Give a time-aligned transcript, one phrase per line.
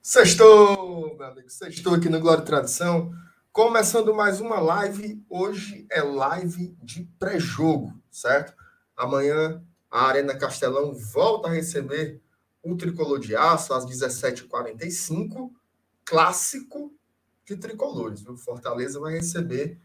[0.00, 3.12] Sextou, meu amigo, sextou aqui no Glória e Tradição.
[3.52, 5.22] Começando mais uma live.
[5.28, 8.54] Hoje é live de pré-jogo, certo?
[8.96, 12.22] Amanhã a Arena Castelão volta a receber
[12.62, 15.50] o Tricolor de Aço às 17h45.
[16.04, 16.94] Clássico
[17.44, 18.24] de tricolores.
[18.26, 19.78] O Fortaleza vai receber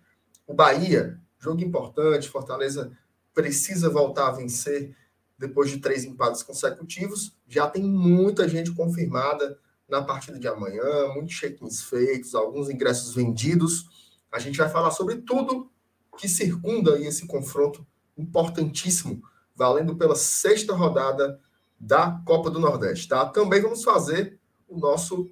[0.47, 1.19] o Bahia.
[1.39, 2.29] Jogo importante.
[2.29, 2.95] Fortaleza
[3.33, 4.95] precisa voltar a vencer
[5.37, 7.35] depois de três empates consecutivos.
[7.47, 13.85] Já tem muita gente confirmada na partida de amanhã, muitos check-ins feitos, alguns ingressos vendidos.
[14.31, 15.71] A gente vai falar sobre tudo
[16.17, 17.85] que circunda esse confronto
[18.17, 19.21] importantíssimo,
[19.55, 21.39] valendo pela sexta rodada
[21.79, 23.25] da Copa do Nordeste, tá?
[23.25, 25.29] Também vamos fazer o nosso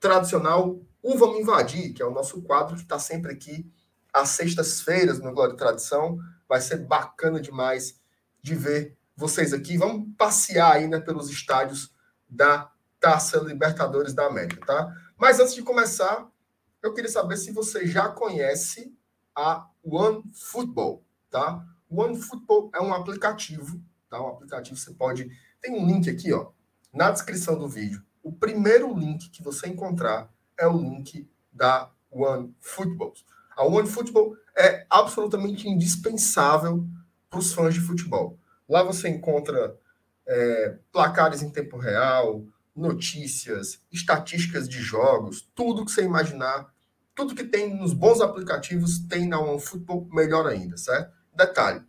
[0.00, 3.70] tradicional O Vamos Invadir, que é o nosso quadro que está sempre aqui
[4.12, 6.18] às sextas-feiras no Glória e Tradição.
[6.48, 8.00] Vai ser bacana demais
[8.42, 9.78] de ver vocês aqui.
[9.78, 11.94] Vamos passear ainda né, pelos estádios
[12.28, 12.71] da
[13.02, 14.96] Taça Libertadores da América, tá?
[15.18, 16.30] Mas antes de começar,
[16.80, 18.96] eu queria saber se você já conhece
[19.34, 21.66] a One Football, tá?
[21.90, 24.22] One Football é um aplicativo, tá?
[24.22, 25.28] Um aplicativo você pode
[25.60, 26.50] tem um link aqui, ó,
[26.92, 28.02] na descrição do vídeo.
[28.22, 33.14] O primeiro link que você encontrar é o link da One Football.
[33.56, 36.86] A One Football é absolutamente indispensável
[37.28, 38.38] para os fãs de futebol.
[38.68, 39.76] Lá você encontra
[40.26, 46.72] é, placares em tempo real, notícias, estatísticas de jogos, tudo que você imaginar,
[47.14, 51.12] tudo que tem nos bons aplicativos tem na OneFootball, melhor ainda, certo?
[51.34, 51.82] Detalhe,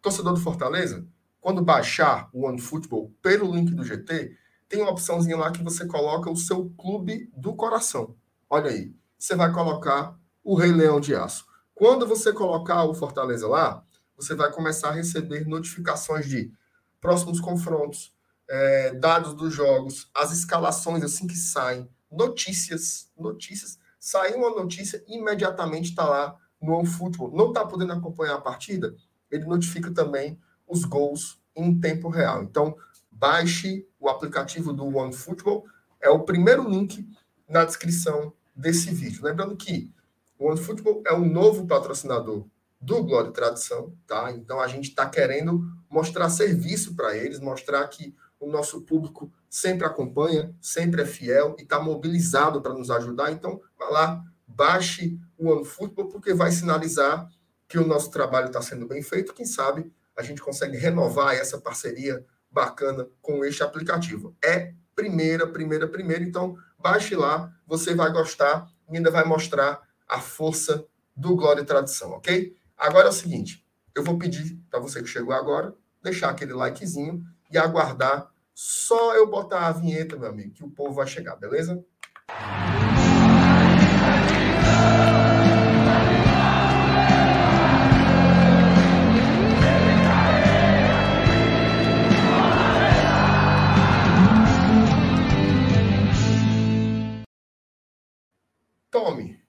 [0.00, 1.06] torcedor do Fortaleza,
[1.40, 4.34] quando baixar o OneFootball pelo link do GT,
[4.68, 8.16] tem uma opçãozinha lá que você coloca o seu clube do coração.
[8.48, 11.46] Olha aí, você vai colocar o Rei Leão de Aço.
[11.74, 13.84] Quando você colocar o Fortaleza lá,
[14.16, 16.52] você vai começar a receber notificações de
[17.00, 18.13] próximos confrontos,
[18.48, 23.78] é, dados dos jogos, as escalações assim que saem, notícias, notícias.
[23.98, 27.34] Saiu uma notícia, imediatamente está lá no OneFootball.
[27.34, 28.94] Não está podendo acompanhar a partida?
[29.30, 32.42] Ele notifica também os gols em tempo real.
[32.42, 32.76] Então,
[33.10, 35.64] baixe o aplicativo do OneFootball.
[36.00, 37.08] É o primeiro link
[37.48, 39.24] na descrição desse vídeo.
[39.24, 39.92] Lembrando que
[40.38, 42.46] o OneFootball é um novo patrocinador
[42.80, 44.30] do Glória e Tradição, tá?
[44.32, 49.86] Então a gente está querendo mostrar serviço para eles, mostrar que o nosso público sempre
[49.86, 53.32] acompanha, sempre é fiel e está mobilizado para nos ajudar.
[53.32, 57.28] Então, vá lá, baixe o OneFootball, porque vai sinalizar
[57.66, 59.32] que o nosso trabalho está sendo bem feito.
[59.32, 64.36] Quem sabe a gente consegue renovar essa parceria bacana com este aplicativo.
[64.44, 66.22] É primeira, primeira, primeira.
[66.22, 70.84] Então, baixe lá, você vai gostar e ainda vai mostrar a força
[71.16, 72.54] do Glória e Tradição, ok?
[72.76, 77.24] Agora é o seguinte, eu vou pedir para você que chegou agora, deixar aquele likezinho
[77.50, 81.84] e aguardar só eu botar a vinheta, meu amigo, que o povo vai chegar, beleza?
[98.90, 99.42] Tome.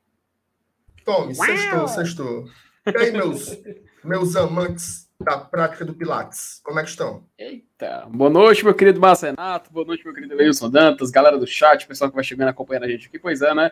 [1.05, 2.45] Tome, sextou, sextou.
[2.87, 3.55] E aí, meus,
[4.03, 7.23] meus amantes da prática do Pilates, como é que estão?
[7.37, 11.47] Eita, boa noite, meu querido Márcio Renato, boa noite, meu querido Wilson Dantas, galera do
[11.47, 13.71] chat, pessoal que vai chegando acompanhando a gente aqui, pois é, né?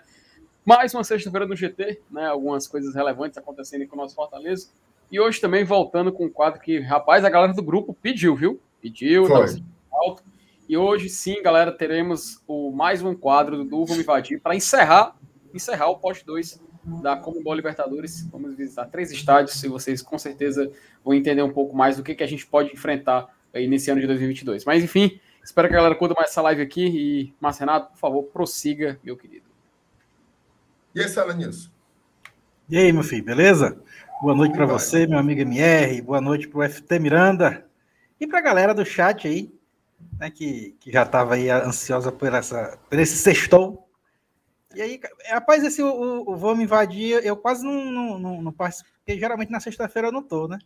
[0.65, 2.27] Mais uma sexta-feira no GT, né?
[2.27, 4.69] Algumas coisas relevantes acontecendo com o nosso Fortaleza.
[5.11, 8.61] E hoje também voltando com um quadro que, rapaz, a galera do grupo pediu, viu?
[8.81, 9.27] Pediu,
[9.91, 10.23] alto.
[10.67, 15.17] E hoje sim, galera, teremos o mais um quadro do Vamos Invadir para encerrar
[15.53, 18.27] encerrar o post 2 da Comembol Libertadores.
[18.31, 20.71] Vamos visitar três estádios e vocês com certeza
[21.03, 24.01] vão entender um pouco mais do que, que a gente pode enfrentar aí nesse ano
[24.01, 24.65] de 2022.
[24.65, 27.99] Mas enfim, espero que a galera curta mais essa live aqui e, Márcio Renato, por
[27.99, 29.45] favor, prossiga, meu querido.
[30.93, 31.71] E aí, Sala News?
[32.69, 33.81] E aí, meu filho, beleza?
[34.21, 37.65] Boa noite para você, meu amigo MR, boa noite para o FT Miranda
[38.19, 39.53] e para a galera do chat aí,
[40.17, 43.82] né, que, que já estava aí ansiosa por, essa, por esse sextou
[44.75, 44.99] e aí,
[45.29, 49.51] rapaz, esse o, o Vamos Invadir, eu quase não, não, não, não participo, porque geralmente
[49.51, 50.59] na sexta-feira eu não tô, né?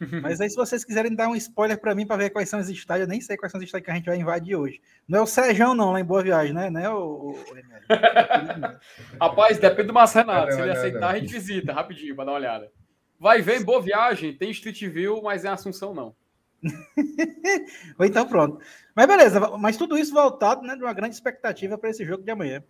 [0.22, 2.68] Mas aí, se vocês quiserem dar um spoiler para mim para ver quais são os
[2.68, 4.80] estádios, eu nem sei quais são os estádios que a gente vai invadir hoje.
[5.06, 6.70] Não é o Sejão, não, lá em Boa Viagem, né?
[6.70, 7.30] Não é o.
[7.30, 7.44] o...
[9.20, 10.52] Rapaz, depende do Márcio Renato.
[10.52, 12.72] Se ele aceitar, a gente visita rapidinho para dar uma olhada.
[13.18, 16.14] Vai ver em Boa Viagem, tem Street View, mas em Assunção não.
[17.98, 18.58] Ou então pronto.
[18.94, 22.30] Mas beleza, mas tudo isso voltado né, de uma grande expectativa para esse jogo de
[22.30, 22.62] amanhã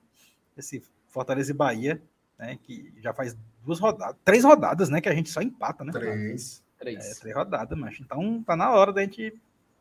[0.57, 2.03] esse Fortaleza e Bahia,
[2.39, 2.59] né?
[2.63, 5.01] Que já faz duas rodadas, três rodadas, né?
[5.01, 5.93] Que a gente só empata, né?
[5.93, 6.63] Três.
[6.79, 7.05] Três.
[7.05, 9.35] É, três rodadas, mas então tá na hora da gente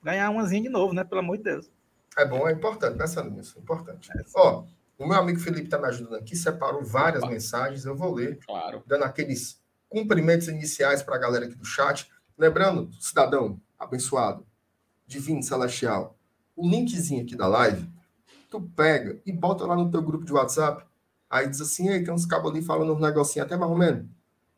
[0.04, 1.04] ganhar umazinha de novo, né?
[1.04, 1.70] Pelo amor de Deus.
[2.18, 3.42] É bom, é importante, né, Sandro?
[3.58, 4.12] Importante.
[4.16, 4.66] É, Ó,
[4.98, 7.32] o meu amigo Felipe está me ajudando aqui, separou várias Opa.
[7.32, 8.84] mensagens, eu vou ler, claro.
[8.86, 9.60] dando aqueles
[9.90, 12.12] cumprimentos iniciais para a galera aqui do chat.
[12.38, 14.46] Lembrando, cidadão abençoado,
[15.08, 16.18] divino, celestial,
[16.56, 17.90] o linkzinho aqui da live,
[18.52, 20.86] tu pega e bota lá no teu grupo de WhatsApp,
[21.30, 24.06] aí diz assim, aí tem uns cabos ali falando um negocinho até mais ou menos.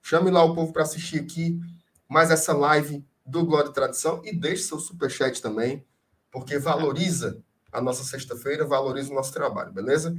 [0.02, 1.62] Chame lá o povo para assistir aqui
[2.10, 5.86] mais essa live do Glória e Tradição e deixe seu superchat também,
[6.32, 7.42] porque valoriza
[7.72, 10.14] a nossa sexta-feira, valoriza o nosso trabalho, beleza?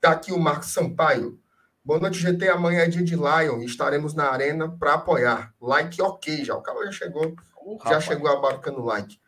[0.00, 1.38] Tá aqui o Marcos Sampaio.
[1.84, 2.48] Boa noite, GT.
[2.48, 3.62] Amanhã é dia de Lion.
[3.62, 5.54] Estaremos na arena para apoiar.
[5.60, 6.54] Like ok já.
[6.54, 8.04] O cara já chegou, oh, já rapaz.
[8.04, 9.18] chegou abarcando like.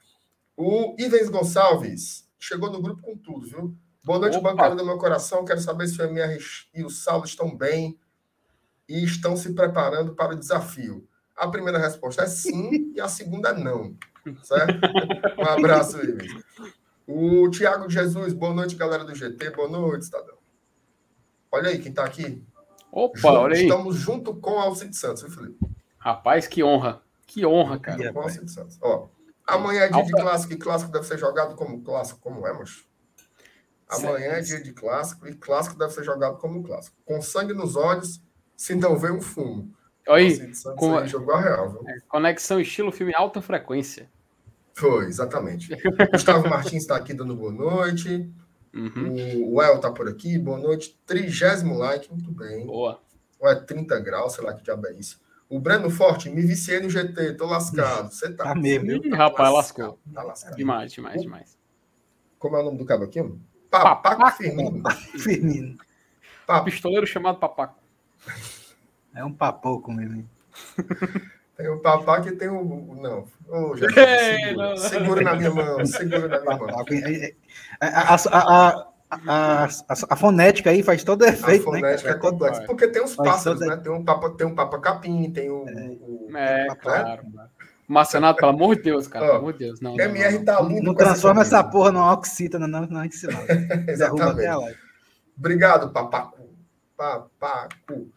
[0.57, 3.77] O Ivens Gonçalves chegou no grupo com tudo, viu?
[4.05, 4.51] Boa noite, Opa.
[4.51, 5.45] bancada do meu coração.
[5.45, 6.37] Quero saber se o MR
[6.75, 7.97] e o Saulo estão bem
[8.89, 11.07] e estão se preparando para o desafio.
[11.37, 13.97] A primeira resposta é sim e a segunda é não.
[14.43, 14.75] Certo?
[15.39, 16.33] Um abraço, Ivens.
[17.07, 19.51] O Tiago Jesus, boa noite, galera do GT.
[19.51, 20.37] Boa noite, Estadão.
[21.51, 22.45] Olha aí quem está aqui.
[22.91, 23.63] Opa, junto, olha aí.
[23.63, 25.59] Estamos junto com Alcide Santos, viu, Felipe?
[25.97, 27.03] Rapaz, que honra.
[27.25, 28.13] Que honra, cara.
[28.13, 28.79] Com Alcide Santos.
[28.83, 29.07] Ó,
[29.55, 32.21] amanhã é dia de clássico e clássico deve ser jogado como clássico.
[32.21, 32.85] Como é, moço?
[33.89, 36.97] Amanhã é dia de clássico e clássico deve ser jogado como clássico.
[37.05, 38.23] Com sangue nos olhos,
[38.57, 39.73] se não vê um fumo.
[40.09, 40.97] Aí, com...
[40.97, 41.81] aí jogou a real?
[41.87, 44.11] É, conexão estilo filme alta frequência.
[44.75, 45.69] Foi, exatamente.
[46.11, 48.31] Gustavo Martins está aqui dando boa noite.
[48.75, 49.53] Uhum.
[49.53, 50.99] O El está por aqui, boa noite.
[51.07, 52.67] Trigésimo like, muito bem.
[52.67, 53.01] Boa.
[53.39, 55.21] Ou é 30 graus, sei lá que diabo é isso.
[55.53, 58.11] O Breno Forte, me viciei no GT, tô lascado.
[58.11, 58.45] Você tá.
[58.45, 59.99] Tá mesmo, tá rapaz, lascado, lascou.
[60.15, 60.57] Tá lascado.
[60.57, 61.59] Demais, demais, demais.
[62.39, 63.23] Como é o nome do cabo aqui?
[63.71, 64.83] Papaco, Papaco Firmino.
[65.23, 65.77] Firmino.
[66.47, 66.65] Papo.
[66.65, 67.79] Pistoleiro chamado Papaco.
[69.15, 70.27] É um papoco mesmo.
[71.55, 72.97] Tem o papá que tem o.
[72.99, 73.29] Não.
[73.47, 73.77] Oh,
[74.79, 76.69] segura na minha mão, segura na minha mão.
[77.79, 78.89] A, a, a,
[80.09, 81.69] a, fonética aí faz todo efeito.
[81.69, 82.63] A né, fonética né, é complexa.
[82.63, 83.77] Porque tem os pássaros, né?
[83.77, 85.65] Tem um papa, tem um papa capim, tem o.
[85.65, 87.23] o é, o, claro.
[87.33, 87.47] Né?
[87.87, 89.25] Marcenato, pelo amor de Deus, cara.
[89.25, 89.81] Oh, pelo amor de Deus.
[89.81, 90.83] Não, MR não, tá lindo.
[90.83, 93.05] Não transforma essa porra numa oxítona, não, não, não.
[93.87, 94.79] Exatamente.
[95.37, 96.49] Obrigado, papacu.
[96.97, 98.11] Papacu.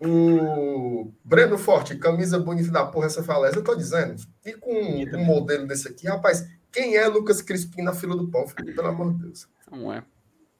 [0.00, 3.56] O Breno Forte, camisa bonita da porra, essa faleza.
[3.56, 4.14] Eu tô dizendo.
[4.44, 8.44] E com um, modelo desse aqui, rapaz, quem é Lucas Crispim na fila do pão?
[8.46, 9.48] Pelo amor de Deus.
[9.70, 10.02] Não é.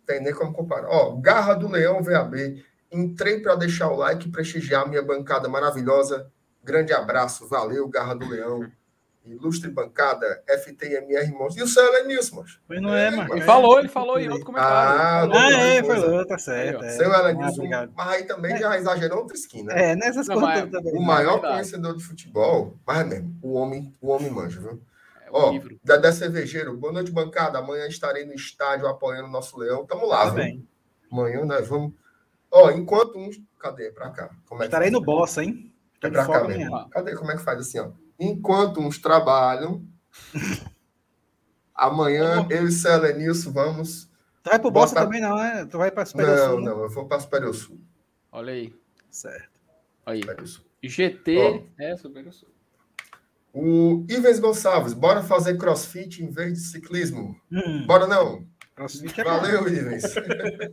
[0.08, 0.88] Tem nem como comparar.
[0.88, 2.64] Ó, Garra do Leão VAB.
[2.90, 6.32] Entrei para deixar o like e prestigiar minha bancada maravilhosa.
[6.64, 7.46] Grande abraço.
[7.46, 8.66] Valeu, Garra do Leão.
[9.26, 11.58] Ilustre bancada, FTMR Monstros.
[11.58, 12.58] E o seu Elenilson, moço.
[12.66, 13.34] Pois não é, mano.
[13.34, 15.31] Ele falou, ele falou em outro comentário.
[15.34, 16.82] Ah, ah é, falou, tá certo.
[16.82, 16.88] É.
[16.93, 18.56] Seu Elenilson, ah, mas aí também é.
[18.56, 19.75] já exagerou outra esquina.
[19.75, 19.90] Né?
[19.90, 20.96] É, nessas não, contas também.
[20.96, 24.81] O maior é conhecedor de futebol, mas é mesmo, o homem, o homem manja, viu?
[25.28, 25.78] É Ó, livro.
[25.84, 27.58] Dedé Cervejeiro, boa noite, bancada.
[27.58, 29.84] Amanhã estarei no estádio apoiando o nosso leão.
[29.86, 30.66] Tamo lá, tá viu?
[31.12, 31.92] Amanhã nós vamos.
[32.50, 33.38] Ó, enquanto uns.
[33.58, 33.90] Cadê?
[33.92, 34.30] Pra cá.
[34.46, 35.72] Como é estarei no bossa, hein?
[36.02, 36.88] É pra cá mesmo.
[36.90, 37.14] Cadê?
[37.14, 37.90] Como é que faz assim, ó?
[38.19, 39.84] Enquanto uns trabalham,
[41.75, 44.08] amanhã eu e Célia Nilson vamos.
[44.42, 45.66] Tu vai pro Bossa também, não, né?
[45.70, 46.60] Tu vai para Superior não, Sul.
[46.60, 47.78] Não, não, eu vou para Superior Sul.
[48.32, 48.75] Olha aí.
[49.10, 49.60] Certo.
[50.06, 50.22] Aí.
[50.82, 52.48] GT Ó, é Superior Sul.
[53.60, 57.34] O Ives Gonçalves, bora fazer crossfit em vez de ciclismo.
[57.50, 57.84] Hum.
[57.88, 58.46] Bora não.
[58.76, 59.69] Crossfit é Valeu, bom.
[59.69, 60.14] Ives.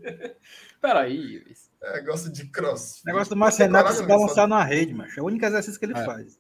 [0.80, 1.72] Peraí, Ives.
[1.82, 3.04] É, gosto de crossfit.
[3.08, 5.20] Negócio do Marcenato se balançar na rede, macho.
[5.20, 6.06] É o único exercício que ele é.
[6.06, 6.40] faz.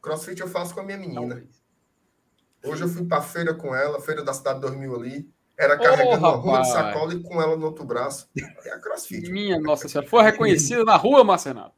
[0.00, 1.42] Crossfit eu faço com a minha menina.
[2.64, 5.28] Hoje eu fui para feira com ela, feira da cidade dormiu ali.
[5.58, 8.30] Era carregando oh, uma de sacola e com ela no outro braço.
[8.64, 9.28] É a crossfit.
[9.28, 10.08] Minha nossa senhora.
[10.08, 11.74] Foi reconhecida na rua, Marcenato?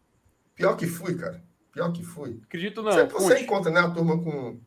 [0.54, 1.45] Pior que fui, cara.
[1.76, 2.40] Pior que fui.
[2.42, 2.90] Acredito não.
[2.90, 4.58] Você, você encontra, né, a turma com.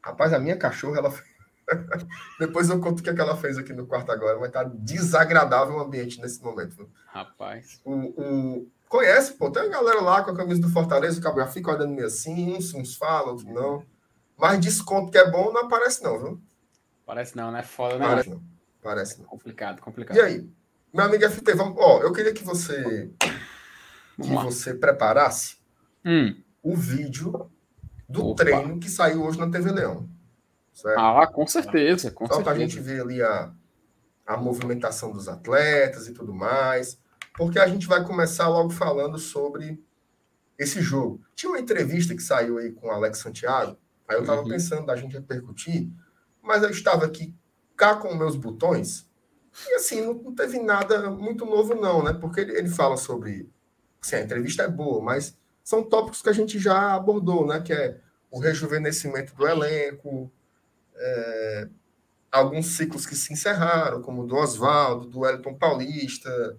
[0.00, 1.12] Rapaz, a minha cachorra, ela.
[2.38, 4.62] Depois eu conto o que, é que ela fez aqui no quarto agora, mas tá
[4.62, 6.88] desagradável o ambiente nesse momento.
[7.08, 7.80] Rapaz.
[7.84, 9.50] O, o, Conhece, pô.
[9.50, 12.54] Tem uma galera lá com a camisa do Fortaleza, o cabelo fica olhando meio assim,
[12.54, 13.84] uns, uns falam, outros não.
[14.38, 16.42] Mas desconto que é bom não aparece, não, viu?
[17.04, 17.64] Parece não, né?
[17.64, 18.06] Foda, né?
[18.06, 18.42] Parece não.
[18.80, 19.26] Parece não.
[19.26, 20.16] Complicado, complicado.
[20.16, 20.48] E aí?
[20.94, 21.76] Meu amigo FT, vamos.
[21.76, 23.10] Ó, eu queria que você.
[24.16, 25.56] que você preparasse
[26.04, 26.40] hum.
[26.62, 27.50] O vídeo
[28.08, 28.44] do Opa.
[28.44, 30.08] treino que saiu hoje na TV Leão.
[30.72, 30.98] Certo?
[30.98, 32.10] Ah, com certeza.
[32.10, 33.52] Com Só para a gente ver ali a,
[34.26, 37.00] a movimentação dos atletas e tudo mais
[37.34, 39.82] porque a gente vai começar logo falando sobre
[40.58, 41.20] esse jogo.
[41.34, 43.76] Tinha uma entrevista que saiu aí com o Alex Santiago,
[44.06, 44.48] aí eu estava uhum.
[44.48, 45.88] pensando da gente repercutir,
[46.42, 47.34] mas eu estava aqui
[47.76, 49.10] cá com meus botões,
[49.68, 52.12] e assim, não, não teve nada muito novo, não, né?
[52.14, 53.50] Porque ele, ele fala sobre.
[54.00, 57.60] Assim, a entrevista é boa, mas são tópicos que a gente já abordou, né?
[57.60, 58.00] Que é
[58.30, 60.32] o rejuvenescimento do elenco,
[60.96, 61.68] é,
[62.30, 66.58] alguns ciclos que se encerraram, como o do Oswaldo, do Wellington Paulista,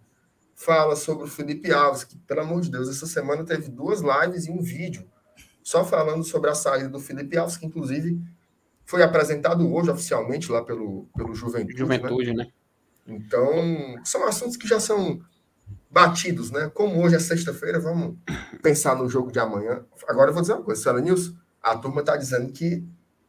[0.56, 4.46] fala sobre o Felipe Alves, que, pelo amor de Deus, essa semana teve duas lives
[4.46, 5.10] e um vídeo
[5.64, 8.22] só falando sobre a saída do Felipe Alves, que inclusive
[8.86, 11.78] foi apresentado hoje oficialmente lá pelo, pelo Juventude.
[11.78, 12.44] Juventude, né?
[12.46, 12.52] né?
[13.08, 15.22] Então, são assuntos que já são
[15.94, 16.72] batidos, né?
[16.74, 18.18] Como hoje é sexta-feira, vamos
[18.64, 19.86] pensar no jogo de amanhã.
[20.08, 22.84] Agora eu vou dizer uma coisa, senhora Nilson, a turma está dizendo que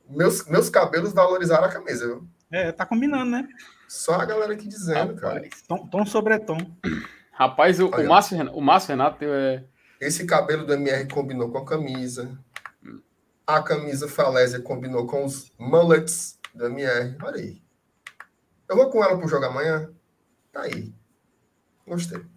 [0.08, 2.26] meus, meus cabelos valorizaram a camisa, viu?
[2.50, 3.46] É, tá combinando, né?
[3.86, 5.48] Só a galera aqui dizendo, Rapaz, cara.
[5.68, 6.56] Tom, tom sobre tom.
[7.32, 9.64] Rapaz, o, o, Márcio, o Márcio Renato é...
[10.00, 12.38] Esse cabelo do MR combinou com a camisa.
[13.46, 17.16] A camisa Falésia combinou com os mullets do MR.
[17.22, 17.62] Olha aí.
[18.68, 19.90] Eu vou com ela pro jogo amanhã.
[20.52, 20.94] Tá aí.
[21.86, 22.33] Gostei.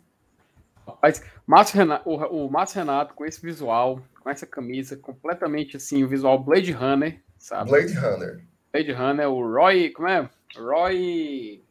[0.87, 6.03] Rapaz, Márcio Renato, o, o Márcio Renato com esse visual, com essa camisa, completamente assim,
[6.03, 7.69] o visual Blade Runner, sabe?
[7.69, 8.43] Blade Runner.
[8.71, 10.29] Blade Runner, o Roy, como é?
[10.55, 11.63] Roy.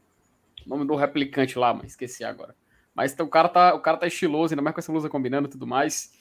[0.64, 2.54] O nome do replicante lá, mas esqueci agora.
[2.94, 5.48] Mas então, o cara tá, o cara tá estiloso, ainda mais com essa blusa combinando
[5.48, 6.12] e tudo mais.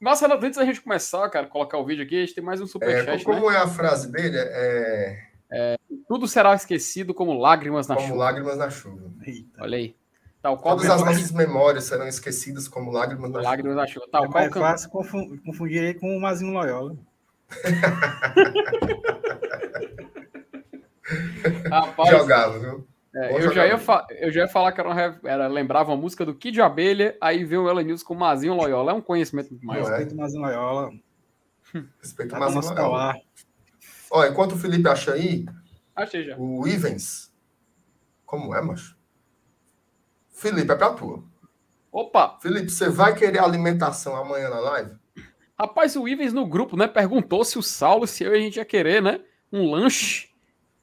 [0.00, 2.66] Mas antes da gente começar, cara, colocar o vídeo aqui, a gente tem mais um
[2.66, 3.20] superchat.
[3.20, 3.56] É, como né?
[3.56, 4.36] é a frase dele?
[4.36, 5.18] É...
[5.50, 5.76] é...
[6.08, 8.18] tudo será esquecido como lágrimas na como chuva.
[8.18, 9.12] Como lágrimas na chuva.
[9.24, 9.62] Eita.
[9.62, 9.94] Olha aí.
[10.40, 14.06] Tal qual Todas as nossas memórias serão esquecidas como lágrimas na lágrimas chuva.
[14.10, 16.96] Tal é qual mais fácil confundir ele com o Mazinho Loyola.
[21.70, 22.86] Rapaz, Jogava, viu?
[23.14, 23.78] É, eu, já ia
[24.20, 27.64] eu já ia falar que era, era, lembrava uma música do Kid Abelha, aí veio
[27.64, 28.92] o Ellen News com o Mazinho Loyola.
[28.92, 29.88] É um conhecimento muito maior.
[29.88, 30.90] Respeito o Mazinho Loyola.
[32.00, 33.14] Respeito o Mazinho Loyola.
[34.10, 35.46] Olha, enquanto o Felipe acha aí,
[35.96, 36.36] Achei já.
[36.38, 37.32] o Ivens.
[38.24, 38.97] Como é, macho?
[40.38, 41.22] Felipe, é pra tua.
[41.90, 42.38] Opa!
[42.40, 44.92] Felipe, você vai querer alimentação amanhã na live?
[45.58, 48.56] Rapaz, o Ivens no grupo, né, perguntou se o Saulo, se eu e a gente
[48.56, 49.20] ia querer, né,
[49.52, 50.28] um lanche.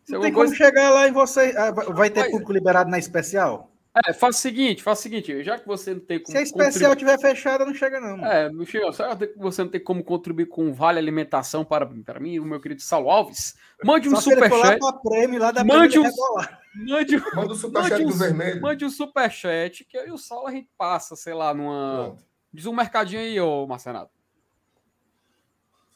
[0.09, 0.53] Não tem coisa...
[0.53, 1.53] como chegar lá e você.
[1.57, 3.71] Ah, vai ter público liberado na especial?
[4.05, 6.29] É, faz o seguinte, faz o seguinte, já que você não tem como.
[6.29, 8.17] Se a especial estiver fechada, não chega, não.
[8.17, 8.25] Mano.
[8.25, 8.91] É, não chega.
[8.91, 12.59] Só que você não tem como contribuir com vale alimentação para, para mim, o meu
[12.59, 13.55] querido Saulo Alves.
[13.83, 14.79] Mande um superchat.
[15.65, 16.03] Mande um,
[16.75, 18.61] mande, manda um superchat do vermelho.
[18.61, 22.07] Mande um superchat, que aí o Saulo a gente passa, sei lá, numa.
[22.07, 22.25] Pronto.
[22.51, 24.11] Diz um mercadinho aí, ô Marcenato.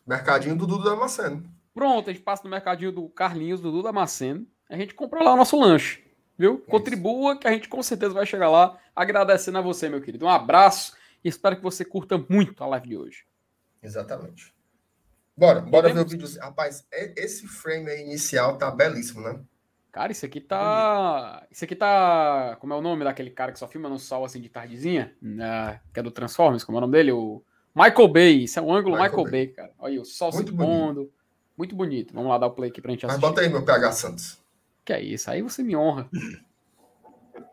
[0.07, 1.43] Mercadinho do Dudu Damasceno.
[1.73, 4.47] Pronto, a gente passa no mercadinho do Carlinhos, do Dudu Damasceno.
[4.69, 6.08] A gente compra lá o nosso lanche.
[6.39, 6.55] Viu?
[6.55, 6.65] Isso.
[6.67, 10.25] Contribua que a gente com certeza vai chegar lá agradecendo a você, meu querido.
[10.25, 13.25] Um abraço e espero que você curta muito a live de hoje.
[13.83, 14.55] Exatamente.
[15.35, 16.27] Bora, bora ver o vídeo.
[16.39, 19.37] Rapaz, é, esse frame aí inicial tá belíssimo, né?
[19.91, 21.45] Cara, isso aqui tá.
[21.51, 22.55] Isso aqui tá.
[22.61, 25.13] Como é o nome daquele cara que só filma no sol assim de tardezinha?
[25.21, 25.81] Né?
[25.93, 27.11] Que é do Transformers, como é o nome dele?
[27.11, 27.43] O
[27.75, 28.43] Michael Bay.
[28.43, 29.45] Isso é um ângulo Michael, Michael Bay.
[29.45, 29.55] Bay.
[29.55, 29.73] cara.
[29.77, 31.11] Olha aí, o sol Muito se pondo.
[31.57, 32.13] Muito bonito.
[32.13, 33.21] Vamos lá dar o play aqui pra gente assistir.
[33.21, 34.38] Mas bota aí meu PH Santos.
[34.89, 35.29] Que é isso?
[35.29, 36.09] Aí você me honra.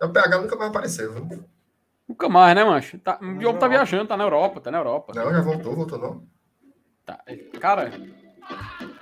[0.00, 1.44] O PH nunca vai aparecer, viu?
[2.08, 2.98] Nunca mais, né, mancho?
[2.98, 5.12] Tá, o Diogo tá viajando, tá na Europa, tá na Europa.
[5.14, 6.26] Não, já voltou, voltou não.
[7.04, 7.22] Tá.
[7.60, 7.90] Cara,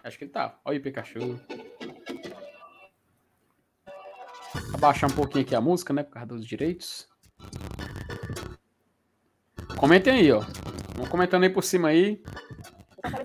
[0.03, 0.59] acho que ele tá.
[0.65, 1.41] Olha o Pikachu.
[4.75, 6.03] Abaixar um pouquinho aqui a música, né?
[6.03, 7.09] Por causa dos direitos.
[9.79, 10.41] Comentem aí, ó.
[10.97, 12.21] Vamos comentando aí por cima aí.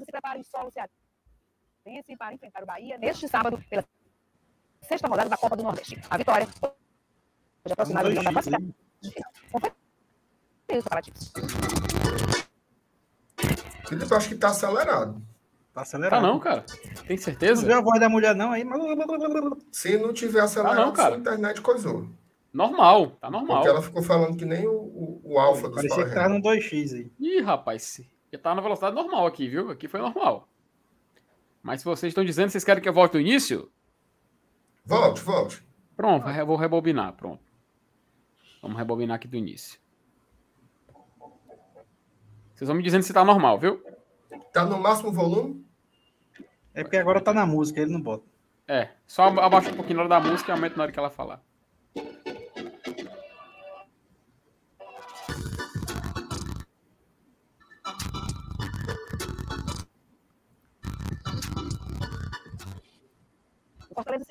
[0.05, 3.83] Se prepara em solo cearense para enfrentar o Bahia neste sábado pela
[4.81, 6.01] sexta rodada da Copa do Nordeste.
[6.09, 6.48] A vitória
[7.65, 8.74] hoje aproximada do da classificação.
[13.88, 15.21] Felipe, eu acho que tá acelerado.
[15.74, 16.21] Tá acelerado.
[16.21, 16.65] Tá não, cara.
[17.07, 17.62] Tem certeza?
[17.62, 18.63] Não viu a voz da mulher não aí?
[19.71, 21.09] Se não tiver acelerado, tá não, cara.
[21.09, 22.07] sua internet coisou.
[22.51, 23.57] Normal, tá normal.
[23.57, 26.41] Porque ela ficou falando que nem o, o, o alfa dos Parecia que tava no
[26.41, 27.12] 2x aí.
[27.19, 29.69] Ih, rapaz, já tá na velocidade normal aqui, viu?
[29.69, 30.48] Aqui foi normal.
[31.62, 33.69] Mas se vocês estão dizendo, vocês querem que eu volte no início?
[34.89, 35.63] Volte, volte.
[35.96, 37.43] Pronto, vou rebobinar, pronto.
[38.60, 39.79] Vamos rebobinar aqui do início.
[42.55, 43.84] Vocês vão me dizendo se tá normal, viu?
[44.51, 45.63] Tá no máximo volume?
[46.74, 48.25] É porque agora tá na música, ele não bota.
[48.67, 51.12] É, só abaixa um pouquinho na hora da música e aumenta na hora que ela
[51.12, 51.39] falar.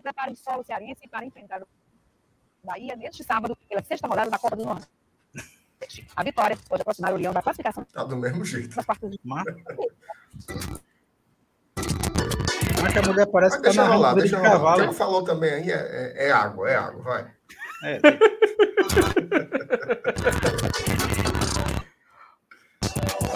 [0.09, 1.67] Prepara de solo cearense para enfrentar o
[2.65, 4.89] Bahia neste sábado pela sexta rodada da Copa do Nordeste.
[6.17, 7.85] A vitória pode aproximar o Leão da classificação.
[7.85, 8.75] Tá do mesmo jeito.
[12.83, 14.93] Mas que a mulher parece Mas que tá na rolar, deixa de cavalo.
[14.93, 15.75] Falou também aí, é,
[16.17, 17.35] é, é, água, é água, vai.
[17.85, 18.01] É.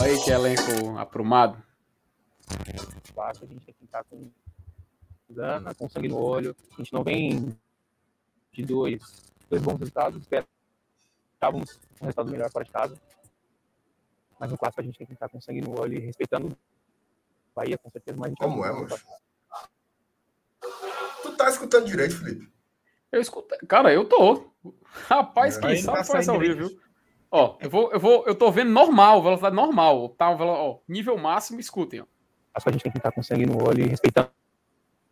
[0.00, 1.62] Olha aí que elenco aprumado.
[3.16, 4.30] Acho que a gente tem que estar com
[5.30, 6.54] engana, com sangue no olho.
[6.72, 7.56] A gente não vem
[8.52, 10.20] de dois, dois bons resultados.
[10.22, 13.00] Esperávamos um resultado melhor fora de casa.
[14.38, 16.56] Mas no clássico a gente tem que estar com sangue no olho e respeitando o
[17.54, 18.16] Bahia, com certeza.
[18.18, 19.04] Mas a gente vai Como é, moço?
[21.22, 22.52] Tu tá escutando direito, Felipe?
[23.10, 23.58] Eu escutei.
[23.68, 24.50] Cara, eu tô.
[25.06, 25.60] Rapaz, É.
[25.60, 26.80] quem sabe tá foi essa saindo horrível, direito.
[26.80, 26.92] viu?
[27.30, 30.10] Ó, eu vou, eu vou, eu tô vendo normal, velocidade normal.
[30.10, 32.06] Tá, ó, nível máximo, escutem, ó.
[32.52, 34.30] clássico, a gente tem que estar com sangue no olho e respeitando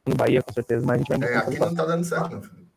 [0.06, 0.84] o Bahia, com certeza.
[0.86, 2.70] Mas a gente vai É, aqui não tá dando certo, não, Felipe.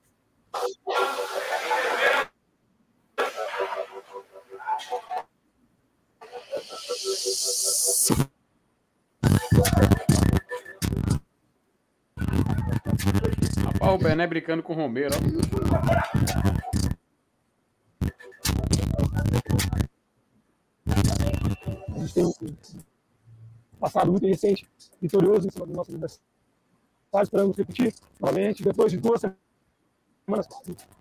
[13.63, 15.17] Rapaz, o Bené brincando com o Romero, ó.
[21.95, 22.33] A gente tem um
[23.79, 24.67] passado muito recente,
[25.01, 25.95] vitorioso em cima dos nossos
[27.13, 27.27] adversários.
[27.27, 30.47] Esperamos repetir novamente, depois de duas semanas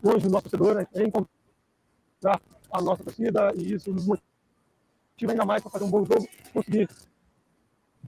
[0.02, 2.40] longe do nosso torcedor, né, encontrar
[2.70, 6.88] a nossa torcida e isso nos motiva ainda mais para fazer um bom jogo, conseguir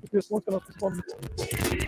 [0.02, 1.83] os três pontos que é o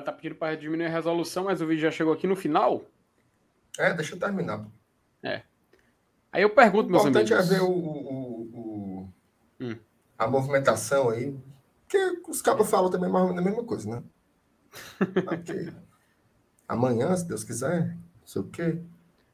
[0.00, 2.82] galera tá pedindo pra diminuir a resolução, mas o vídeo já chegou aqui no final.
[3.78, 4.66] É, deixa eu terminar.
[6.32, 7.50] Aí eu pergunto, O meus importante amigos.
[7.50, 9.08] é ver o, o- o-
[9.60, 9.76] Hum.
[10.16, 11.36] a movimentação aí.
[11.82, 14.02] Porque os cabos falam também a mesma coisa, né?
[15.26, 15.72] Ok.
[16.68, 17.88] Amanhã, se Deus quiser,
[18.20, 18.78] não sei o quê.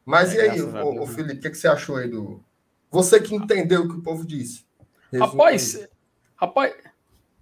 [0.06, 1.06] Mas É, e aí, Deus, ô, né?
[1.06, 2.42] Felipe, o que, que você achou aí do.
[2.90, 4.64] Você que entendeu o que o povo disse.
[5.12, 5.86] Rapaz,
[6.34, 6.74] rapaz,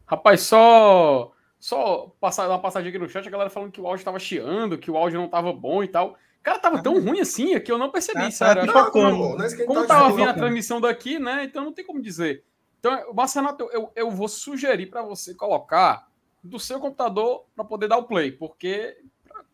[0.05, 1.33] rapaz, só
[1.65, 4.19] só passar dar uma passadinha aqui no chat, a galera falando que o áudio tava
[4.19, 6.15] chiando, que o áudio não tava bom e tal.
[6.43, 8.67] Cara, tava tão ruim assim que eu não percebi, Tá- sério.
[8.67, 11.43] Não, não, não é a como tá tava vindo a transmissão daqui, né?
[11.45, 12.45] Então não tem como dizer.
[12.79, 16.07] Então, Marcenato, eu, eu, eu vou sugerir para você colocar
[16.43, 18.99] do seu computador para poder dar o play, porque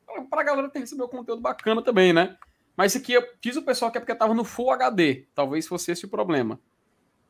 [0.04, 2.36] pra- pra galera ter receber o conteúdo bacana também, né?
[2.76, 5.26] Mas isso aqui, eu- diz o pessoal que é porque tava no Full HD.
[5.32, 6.58] Talvez fosse esse o problema.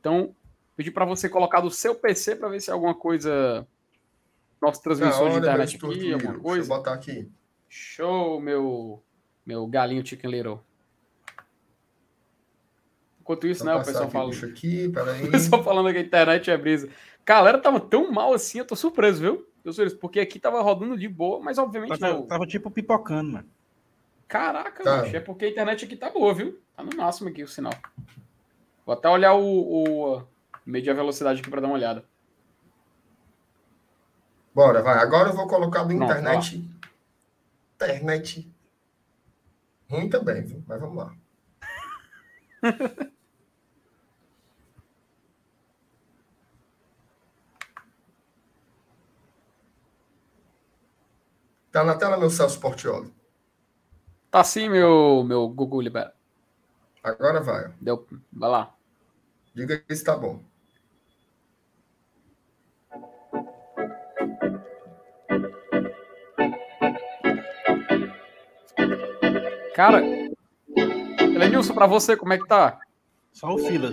[0.00, 0.34] Então,
[0.74, 3.68] pedi para você colocar do seu PC para ver se é alguma coisa.
[4.60, 6.68] Nossa transmissão de hora, meu internet aqui, alguma Deixa eu coisa.
[6.68, 7.30] botar aqui.
[7.68, 9.02] Show, meu,
[9.46, 10.60] meu galinho chicken little.
[13.20, 14.30] Enquanto isso, né, o pessoal fala.
[14.32, 15.24] aqui, peraí.
[15.28, 16.88] O pessoal falando que a internet é brisa.
[17.24, 19.46] Galera, tava tão mal assim, eu tô surpreso, viu?
[19.64, 22.26] Eu sou porque aqui tava rodando de boa, mas obviamente Tava, não.
[22.26, 23.48] tava tipo pipocando, mano.
[24.26, 24.98] Caraca, Tá.
[24.98, 26.58] macho, é porque a internet aqui tá boa, viu?
[26.76, 27.74] Tá no máximo aqui o sinal.
[28.86, 29.44] Vou até olhar o,
[30.16, 30.22] o
[30.64, 32.04] medir a velocidade aqui pra dar uma olhada.
[34.54, 34.98] Bora, vai.
[34.98, 36.64] Agora eu vou colocar do internet.
[37.74, 38.52] Internet.
[39.88, 40.62] Ruim também, viu?
[40.66, 41.14] Mas vamos lá.
[51.72, 53.12] Tá na tela, meu Celso Portioli.
[54.30, 56.12] Tá sim, meu, meu Google libera.
[57.02, 57.72] Agora vai.
[57.80, 58.06] Deu.
[58.32, 58.74] Vai lá.
[59.54, 60.40] Diga se tá bom.
[69.80, 70.04] Cara,
[71.34, 72.78] Elenilson, pra você, como é que tá?
[73.32, 73.92] Só o Filas.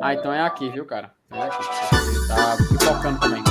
[0.00, 1.12] Ah, então é aqui, viu, cara?
[1.30, 1.62] É aqui.
[2.26, 3.45] Tá pipocando também.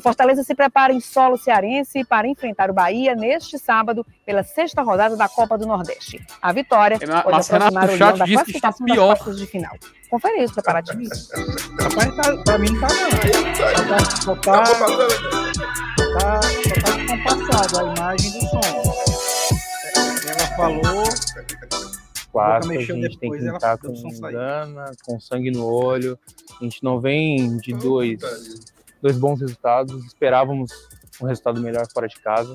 [0.00, 4.80] O Fortaleza se prepara em solo cearense para enfrentar o Bahia neste sábado pela sexta
[4.80, 6.24] rodada da Copa do Nordeste.
[6.40, 8.86] A vitória É, pode mas aproximar Renato o Chat Leão da disse que está classificação
[8.86, 9.16] das pior.
[9.18, 9.76] quartas de final.
[10.08, 11.28] Confere os preparativos.
[11.78, 14.06] Rapaz, tá, pra mim não tá não.
[14.22, 15.10] Só tá, só tá,
[16.18, 16.40] tá,
[16.80, 18.60] tá descompassado a imagem do som.
[20.30, 21.04] Ela falou,
[22.32, 26.18] Clássico, a mexeu gente tem depois, que ela estar com gana, com sangue no olho.
[26.58, 28.18] A gente não vem de dois.
[29.00, 30.04] Dois bons resultados.
[30.06, 30.70] Esperávamos
[31.20, 32.54] um resultado melhor fora de casa.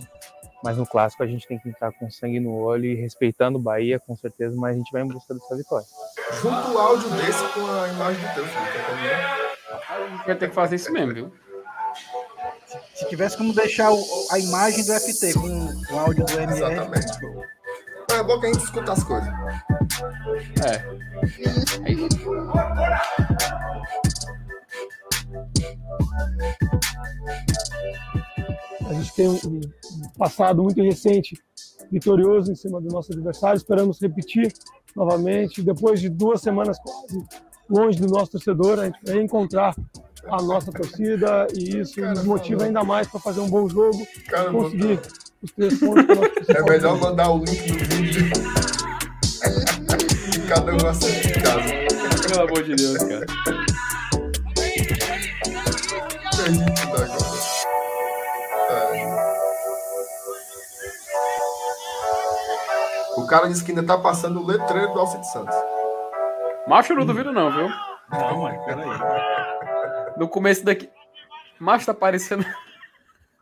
[0.63, 3.61] Mas no clássico a gente tem que estar com sangue no olho e respeitando o
[3.61, 5.85] Bahia, com certeza, mas a gente vai em busca dessa vitória.
[6.41, 10.25] Junta o áudio desse com a imagem do teu, entendendo?
[10.25, 11.33] Vai ter que fazer isso mesmo, viu?
[12.95, 16.53] se tivesse como deixar o- a imagem do FT com o áudio do MR.
[16.73, 17.07] Exatamente.
[18.11, 19.29] É bom que a gente escuta as coisas.
[20.65, 20.83] É.
[21.83, 22.25] É isso.
[28.87, 29.61] A gente tem um,
[30.17, 31.35] passado muito recente,
[31.91, 33.57] vitorioso em cima do nosso adversário.
[33.57, 34.53] Esperamos repetir
[34.95, 35.61] novamente.
[35.63, 37.23] Depois de duas semanas quase
[37.69, 39.75] longe do nosso torcedor, a gente vai encontrar
[40.27, 44.51] a nossa torcida e isso nos motiva ainda mais para fazer um bom jogo, Cara,
[44.51, 44.99] conseguir
[45.41, 46.05] os três pontos.
[46.45, 48.25] que é É melhor mandar o link do vídeo.
[50.35, 52.27] e cada um assiste em casa.
[52.27, 53.64] Pelo amor de Deus, cara.
[56.45, 57.09] Agora.
[58.69, 59.25] É.
[63.17, 65.55] O cara disse que ainda tá passando o letreiro do Alcide Santos.
[66.67, 67.67] Macho, eu não duvido, não, viu?
[68.11, 68.87] Não, mano, peraí.
[70.17, 70.87] No começo daqui.
[71.59, 72.45] Macho tá parecendo.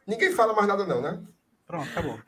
[0.07, 1.19] Ninguém fala mais nada, não, né?
[1.67, 2.19] Pronto, acabou.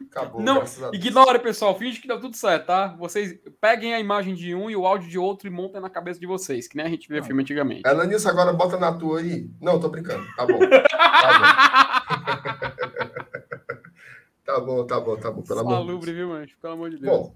[0.00, 1.04] Acabou, Não, graças a Deus.
[1.04, 1.76] ignore, pessoal.
[1.76, 2.94] Finge que deu tudo certo, tá?
[2.98, 6.20] Vocês peguem a imagem de um e o áudio de outro e montem na cabeça
[6.20, 7.82] de vocês, que nem a gente via filme antigamente.
[7.86, 9.50] Elanilson, agora bota na tua aí.
[9.60, 10.24] Não, tô brincando.
[10.36, 10.58] Tá bom.
[10.58, 12.68] Tá bom.
[14.44, 15.42] tá bom, tá bom, tá bom.
[15.42, 15.86] Pelo amor de Deus.
[15.88, 16.56] Salubre, viu, mancho?
[16.60, 17.12] Pelo amor de Deus.
[17.16, 17.34] Bom,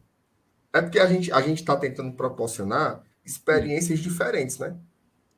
[0.72, 4.76] é porque a gente a gente está tentando proporcionar experiências diferentes, né?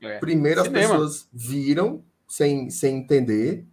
[0.00, 0.18] É.
[0.18, 0.88] Primeiro as Cinema.
[0.90, 3.66] pessoas viram sem, sem entender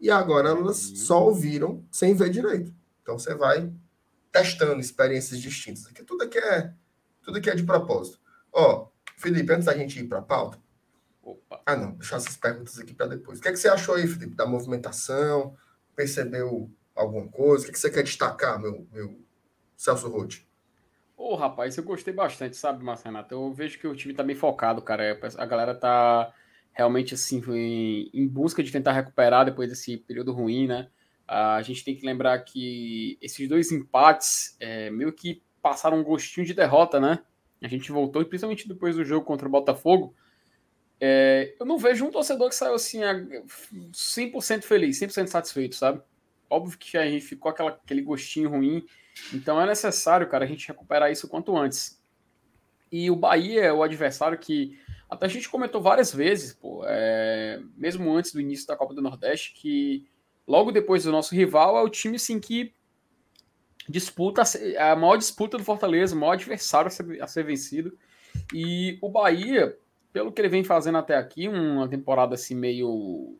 [0.00, 0.96] e agora elas Uhum.
[0.96, 2.72] só ouviram sem ver direito.
[3.08, 3.72] Então você vai
[4.30, 5.86] testando experiências distintas.
[5.86, 6.74] Aqui tudo aqui é
[7.22, 8.20] tudo aqui é de propósito.
[8.52, 10.58] Ó, Felipe, antes da gente ir para a pauta,
[11.22, 11.62] Opa.
[11.64, 13.38] ah não, deixar essas perguntas aqui para depois.
[13.38, 15.56] O que, é que você achou aí, Felipe, da movimentação?
[15.96, 17.62] Percebeu alguma coisa?
[17.62, 19.18] O que, é que você quer destacar, meu, meu
[19.74, 20.42] Celso Roth?
[21.16, 23.34] Ô, rapaz, eu gostei bastante, sabe, Marcenato?
[23.34, 25.18] Eu vejo que o time tá bem focado, cara.
[25.38, 26.30] A galera tá
[26.72, 27.42] realmente, assim,
[28.12, 30.90] em busca de tentar recuperar depois desse período ruim, né?
[31.28, 36.46] A gente tem que lembrar que esses dois empates é, meio que passaram um gostinho
[36.46, 37.18] de derrota, né?
[37.60, 40.14] A gente voltou, principalmente depois do jogo contra o Botafogo.
[41.00, 43.14] É, eu não vejo um torcedor que saiu assim, a-
[43.92, 46.00] 100% feliz, 100% satisfeito, sabe?
[46.48, 48.84] Óbvio que a gente ficou aquela, aquele gostinho ruim.
[49.34, 52.02] Então é necessário, cara, a gente recuperar isso quanto antes.
[52.90, 54.78] E o Bahia é o adversário que
[55.10, 59.02] até a gente comentou várias vezes, pô, é, mesmo antes do início da Copa do
[59.02, 60.06] Nordeste, que
[60.48, 62.72] logo depois do nosso rival é o time assim, que
[63.86, 64.42] disputa
[64.78, 67.96] a maior disputa do Fortaleza, o maior adversário a ser, a ser vencido.
[68.52, 69.78] E o Bahia,
[70.12, 73.36] pelo que ele vem fazendo até aqui, uma temporada assim meio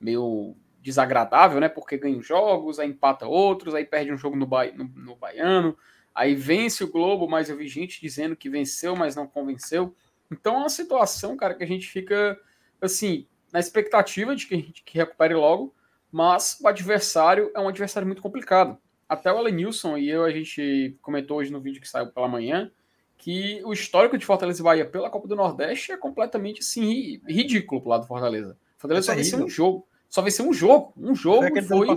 [0.00, 1.68] meio desagradável, né?
[1.68, 5.76] Porque ganha jogos, aí empata outros, aí perde um jogo no, ba no, no Baiano,
[6.14, 9.94] aí vence o Globo, mas eu vi gente dizendo que venceu, mas não convenceu.
[10.30, 12.38] Então é uma situação, cara, que a gente fica
[12.80, 15.74] assim, na expectativa de que a gente que recupere logo,
[16.10, 18.76] mas o adversário é um adversário muito complicado.
[19.08, 22.70] Até o Elenilson e eu, a gente comentou hoje no vídeo que saiu pela manhã,
[23.16, 27.22] que o histórico de Fortaleza e Bahia pela Copa do Nordeste é completamente assim, ri-
[27.26, 28.56] ridículo pro lado do Fortaleza.
[28.76, 29.46] Fortaleza só É venceu terrível.
[29.46, 29.88] um jogo.
[30.08, 30.92] Só venceu um jogo.
[30.96, 31.68] Um jogo Foi aquele do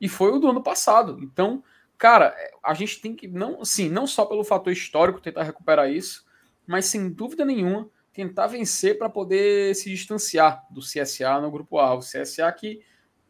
[0.00, 1.18] e foi o do ano passado.
[1.22, 1.62] Então,
[1.96, 6.24] cara, a gente tem que não, assim, não só pelo fator histórico tentar recuperar isso,
[6.66, 11.94] mas sem dúvida nenhuma tentar vencer para poder se distanciar do CSA no grupo A.
[11.94, 12.80] O CSA que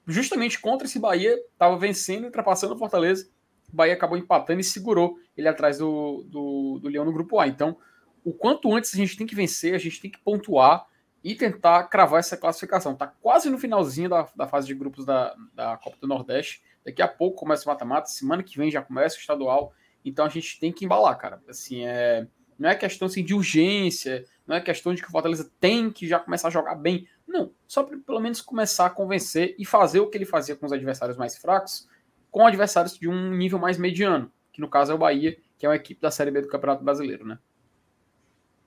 [0.06, 3.28] justamente contra esse Bahia estava vencendo, ultrapassando o Fortaleza.
[3.72, 7.46] O Bahia acabou empatando e segurou ele atrás do, do, do Leão no grupo A.
[7.46, 7.76] Então,
[8.24, 10.86] o quanto antes a gente tem que vencer, a gente tem que pontuar
[11.22, 12.94] e tentar cravar essa classificação.
[12.94, 16.62] Tá quase no finalzinho da, da fase de grupos da, da Copa do Nordeste.
[16.84, 19.72] Daqui a pouco começa o mata-mata, semana que vem já começa o estadual.
[20.04, 21.42] Então a gente tem que embalar, cara.
[21.48, 22.26] Assim, é,
[22.58, 26.06] não é questão assim, de urgência, não é questão de que o Fortaleza tem que
[26.06, 27.06] já começar a jogar bem.
[27.30, 30.66] Não, só pra, pelo menos começar a convencer e fazer o que ele fazia com
[30.66, 31.88] os adversários mais fracos,
[32.28, 35.68] com adversários de um nível mais mediano, que no caso é o Bahia, que é
[35.68, 37.38] uma equipe da Série B do Campeonato Brasileiro, né?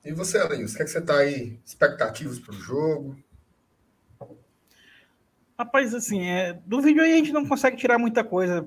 [0.05, 1.59] E você, Elenilson, o que, é que você tá aí?
[1.65, 3.17] Expectativas para o jogo?
[5.59, 8.65] Rapaz, assim, é, do vídeo aí a gente não consegue tirar muita coisa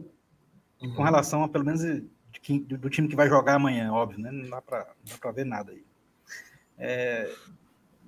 [0.78, 4.20] com relação a, pelo menos, de quem- do, do time que vai jogar amanhã, óbvio,
[4.20, 4.30] né?
[4.30, 5.84] Não dá pra, não dá pra ver nada aí.
[6.78, 7.34] É,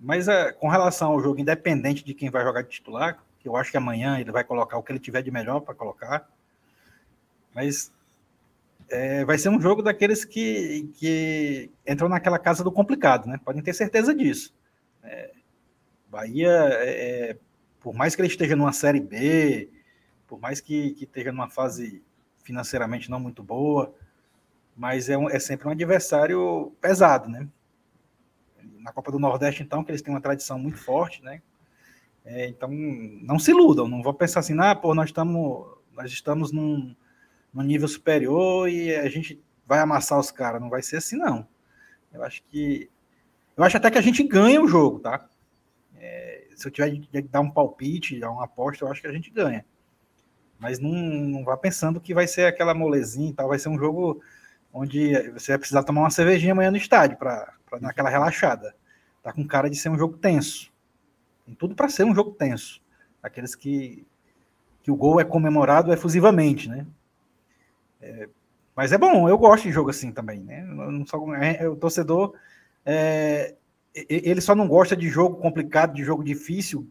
[0.00, 3.70] mas é, com relação ao jogo, independente de quem vai jogar de titular, eu acho
[3.70, 6.28] que amanhã ele vai colocar o que ele tiver de melhor para colocar,
[7.54, 7.92] mas
[8.88, 13.38] é, vai ser um jogo daqueles que, que entram naquela casa do complicado, né?
[13.44, 14.54] Podem ter certeza disso.
[15.02, 15.32] É,
[16.10, 17.36] Bahia, é,
[17.80, 19.70] por mais que ele esteja numa Série B,
[20.26, 22.02] por mais que, que esteja numa fase
[22.44, 23.94] financeiramente não muito boa,
[24.76, 27.46] mas é, um- é sempre um adversário pesado, né?
[28.80, 31.42] Na Copa do Nordeste, então, que eles têm uma tradição muito forte, né?
[32.24, 36.52] É, então, não se iludam, não vou pensar assim, ah, pô, nós estamos, nós estamos
[36.52, 36.94] num,
[37.52, 41.46] num nível superior e a gente vai amassar os caras, não vai ser assim, não.
[42.12, 42.90] Eu acho que,
[43.56, 45.28] eu acho até que a gente ganha o jogo, tá?
[45.96, 49.12] É, se eu tiver de dar um palpite, dar uma aposta, eu acho que a
[49.12, 49.64] gente ganha.
[50.58, 53.78] Mas não, não vá pensando que vai ser aquela molezinha e tal, vai ser um
[53.78, 54.20] jogo
[54.72, 58.74] onde você vai precisar tomar uma cervejinha amanhã no estádio para dar aquela relaxada.
[59.22, 60.72] Tá com cara de ser um jogo tenso.
[61.44, 62.80] Tem tudo para ser um jogo tenso.
[63.22, 64.06] Aqueles que,
[64.82, 66.86] que o gol é comemorado efusivamente, né?
[68.00, 68.28] É,
[68.74, 70.62] mas é bom, eu gosto de jogo assim também, né?
[70.62, 72.34] Não só, é, o torcedor
[72.86, 73.56] é,
[74.08, 76.88] ele só não gosta de jogo complicado, de jogo difícil,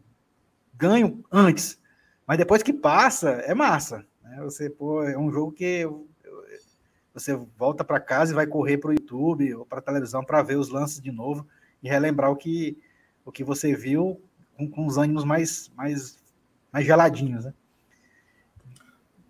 [0.74, 1.80] ganho antes.
[2.26, 4.04] Mas depois que passa, é massa.
[4.22, 4.38] Né?
[4.42, 5.88] Você, pô, é um jogo que
[7.18, 10.42] você volta para casa e vai correr para o YouTube ou para a televisão para
[10.42, 11.46] ver os lances de novo
[11.82, 12.78] e relembrar o que,
[13.24, 14.22] o que você viu
[14.56, 16.18] com, com os ânimos mais, mais,
[16.72, 17.54] mais geladinhos, né?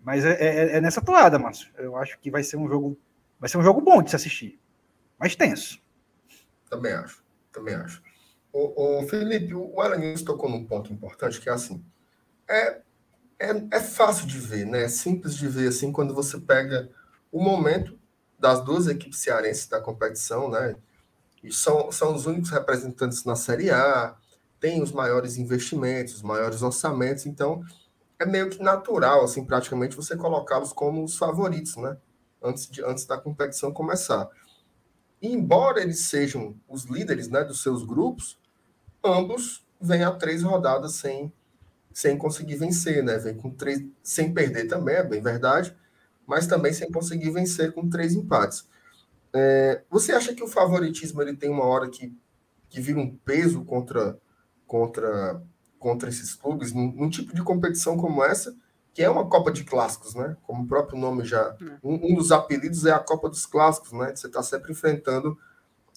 [0.01, 1.69] Mas é, é, é, nessa toada, Márcio.
[1.77, 2.97] Eu acho que vai ser um jogo.
[3.39, 4.59] Vai ser um jogo bom de se assistir.
[5.17, 5.79] Mas tenso.
[6.69, 7.23] Também acho.
[7.51, 8.01] Também acho.
[8.51, 11.83] O, o Felipe, o Alan tocou num ponto importante que é assim.
[12.49, 12.81] É,
[13.37, 14.85] é, é fácil de ver, né?
[14.85, 16.89] É simples de ver assim quando você pega
[17.31, 17.97] o momento
[18.39, 20.75] das duas equipes cearenses da competição, né?
[21.43, 24.15] E são, são os únicos representantes na Série A,
[24.59, 27.63] tem os maiores investimentos, os maiores orçamentos, então
[28.17, 31.97] é meio que natural, assim, praticamente você colocá-los como os favoritos, né?
[32.41, 34.29] Antes, de, antes da competição começar.
[35.21, 38.37] E, embora eles sejam os líderes né, dos seus grupos,
[39.03, 41.31] ambos vêm a três rodadas sem,
[41.93, 43.17] sem conseguir vencer, né?
[43.17, 45.75] Vem com três, sem perder também, é bem verdade,
[46.29, 48.69] mas também sem conseguir vencer com três empates.
[49.33, 52.15] É, você acha que o favoritismo ele tem uma hora que,
[52.69, 54.15] que vira um peso contra,
[54.67, 55.41] contra,
[55.79, 58.55] contra esses clubes, num, num tipo de competição como essa,
[58.93, 60.37] que é uma Copa de Clássicos, né?
[60.43, 61.55] Como o próprio nome já.
[61.59, 61.77] É.
[61.83, 64.15] Um, um dos apelidos é a Copa dos Clássicos, né?
[64.15, 65.35] Você está sempre enfrentando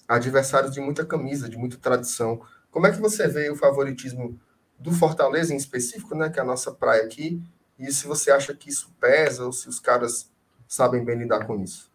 [0.07, 2.41] adversários de muita camisa, de muita tradição.
[2.71, 4.39] Como é que você vê o favoritismo
[4.79, 6.31] do Fortaleza em específico, né?
[6.31, 7.39] Que é a nossa praia aqui,
[7.77, 10.31] e se você acha que isso pesa ou se os caras
[10.67, 11.91] sabem bem lidar com isso.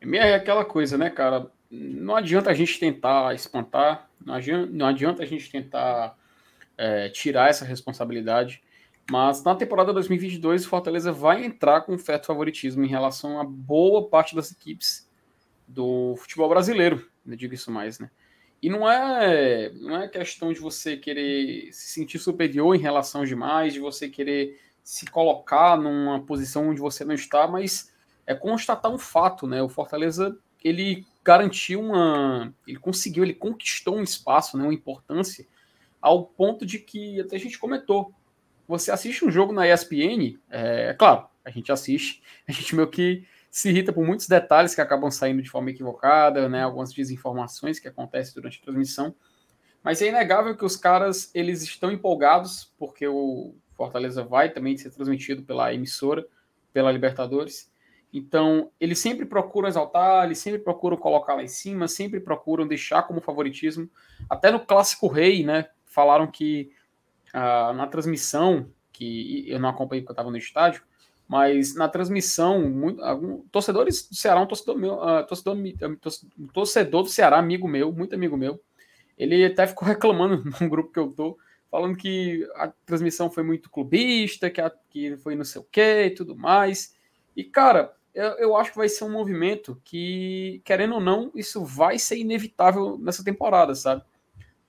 [0.00, 1.50] É aquela coisa, né, cara?
[1.70, 6.18] Não adianta a gente tentar espantar, não adianta, não adianta a gente tentar
[6.76, 8.62] é, tirar essa responsabilidade,
[9.10, 13.44] mas na temporada 2022 o Fortaleza vai entrar com um certo favoritismo em relação a
[13.44, 15.08] boa parte das equipes
[15.66, 18.10] do futebol brasileiro, eu digo isso mais, né?
[18.60, 23.72] E não é, não é questão de você querer se sentir superior em relação demais,
[23.72, 27.92] de você querer se colocar numa posição onde você não está, mas
[28.26, 29.62] é constatar um fato, né?
[29.62, 35.46] O Fortaleza ele garantiu uma, ele conseguiu, ele conquistou um espaço, né, uma importância
[36.00, 38.12] ao ponto de que até a gente comentou.
[38.66, 42.88] Você assiste um jogo na ESPN, é, é claro, a gente assiste, a gente meio
[42.88, 46.62] que se irrita por muitos detalhes que acabam saindo de forma equivocada, né?
[46.62, 49.14] Algumas desinformações que acontecem durante a transmissão.
[49.84, 54.90] Mas é inegável que os caras eles estão empolgados porque o Fortaleza vai também ser
[54.90, 56.26] transmitido pela emissora,
[56.72, 57.70] pela Libertadores.
[58.12, 63.02] Então, eles sempre procuram exaltar, eles sempre procuram colocar lá em cima, sempre procuram deixar
[63.04, 63.88] como favoritismo.
[64.28, 65.68] Até no Clássico Rei, né?
[65.86, 66.70] Falaram que
[67.32, 70.82] ah, na transmissão, que eu não acompanhei porque eu estava no estádio,
[71.26, 75.56] mas na transmissão, muito, algum, torcedores do Ceará, um torcedor meu, uh, torcedor,
[76.38, 78.60] um torcedor do Ceará, amigo meu, muito amigo meu,
[79.16, 81.38] ele até ficou reclamando num grupo que eu tô,
[81.72, 86.04] falando que a transmissão foi muito clubista, que, a, que foi não sei o que
[86.04, 86.94] e tudo mais.
[87.34, 91.64] E, cara, eu, eu, acho que vai ser um movimento que, querendo ou não, isso
[91.64, 94.04] vai ser inevitável nessa temporada, sabe?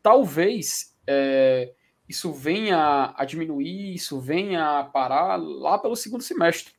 [0.02, 1.74] Talvez é,
[2.08, 6.74] isso venha a diminuir, isso venha a parar lá pelo segundo semestre?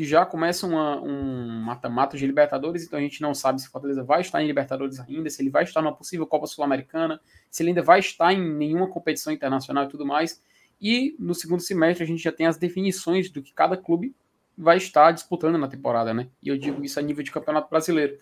[0.00, 3.70] Que já começa uma, um mata-mata de Libertadores, então a gente não sabe se o
[3.70, 7.62] Fortaleza vai estar em Libertadores ainda, se ele vai estar numa possível Copa Sul-Americana, se
[7.62, 10.42] ele ainda vai estar em nenhuma competição internacional e tudo mais.
[10.80, 14.14] E no segundo semestre a gente já tem as definições do que cada clube
[14.56, 16.28] vai estar disputando na temporada, né?
[16.42, 18.16] E eu digo isso a nível de campeonato brasileiro.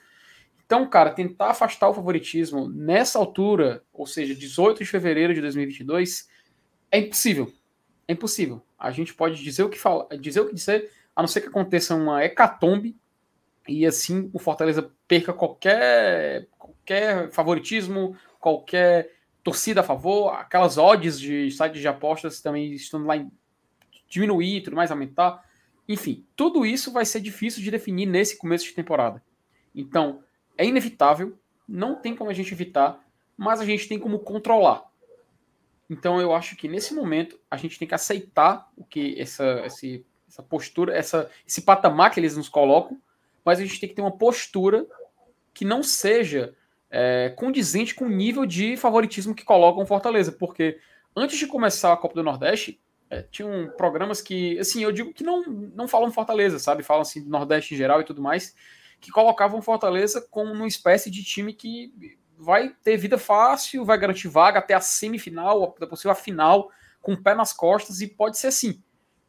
[0.66, 6.28] Então, cara, tentar afastar o favoritismo nessa altura, ou seja, 18 de fevereiro de 2022,
[6.90, 7.52] é impossível.
[8.08, 8.60] É impossível.
[8.76, 11.48] A gente pode dizer o que fala, dizer o que dizer, a não ser que
[11.48, 12.96] aconteça uma hecatombe
[13.66, 21.50] e assim o Fortaleza perca qualquer qualquer favoritismo, qualquer torcida a favor, aquelas odds de
[21.50, 23.28] sites de apostas também estão lá em
[24.08, 25.44] diminuir, tudo mais aumentar.
[25.88, 29.20] Enfim, tudo isso vai ser difícil de definir nesse começo de temporada.
[29.74, 30.22] Então,
[30.56, 33.04] é inevitável, não tem como a gente evitar,
[33.36, 34.84] mas a gente tem como controlar.
[35.90, 40.06] Então, eu acho que nesse momento a gente tem que aceitar o que essa, esse,
[40.28, 43.00] essa postura, essa, esse patamar que eles nos colocam,
[43.44, 44.86] mas a gente tem que ter uma postura
[45.54, 46.54] que não seja
[46.90, 50.78] é, condizente com o nível de favoritismo que colocam Fortaleza, porque
[51.16, 52.78] antes de começar a Copa do Nordeste,
[53.10, 55.42] É, tinham programas que, assim, eu digo que não,
[55.74, 56.82] não falam Fortaleza, sabe?
[56.82, 58.54] Falam assim do Nordeste em geral e tudo mais,
[59.00, 61.90] que colocavam Fortaleza como uma espécie de time que
[62.36, 67.14] vai ter vida fácil, vai garantir vaga até a semifinal, a possível a final, com
[67.14, 68.82] o pé nas costas, e pode ser assim.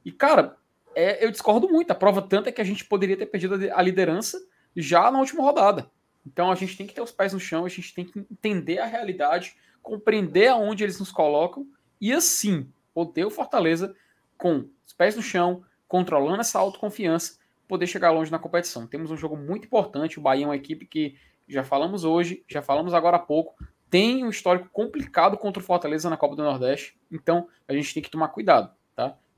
[0.03, 0.57] E, cara,
[0.95, 1.91] é, eu discordo muito.
[1.91, 4.39] A prova tanto é que a gente poderia ter perdido a liderança
[4.75, 5.89] já na última rodada.
[6.25, 8.79] Então a gente tem que ter os pés no chão, a gente tem que entender
[8.79, 11.65] a realidade, compreender aonde eles nos colocam
[11.99, 13.95] e assim poder o Fortaleza
[14.37, 18.87] com os pés no chão, controlando essa autoconfiança, poder chegar longe na competição.
[18.87, 22.61] Temos um jogo muito importante, o Bahia é uma equipe que já falamos hoje, já
[22.61, 23.55] falamos agora há pouco,
[23.89, 28.03] tem um histórico complicado contra o Fortaleza na Copa do Nordeste, então a gente tem
[28.03, 28.71] que tomar cuidado?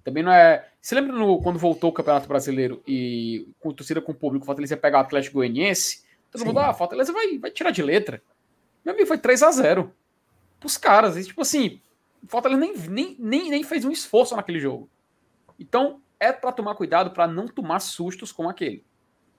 [0.03, 0.67] Também não é.
[0.81, 4.45] Você lembra no, quando voltou o Campeonato Brasileiro e com torcida com o público, o
[4.45, 6.03] Fortaleza ia pegar o Atlético Goianiense?
[6.31, 6.47] Todo Sim.
[6.47, 8.21] mundo, ah, Fortaleza vai, vai tirar de letra.
[8.83, 9.93] Meu amigo, foi 3 a 0
[10.59, 11.17] pros caras.
[11.17, 11.79] E, tipo assim,
[12.23, 14.89] o Fortaleza nem, nem, nem, nem fez um esforço naquele jogo.
[15.59, 18.83] Então, é para tomar cuidado para não tomar sustos como aquele.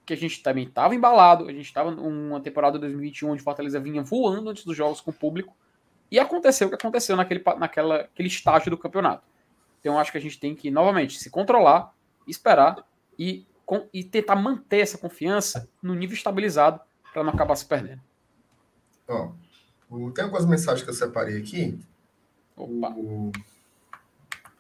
[0.05, 4.03] Que a gente também estava embalado, a gente estava numa temporada 2021 onde Fortaleza vinha
[4.03, 5.57] voando antes dos jogos com o público.
[6.11, 9.25] E aconteceu o que aconteceu naquele, naquela, aquele estágio do campeonato.
[9.83, 11.93] Então, eu acho que a gente tem que, novamente, se controlar,
[12.27, 12.87] esperar
[13.19, 16.81] e, com, e tentar manter essa confiança no nível estabilizado
[17.13, 18.01] para não acabar se perdendo.
[19.09, 19.33] Ó,
[20.15, 21.81] tem algumas mensagens que eu separei aqui.
[22.57, 23.33] O,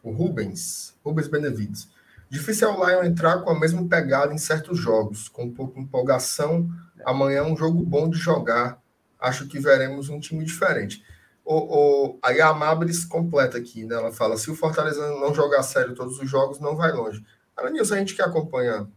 [0.02, 1.88] o Rubens, Rubens Benevides.
[2.28, 5.74] Difícil é o Lion entrar com a mesma pegada em certos jogos, com um pouco
[5.74, 6.68] de empolgação.
[7.04, 8.82] Amanhã é um jogo bom de jogar.
[9.20, 11.04] Acho que veremos um time diferente.
[11.44, 13.96] O, o, aí a Amabris completa aqui, né?
[13.96, 17.24] Ela fala: se o Fortaleza não jogar sério todos os jogos, não vai longe.
[17.56, 18.88] Aranilson, a gente que acompanha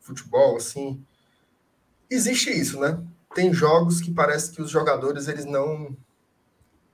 [0.00, 1.04] futebol, assim,
[2.10, 3.02] existe isso, né?
[3.34, 5.96] Tem jogos que parece que os jogadores eles não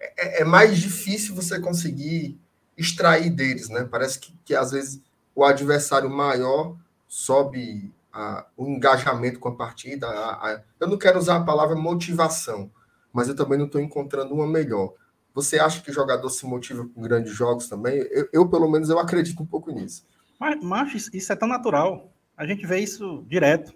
[0.01, 2.39] é, é, mais difícil você conseguir
[2.77, 3.85] extrair deles, né?
[3.85, 5.01] Parece que, que às vezes
[5.35, 6.77] o adversário maior
[7.09, 10.07] sobe a, o engajamento com a partida.
[10.07, 12.71] A, a, eu não quero usar a palavra motivação,
[13.19, 14.95] mas eu também não estou encontrando uma melhor.
[15.35, 17.97] Você acha que o jogador se motiva com grandes jogos também?
[18.13, 20.07] Eu, eu pelo menos, eu acredito um pouco nisso.
[20.39, 22.13] Mas, mas isso é tão natural.
[22.37, 23.75] A gente vê isso direto.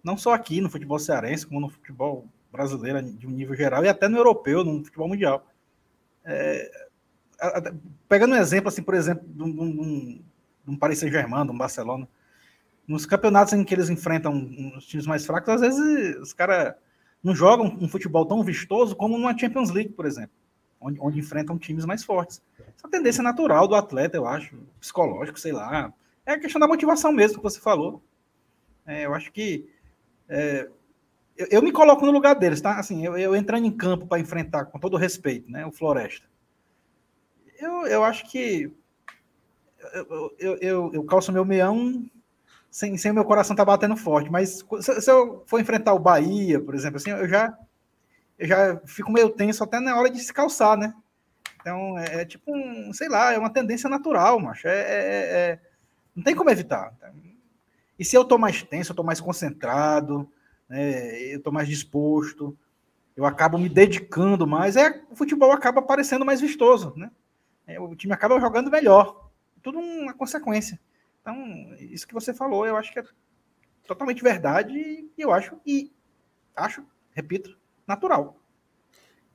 [0.00, 3.88] Não só aqui no futebol cearense, como no futebol brasileiro de um nível geral e
[3.88, 5.44] até no europeu, no futebol mundial.
[6.24, 6.70] É,
[8.08, 10.24] pegando um exemplo, assim, por exemplo, de um, um,
[10.68, 12.08] um Paris Saint-Germain, de um Barcelona,
[12.86, 16.76] nos campeonatos em que eles enfrentam os times mais fracos, às vezes os caras
[17.22, 20.30] não jogam um futebol tão vistoso como numa Champions League, por exemplo,
[20.80, 22.42] onde, onde enfrentam times mais fortes.
[22.76, 25.92] Essa tendência natural do atleta, eu acho, psicológico, sei lá.
[26.24, 28.02] É a questão da motivação mesmo que você falou.
[28.86, 29.68] É, eu acho que
[30.28, 30.68] é,
[31.36, 32.78] eu, eu, me coloco no lugar deles, tá?
[32.78, 36.26] Assim, eu, eu entrando em campo para enfrentar, com todo respeito, né, o Floresta.
[37.58, 38.72] Eu, eu acho que
[39.94, 42.08] eu, eu, eu, eu calço meu meião
[42.70, 46.60] sem, sem meu coração tá batendo forte, mas se, se, eu for enfrentar o Bahia,
[46.60, 47.56] por exemplo, assim, eu já
[48.38, 50.94] eu já fico meio tenso até na hora de se calçar, né?
[51.60, 54.68] Então, é, é tipo um, sei lá, é uma tendência natural, macho.
[54.68, 55.58] É, é, é
[56.14, 56.92] não tem como evitar.
[57.98, 60.30] E se eu tô mais tenso, eu tô mais concentrado,
[60.68, 62.56] né, eu tô mais disposto,
[63.16, 67.10] eu acabo me dedicando mais, é, o futebol acaba parecendo mais vistoso, né?
[67.66, 69.30] É, o time acaba jogando melhor.
[69.62, 70.78] Tudo uma consequência.
[71.28, 73.04] Então, isso que você falou, eu acho que é
[73.86, 75.92] totalmente verdade e eu acho, e
[76.56, 77.54] acho, repito,
[77.86, 78.40] natural.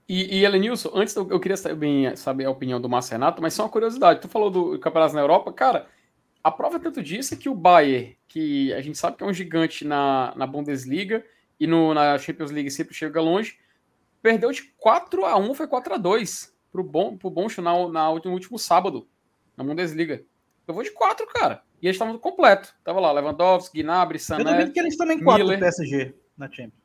[0.10, 3.62] E, e Elenilson, antes eu, queria saber, saber a opinião do Márcio Renato, mas só
[3.62, 4.22] uma curiosidade.
[4.22, 5.88] Tu falou do campeonato na Europa, cara.
[6.44, 9.34] A prova tanto disso é que o Bayern, que a gente sabe que é um
[9.34, 11.24] gigante na, na Bundesliga
[11.60, 13.60] e no, na Champions League sempre chega longe,
[14.20, 18.10] perdeu de 4 a 1 foi 4 a 2 pro bom pro Boncho na, na,
[18.10, 19.08] no último sábado,
[19.56, 20.26] na Bundesliga.
[20.68, 21.64] Eu vou de 4, cara.
[21.84, 22.74] E eles estavam completo.
[22.82, 26.82] Tava lá, Lewandowski, Gnabry, Sané, Eu duvido que eles também 4 do PSG na Champions.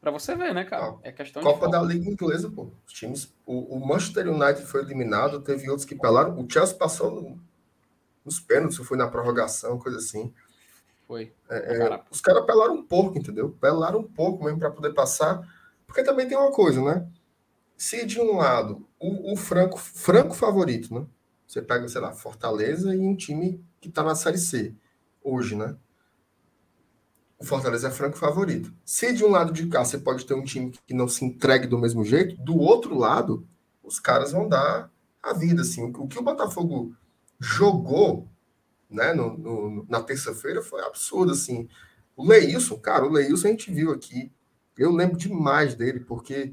[0.00, 0.96] Pra você ver, né, cara?
[1.02, 2.70] É questão Copa da Liga Inglesa, pô.
[2.86, 6.40] Os times, o, o, Manchester United foi eliminado, teve outros que pelaram.
[6.40, 7.38] O Chelsea passou no,
[8.24, 10.32] nos pênaltis, foi na prorrogação, coisa assim.
[11.06, 11.30] Foi.
[11.50, 13.54] É, é, os caras pelaram um pouco, entendeu?
[13.60, 15.46] Pelaram um pouco mesmo para poder passar.
[15.86, 17.06] Porque também tem uma coisa, né?
[17.76, 21.06] Se de um lado o, o franco, franco favorito, né?
[21.48, 24.74] Você pega, sei lá, Fortaleza e um time que tá na Série C
[25.24, 25.74] hoje, né?
[27.38, 28.70] O Fortaleza é franco favorito.
[28.84, 31.66] Se de um lado de cá você pode ter um time que não se entregue
[31.66, 33.48] do mesmo jeito, do outro lado,
[33.82, 34.90] os caras vão dar
[35.22, 35.84] a vida, assim.
[35.84, 36.94] O que o Botafogo
[37.40, 38.28] jogou
[38.90, 41.66] né, no, no na terça-feira foi absurdo, assim.
[42.14, 44.30] O Leilson, cara, o Leilson a gente viu aqui.
[44.76, 46.50] Eu lembro demais dele, porque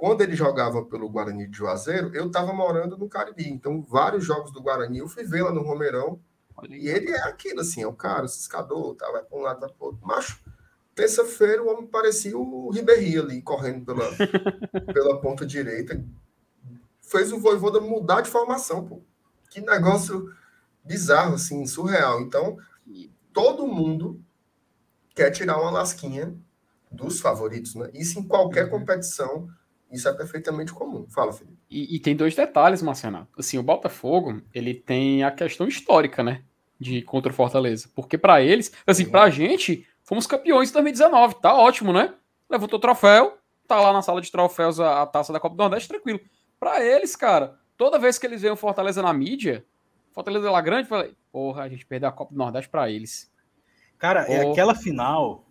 [0.00, 3.50] quando ele jogava pelo Guarani de Juazeiro, eu estava morando no Cariri.
[3.50, 6.18] Então, vários jogos do Guarani eu fui ver lá no Romeirão.
[6.70, 9.60] E ele é aquilo, assim, é o cara, o ciscador, tá, vai para um lado,
[9.60, 10.00] vai para outro.
[10.02, 10.40] Macho,
[10.94, 14.06] terça-feira o homem parecia o Ribeirinho ali, correndo pela,
[14.90, 16.02] pela ponta direita.
[17.02, 19.02] Fez o Voivoda mudar de formação, pô.
[19.50, 20.34] Que negócio
[20.82, 22.22] bizarro, assim, surreal.
[22.22, 22.56] Então,
[23.34, 24.18] todo mundo
[25.14, 26.34] quer tirar uma lasquinha
[26.90, 27.90] dos favoritos, né?
[27.92, 28.70] Isso em qualquer uhum.
[28.70, 29.59] competição,
[29.90, 31.06] isso é perfeitamente comum.
[31.08, 31.58] Fala, Felipe.
[31.68, 33.26] E, e tem dois detalhes, Marcelo.
[33.36, 36.42] Assim, o Botafogo, ele tem a questão histórica, né?
[36.78, 37.90] De contra o Fortaleza.
[37.94, 39.10] Porque para eles, assim, Sim.
[39.10, 41.40] pra gente, fomos campeões em 2019.
[41.40, 42.14] Tá ótimo, né?
[42.48, 45.62] Levantou o troféu, tá lá na sala de troféus a, a taça da Copa do
[45.62, 46.20] Nordeste, tranquilo.
[46.58, 49.64] Para eles, cara, toda vez que eles veem o Fortaleza na mídia,
[50.12, 53.30] Fortaleza lá grande, falei, porra, a gente perdeu a Copa do Nordeste para eles.
[53.98, 55.49] Cara, é aquela final.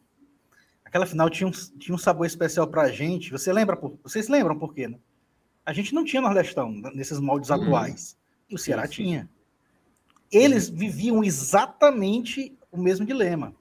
[0.90, 3.32] Aquela final tinha um, tinha um sabor especial pra gente.
[3.32, 3.80] Você lembra?
[4.02, 4.98] Vocês lembram por quê, né?
[5.64, 7.54] A gente não tinha Nordestão nesses moldes hum.
[7.54, 8.18] atuais.
[8.50, 9.04] E o Ceará sim, sim.
[9.04, 9.30] tinha.
[10.32, 13.54] Eles viviam exatamente o mesmo dilema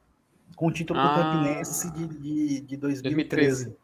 [0.57, 3.65] com o título ah, do Campinense de, de, de 2013.
[3.67, 3.77] 2013.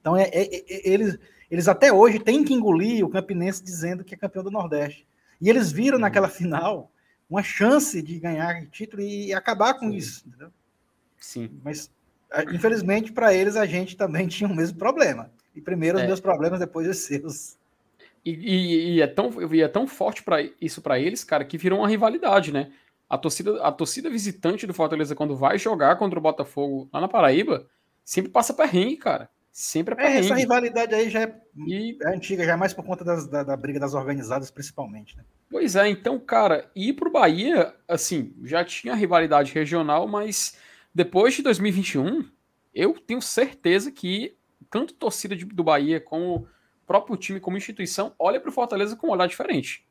[0.00, 1.18] Então, é, é, é, eles,
[1.48, 5.06] eles até hoje têm que engolir o Campinense dizendo que é campeão do Nordeste.
[5.40, 6.00] E eles viram uhum.
[6.00, 6.90] naquela final
[7.30, 9.96] uma chance de ganhar título e acabar com Sim.
[9.96, 10.26] isso.
[10.26, 10.50] Entendeu?
[11.16, 11.50] Sim.
[11.62, 11.92] Mas,
[12.52, 15.30] infelizmente, para eles, a gente também tinha o mesmo problema.
[15.54, 16.06] E primeiro os é.
[16.06, 17.56] meus problemas, depois os seus.
[18.24, 21.56] E, e, e, é tão, e é tão forte para isso para eles, cara, que
[21.56, 22.70] virou uma rivalidade, né?
[23.08, 27.08] A torcida, a torcida visitante do Fortaleza, quando vai jogar contra o Botafogo lá na
[27.08, 27.66] Paraíba,
[28.04, 29.30] sempre passa perrengue, cara.
[29.50, 30.16] Sempre é perrengue.
[30.16, 31.34] É, essa rivalidade aí já é,
[31.66, 31.96] e...
[32.02, 35.24] é antiga, já é mais por conta das, da, da, briga das organizadas, principalmente, né?
[35.50, 40.56] Pois é, então, cara, ir pro Bahia, assim, já tinha rivalidade regional, mas
[40.98, 42.28] depois de 2021,
[42.74, 44.36] eu tenho certeza que
[44.68, 46.48] tanto torcida de, do Bahia como o
[46.88, 49.86] próprio time como instituição olha pro Fortaleza com um olhar diferente.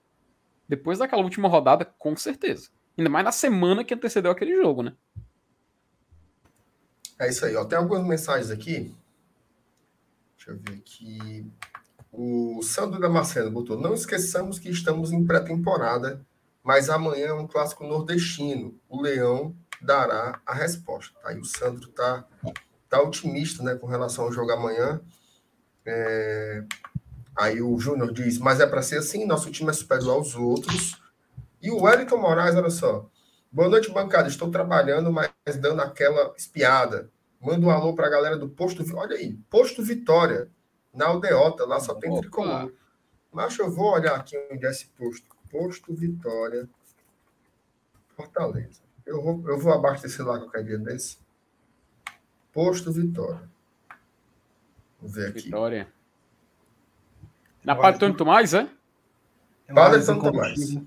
[0.68, 2.72] Depois daquela última rodada, com certeza.
[2.98, 4.98] Ainda mais na semana que antecedeu aquele jogo, né?
[7.18, 7.64] É isso aí, ó.
[7.64, 8.94] Tem algumas mensagens aqui.
[10.36, 11.50] Deixa eu ver aqui.
[12.12, 16.26] O Sandro Damasceno botou: Não esqueçamos que estamos em pré-temporada,
[16.62, 18.78] mas amanhã é um clássico nordestino.
[18.90, 21.18] O Leão dará a resposta.
[21.24, 22.26] Aí o Sandro tá,
[22.90, 25.02] tá otimista né, com relação ao jogo amanhã.
[25.86, 26.64] É...
[27.36, 31.02] Aí o Júnior diz: Mas é para ser assim, nosso time é superior aos outros.
[31.62, 33.10] E o Wellington Moraes, olha só.
[33.52, 34.28] Boa noite, bancada.
[34.28, 37.10] Estou trabalhando, mas dando aquela espiada.
[37.40, 38.84] Manda um alô para a galera do Posto.
[38.96, 40.50] Olha aí, Posto Vitória,
[40.94, 41.66] na Aldeota.
[41.66, 42.72] Lá só tem tricolor.
[43.32, 45.28] Mas eu vou olhar aqui onde é esse posto.
[45.52, 46.68] Posto Vitória,
[48.16, 48.87] Fortaleza.
[49.08, 51.18] Eu vou, eu vou abastecer lá qualquer dia desse.
[52.52, 53.50] Posto Vitória.
[55.00, 55.44] Vou ver aqui.
[55.44, 55.88] Vitória.
[57.64, 58.70] Na Padre Antônio Tomás, é?
[59.74, 60.78] Padre Antônio Tomás.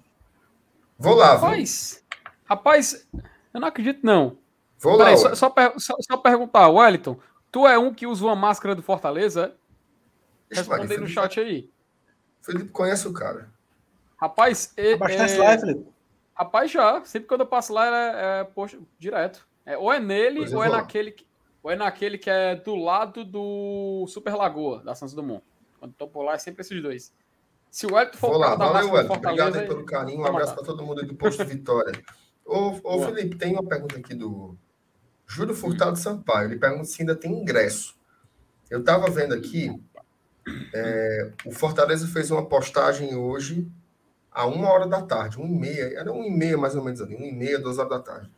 [0.98, 2.04] Vou lá, rapaz,
[2.44, 3.08] rapaz,
[3.54, 4.36] eu não acredito, não.
[4.78, 5.34] Vou Peraí, lá.
[5.34, 7.18] Só, só, só, só, perguntar, Wellington,
[7.50, 9.54] tu é um que usa uma máscara do Fortaleza?
[10.50, 11.70] Responde aí no chat aí.
[12.42, 13.50] Felipe conhece o cara.
[14.18, 15.38] Rapaz, é, Abastece é...
[15.38, 15.86] lá, Felipe.
[16.40, 17.04] Rapaz, já.
[17.04, 19.46] Sempre quando eu passo lá, é, é poxa, direto.
[19.66, 21.14] É, ou é nele, ou é, naquele,
[21.62, 25.44] ou é naquele que é do lado do Super Lagoa, da Santos Dumont.
[25.78, 27.12] Quando tô por lá, é sempre esses dois.
[27.70, 29.16] Se o Wellington for lá, valeu, Wellington.
[29.16, 30.22] Obrigado aí pelo carinho.
[30.22, 31.92] Um abraço para todo mundo aí do Posto Vitória.
[32.42, 34.56] Ô, ô Felipe, tem uma pergunta aqui do
[35.26, 36.48] Júlio Furtado Sampaio.
[36.48, 37.94] Ele pergunta se ainda tem ingresso.
[38.70, 39.78] Eu estava vendo aqui,
[40.74, 43.70] é, o Fortaleza fez uma postagem hoje
[44.32, 47.00] a uma hora da tarde, uma e meia, era uma e meia mais ou menos
[47.00, 48.30] ali, uma e meia, duas horas da tarde,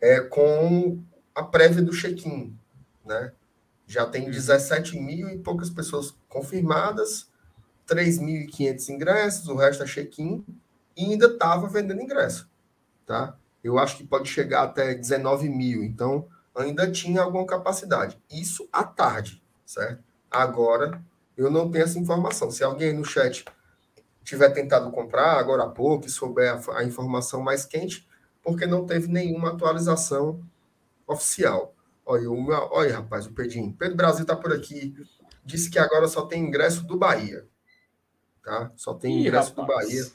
[0.00, 0.98] é, com
[1.34, 2.56] a prévia do check-in,
[3.04, 3.32] né?
[3.86, 7.30] Já tem 17 mil e poucas pessoas confirmadas,
[7.88, 10.44] 3.500 ingressos, o resto é check-in,
[10.96, 12.48] e ainda estava vendendo ingresso,
[13.06, 13.36] tá?
[13.62, 18.18] Eu acho que pode chegar até 19 mil, então ainda tinha alguma capacidade.
[18.30, 20.02] Isso à tarde, certo?
[20.30, 21.02] Agora,
[21.36, 22.50] eu não tenho essa informação.
[22.50, 23.44] Se alguém no chat
[24.26, 28.06] tiver tentado comprar agora há pouco e souber a, a informação mais quente,
[28.42, 30.40] porque não teve nenhuma atualização
[31.06, 31.74] oficial.
[32.04, 33.72] Olha, o meu, olha rapaz, o Pedrinho.
[33.72, 34.94] Pedro Brasil está por aqui.
[35.44, 37.46] Disse que agora só tem ingresso do Bahia
[38.46, 38.70] tá?
[38.76, 39.66] Só tem Ih, ingresso rapaz.
[39.66, 40.06] do Bahia.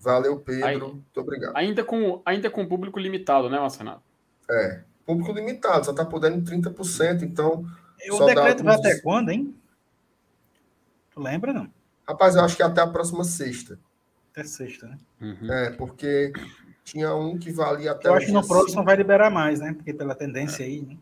[0.00, 0.66] Valeu, Pedro.
[0.66, 1.56] Aí, Muito obrigado.
[1.56, 4.02] Ainda com, ainda com público limitado, né, Marcenato?
[4.50, 7.64] É, público limitado, só tá podendo 30%, então.
[8.02, 9.54] E o decreto vai até quando, hein?
[11.12, 11.70] Tu lembra, não?
[12.10, 13.78] Rapaz, eu acho que é até a próxima sexta.
[14.32, 14.98] Até sexta, né?
[15.20, 15.52] Uhum.
[15.52, 16.32] É, porque
[16.84, 18.08] tinha um que valia até.
[18.08, 19.72] Eu acho que no próximo vai liberar mais, né?
[19.74, 20.66] Porque pela tendência é.
[20.66, 20.96] aí, né?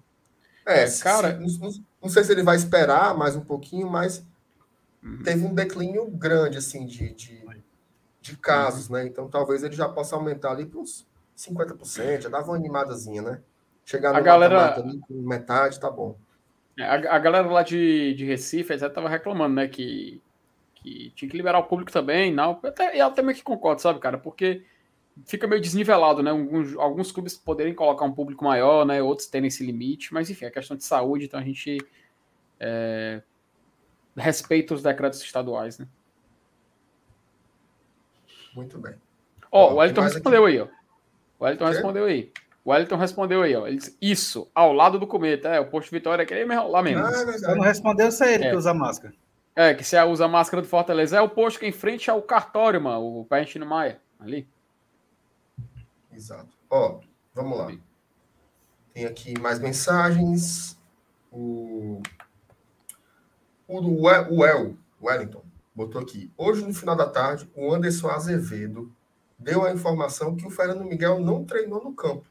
[0.67, 1.39] É, cara.
[1.49, 1.71] Se, não,
[2.03, 4.25] não sei se ele vai esperar mais um pouquinho, mas
[5.03, 5.23] Uhum.
[5.23, 7.41] teve um declínio grande, assim, de, de,
[8.21, 9.07] de casos, né?
[9.07, 11.07] Então, talvez ele já possa aumentar ali para uns
[11.37, 13.41] 50%, já dava uma animadazinha, né?
[13.85, 16.17] Chegar A no galera- ali metade, tá bom.
[16.77, 20.21] É, A, a galera lá de, de Recife até tava reclamando, né, que,
[20.83, 22.59] que tinha que liberar o público também, não.
[22.63, 24.19] Eu até, eu até meio que concordo, sabe, cara?
[24.19, 24.65] Porque
[25.27, 26.31] fica meio desnivelado, né?
[26.31, 29.03] Alguns, alguns clubes poderem colocar um público maior, né?
[29.03, 31.79] Outros terem esse limite, mas enfim, é questão de saúde, então a gente
[32.61, 33.23] é,
[34.17, 35.87] respeita os decretos estaduais, né?
[38.55, 38.95] Muito bem.
[39.51, 40.67] Ó, Ó, o Wellington respondeu aí, ó.
[41.39, 42.33] O Wellington respondeu aí.
[42.65, 43.67] O Wellington respondeu aí, ó.
[43.67, 45.49] Ele disse, isso, ao lado do cometa.
[45.49, 47.01] É, o posto Vitória é aquele mesmo, lá mesmo.
[47.07, 47.61] É Só não verdade.
[47.61, 48.51] respondeu é ele É.
[48.51, 49.15] que usa máscara.
[49.61, 51.17] É, que você usa a máscara do Fortaleza.
[51.17, 53.23] É o posto que é em frente ao cartório, mano.
[53.23, 54.01] O Pérez no Maia.
[54.21, 54.49] Ali.
[56.13, 56.57] Exato.
[56.71, 57.01] Ó,
[57.35, 57.73] vamos lá.
[58.95, 60.79] Tem aqui mais mensagens.
[61.33, 62.01] O,
[63.67, 65.43] o do We- o El, Wellington,
[65.75, 66.31] botou aqui.
[66.39, 68.93] Hoje, no final da tarde, o Anderson Azevedo
[69.37, 72.27] deu a informação que o Fernando Miguel não treinou no campo.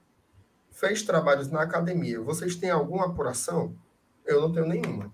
[0.72, 2.22] Fez trabalhos na academia.
[2.22, 3.76] Vocês têm alguma apuração?
[4.26, 5.14] Eu não tenho nenhuma.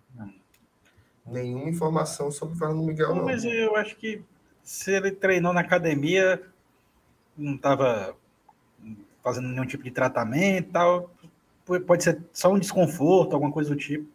[1.26, 3.26] Nenhuma informação sobre o Fernando Miguel, não.
[3.26, 4.22] Mas eu acho que
[4.62, 6.42] se ele treinou na academia,
[7.38, 8.16] não estava
[9.24, 11.12] fazendo nenhum tipo de tratamento e tal,
[11.88, 14.06] pode ser só um desconforto, alguma coisa do tipo.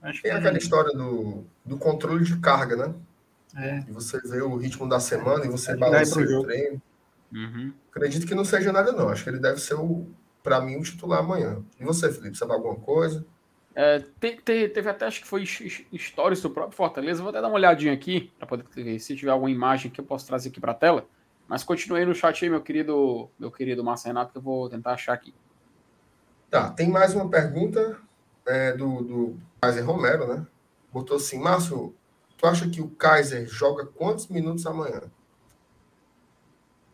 [0.00, 2.94] Acho que Tem aquela história do, do controle de carga, né?
[3.56, 3.84] é.
[3.88, 6.82] E você vê o ritmo da semana e você que balanceia pro o treino.
[7.32, 7.72] Uhum.
[7.90, 9.08] Acredito que não seja nada, não.
[9.08, 10.06] Acho que ele deve ser, o
[10.42, 11.64] para mim, o titular amanhã.
[11.80, 13.24] E você, Felipe, sabe alguma coisa?
[13.74, 17.20] É, te- te- teve até, acho que foi his- his- stories do próprio Fortaleza.
[17.22, 20.04] Vou até dar uma olhadinha aqui, para poder ver se tiver alguma imagem que eu
[20.04, 21.06] posso trazer aqui para a tela.
[21.48, 24.68] Mas continue aí no chat aí, meu querido, meu querido Márcio Renato, que eu vou
[24.70, 25.34] tentar achar aqui.
[26.50, 27.98] Tá, tem mais uma pergunta
[28.46, 30.46] é, do, do Kaiser Romero, né?
[30.92, 31.94] Botou assim, Márcio,
[32.38, 35.02] tu acha que o Kaiser joga quantos minutos amanhã?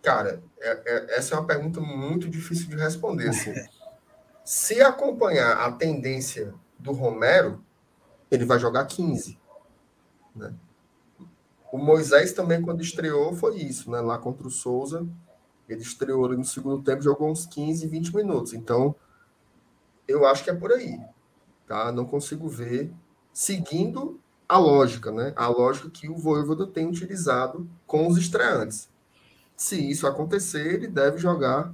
[0.03, 3.29] Cara, é- é- essa é uma pergunta muito difícil de responder.
[3.29, 3.53] Assim.
[4.43, 7.63] Se acompanhar a tendência do Romero,
[8.31, 9.39] ele vai jogar 15.
[10.35, 10.55] Né?
[11.73, 14.01] O Moisés também, quando estreou, foi isso, né?
[14.01, 15.07] Lá contra o Souza,
[15.69, 18.53] ele estreou ali no segundo tempo, jogou uns 15, 20 minutos.
[18.53, 18.95] Então,
[20.09, 20.99] eu acho que é por aí,
[21.67, 21.93] tá?
[21.93, 22.93] Não consigo ver
[23.33, 24.19] seguindo
[24.49, 25.33] a lógica, né?
[25.37, 28.89] A lógica que o Voivoda tem utilizado com os estreantes.
[29.57, 31.73] Se isso acontecer, ele deve jogar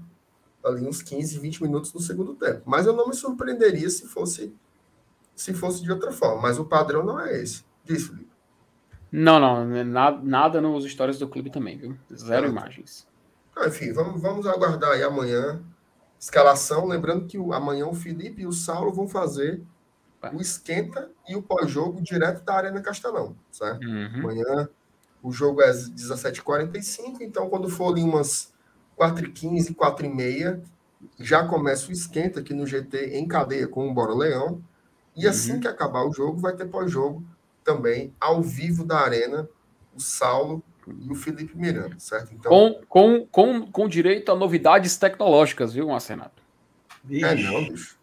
[0.63, 2.63] ali uns 15, 20 minutos no segundo tempo.
[2.67, 4.55] Mas eu não me surpreenderia se fosse
[5.37, 7.65] se fosse de outra forma, mas o padrão não é esse.
[7.85, 8.27] Diz, Felipe.
[9.13, 11.97] Não, não, nada, nada nos stories do clube também, viu?
[12.13, 13.07] Zero Ah, imagens.
[13.55, 15.63] Ah, enfim, vamos, vamos aguardar aí amanhã.
[16.19, 19.63] Escalação, lembrando que o, amanhã o Felipe e o Saulo vão fazer
[20.33, 23.87] o esquenta e o pós-jogo direto da Arena Castelão, certo?
[23.87, 24.21] Uhum.
[24.21, 24.69] Amanhã
[25.23, 28.53] o jogo é às 17h45, então quando for ali umas
[28.99, 30.63] 4h15, 4h30,
[31.21, 34.63] já começa o esquenta aqui no GT em cadeia com o Bora Leão.
[35.17, 35.61] E assim Uhum.
[35.61, 37.25] que acabar o jogo, vai ter pós-jogo
[37.65, 39.49] também ao vivo da Arena,
[39.95, 40.63] o Saulo
[41.01, 42.33] e o Felipe Miranda, certo?
[42.35, 46.43] Então, Com, com, com, com direito a novidades tecnológicas, viu, Márcio Renato?
[47.11, 47.97] é não, bicho.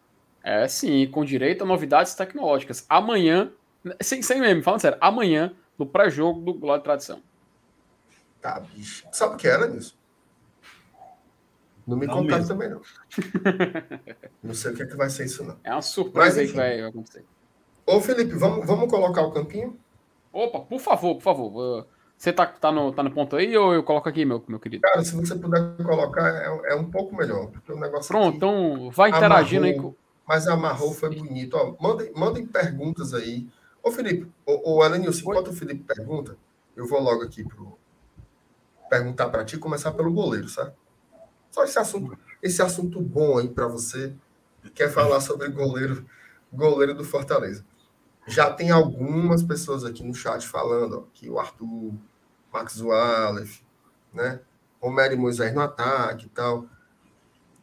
[0.43, 2.86] É sim, com direito a novidades tecnológicas.
[2.89, 3.51] Amanhã,
[4.01, 7.22] sem, sem meme, falando sério, amanhã, no pré-jogo do Glória e Tradição.
[8.41, 9.05] Tá, bicho.
[9.11, 9.95] Sabe o que era nisso?
[11.86, 12.81] Não me Não também, não.
[14.41, 15.57] não sei o que, é que vai ser isso, não.
[15.63, 16.57] É uma surpresa Mas, aí que enfim.
[16.57, 17.25] vai acontecer.
[17.86, 19.77] Ô, Felipe, vamos, vamos colocar o campinho?
[20.31, 21.88] Opa, por favor, por favor.
[22.17, 24.81] Você tá, tá, no, tá no ponto aí ou eu coloco aqui, meu, meu querido?
[24.81, 27.47] Cara, se você puder colocar, é, é um pouco melhor.
[27.47, 29.73] Porque o negócio Pronto, aqui, então vai interagindo aí.
[29.73, 31.55] amarrou, com- Mas amarrou, foi bonito.
[31.57, 33.45] Ó, mandem, mandem perguntas aí.
[33.84, 35.36] Ô, Felipe, ô, ô Elenilson, Oi.
[35.36, 36.38] enquanto o Felipe pergunta,
[36.77, 37.77] eu vou logo aqui pro
[38.89, 40.71] perguntar para ti, começar pelo goleiro, sabe?
[41.53, 44.15] Só esse assunto, esse assunto bom aí para você
[44.63, 46.03] que quer falar sobre goleiro,
[46.51, 47.63] goleiro do Fortaleza.
[48.25, 51.93] Já tem algumas pessoas aqui no chat falando ó, que o Arthur,
[52.51, 53.61] Max Wallace,
[54.11, 54.39] né?
[54.81, 56.65] Romero e Moisés no ataque e tal.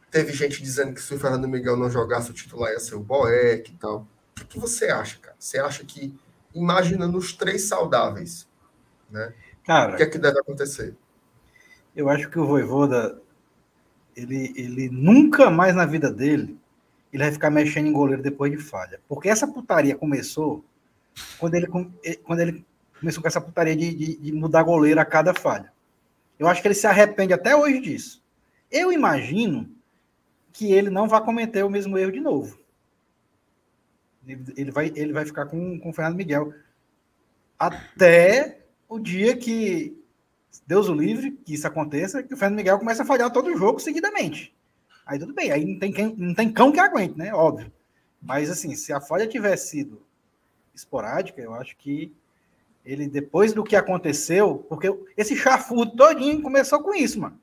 [0.09, 3.01] Teve gente dizendo que se o Fernando Miguel não jogasse, o titular ia ser o
[3.01, 4.07] Boeck e tal.
[4.41, 5.35] O que, você acha, cara?
[5.37, 6.17] Você acha que,
[6.55, 8.47] imaginando os três saudáveis,
[9.09, 9.33] né?
[9.63, 10.95] O Cara, que é que deve acontecer?
[11.95, 13.21] eu acho que o Voivoda,
[14.15, 16.57] ele, ele nunca mais na vida dele,
[17.11, 18.99] ele vai ficar mexendo em goleiro depois de falha.
[19.07, 20.63] Porque essa putaria começou
[21.37, 21.67] quando ele,
[22.03, 22.65] eh, quando ele
[22.99, 25.71] começou com essa putaria de, de- de mudar goleiro a cada falha.
[26.39, 28.23] Eu acho que ele se arrepende até hoje disso.
[28.71, 29.69] Eu imagino
[30.53, 32.57] que ele não vai cometer o mesmo erro de novo.
[34.27, 36.53] Ele, ele vai, ele vai ficar com, com o Fernando Miguel.
[37.59, 40.00] Até o dia que
[40.65, 43.57] Deus o livre, que isso aconteça, que o Fernando Miguel começa a falhar todo o
[43.57, 44.55] jogo seguidamente.
[45.05, 47.33] Aí tudo bem, aí não tem, quem, não tem cão que aguente, né?
[47.33, 47.71] Óbvio.
[48.21, 50.01] Mas assim, se a falha tivesse sido
[50.73, 52.13] esporádica, eu acho que
[52.85, 57.39] ele, depois do que aconteceu, porque esse chafudo todinho começou com isso, mano.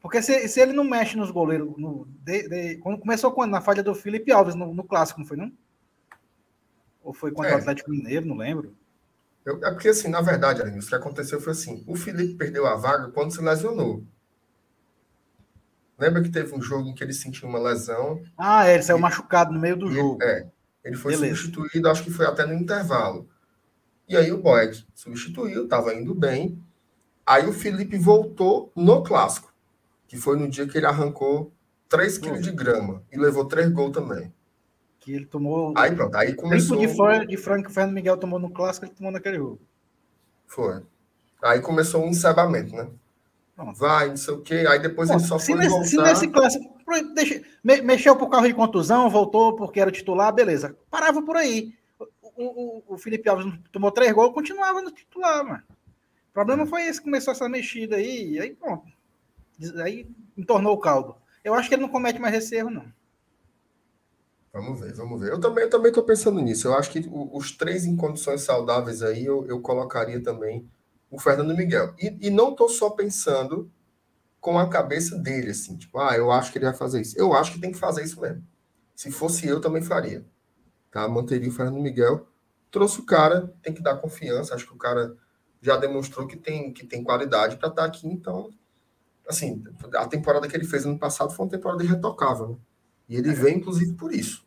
[0.00, 1.76] Porque se, se ele não mexe nos goleiros.
[1.76, 3.52] No, de, de, quando começou quando?
[3.52, 5.52] Na falha do Felipe Alves no, no clássico, não foi, não?
[7.04, 7.54] Ou foi contra é.
[7.54, 8.76] o Atlético Mineiro, não lembro.
[9.44, 12.66] Eu, é porque, assim, na verdade, Arinhos, o que aconteceu foi assim: o Felipe perdeu
[12.66, 14.04] a vaga quando se lesionou.
[15.98, 18.22] Lembra que teve um jogo em que ele sentiu uma lesão?
[18.36, 20.22] Ah, é, ele saiu e, machucado no meio do jogo.
[20.22, 20.46] É.
[20.84, 21.36] Ele foi Beleza.
[21.36, 23.28] substituído, acho que foi até no intervalo.
[24.08, 26.60] E aí o Boeck substituiu, estava indo bem.
[27.24, 29.52] Aí o Felipe voltou no clássico
[30.12, 31.50] que foi no dia que ele arrancou
[31.88, 34.30] 3 quilos de grama e levou 3 gols também.
[35.02, 35.74] Que ele tomou.
[35.76, 36.78] Aí pronto, aí começou.
[36.78, 39.60] de, fora, de frango que o Fernando Miguel tomou no clássico, ele tomou naquele jogo.
[40.46, 40.80] Foi.
[41.42, 42.88] Aí começou um encebamento, né?
[43.56, 43.76] Pronto.
[43.76, 44.64] Vai, não sei o quê.
[44.68, 45.86] Aí depois ele só foi nesse, voltar.
[45.86, 46.72] Se nesse clássico,
[47.14, 50.76] deixa, me, mexeu por causa de contusão, voltou porque era titular, beleza.
[50.88, 51.74] Parava por aí.
[51.98, 55.62] O, o, o Felipe Alves tomou três gols, continuava no titular, mano.
[56.30, 58.86] O problema foi esse, começou essa mexida aí, aí pronto.
[59.82, 60.06] Aí
[60.38, 61.16] entornou o caldo.
[61.42, 62.86] Eu acho que ele não comete mais esse erro, não.
[64.52, 65.32] Vamos ver, vamos ver.
[65.32, 66.68] Eu também também estou pensando nisso.
[66.68, 70.68] Eu acho que os três em condições saudáveis aí eu, eu colocaria também
[71.10, 71.94] o Fernando Miguel.
[71.98, 73.70] E, e não estou só pensando
[74.40, 77.18] com a cabeça dele, assim, tipo, ah, eu acho que ele vai fazer isso.
[77.18, 78.44] Eu acho que tem que fazer isso mesmo.
[78.94, 80.26] Se fosse eu, também faria.
[80.90, 81.08] Tá?
[81.08, 82.26] Manteria o Fernando Miguel.
[82.70, 84.54] Trouxe o cara, tem que dar confiança.
[84.54, 85.16] Acho que o cara
[85.62, 88.50] já demonstrou que tem, que tem qualidade para estar tá aqui, então
[89.28, 89.62] assim,
[89.94, 92.56] a temporada que ele fez ano passado foi uma temporada irretocável, né?
[93.12, 93.34] E ele é.
[93.34, 94.42] vem, inclusive, por isso.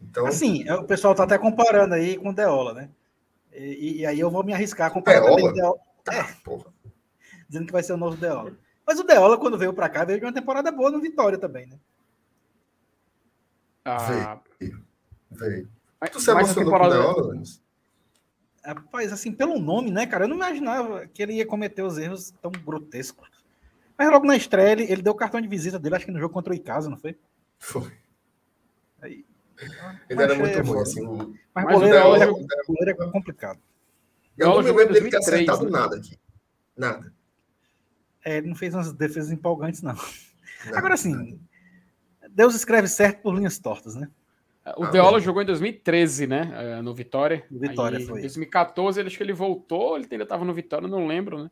[0.00, 2.88] Então, assim, o pessoal tá até comparando aí com o Deola, né?
[3.52, 5.52] E, e aí eu vou me arriscar a comparar Deola?
[5.52, 5.78] Deola.
[6.10, 6.72] É, porra.
[7.46, 8.56] Dizendo que vai ser o novo Deola.
[8.86, 11.66] Mas o Deola, quando veio para cá, veio de uma temporada boa no Vitória também,
[11.66, 11.78] né?
[13.84, 14.82] Ah, veio.
[15.30, 15.68] veio.
[16.10, 16.94] Tu se emocionou temporada...
[16.94, 17.62] com o Deola, Anis?
[18.64, 20.24] Rapaz, assim, pelo nome, né, cara?
[20.24, 23.28] Eu não imaginava que ele ia cometer os erros tão grotescos.
[23.98, 26.18] Mas logo na estreia, ele, ele deu o cartão de visita dele, acho que no
[26.18, 27.14] jogo contra o Icasa, não foi?
[27.58, 27.92] Foi.
[29.02, 29.24] Aí,
[30.08, 31.06] ele era muito bom, assim.
[31.06, 31.34] O...
[31.54, 33.60] Mas, mas goleiro, o goleiro, é, goleiro é complicado.
[34.36, 35.70] Eu não me lembro dele ter acertado né?
[35.70, 36.18] nada aqui.
[36.76, 37.12] Nada.
[38.24, 39.94] É, ele não fez umas defesas empolgantes, não.
[39.94, 41.40] não Agora, assim,
[42.30, 44.10] Deus escreve certo por linhas tortas, né?
[44.76, 46.50] O ah, Deola jogou em 2013, né?
[46.54, 47.46] É, no Vitória.
[47.50, 48.18] No Vitória, Aí, foi.
[48.18, 51.50] Em 2014, ele, acho que ele voltou, ele ainda estava no Vitória, não lembro, né?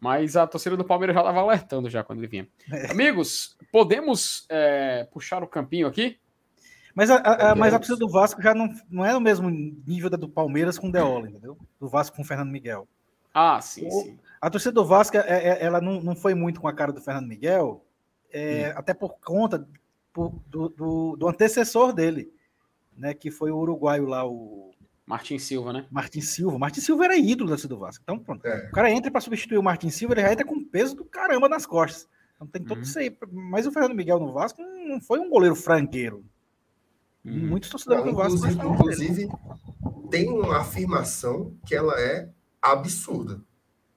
[0.00, 2.48] Mas a torcida do Palmeiras já estava alertando já quando ele vinha.
[2.72, 2.90] É.
[2.90, 6.18] Amigos, podemos é, puxar o campinho aqui?
[6.94, 9.48] Mas a, a, a, mas a torcida do Vasco já não, não é o mesmo
[9.50, 11.56] nível da do Palmeiras com o Deola, entendeu?
[11.78, 12.88] Do Vasco com o Fernando Miguel.
[13.32, 14.18] Ah, sim, o, sim.
[14.40, 17.00] A torcida do Vasco, é, é, ela não, não foi muito com a cara do
[17.00, 17.84] Fernando Miguel,
[18.32, 19.66] é, até por conta
[20.12, 22.32] por, do, do, do, antecessor dele,
[22.96, 23.14] né?
[23.14, 24.70] Que foi o uruguaio lá, o
[25.06, 25.86] Martin Silva, né?
[25.90, 26.58] Martin Silva.
[26.58, 28.02] Martin Silva era ídolo da do Vasco.
[28.02, 28.44] Então, pronto.
[28.46, 28.68] É.
[28.68, 31.48] O cara entra para substituir o Martin Silva, ele já entra com peso do caramba
[31.48, 32.08] nas costas.
[32.36, 32.82] Então tem todo uhum.
[32.84, 33.16] isso aí.
[33.32, 36.24] Mas o Fernando Miguel no Vasco não foi um goleiro franqueiro.
[37.28, 37.48] Uhum.
[37.48, 38.46] Muitos torcedores do Vasco.
[38.46, 39.28] Inclusive, inclusive
[40.10, 42.28] tem uma afirmação que ela é
[42.60, 43.40] absurda.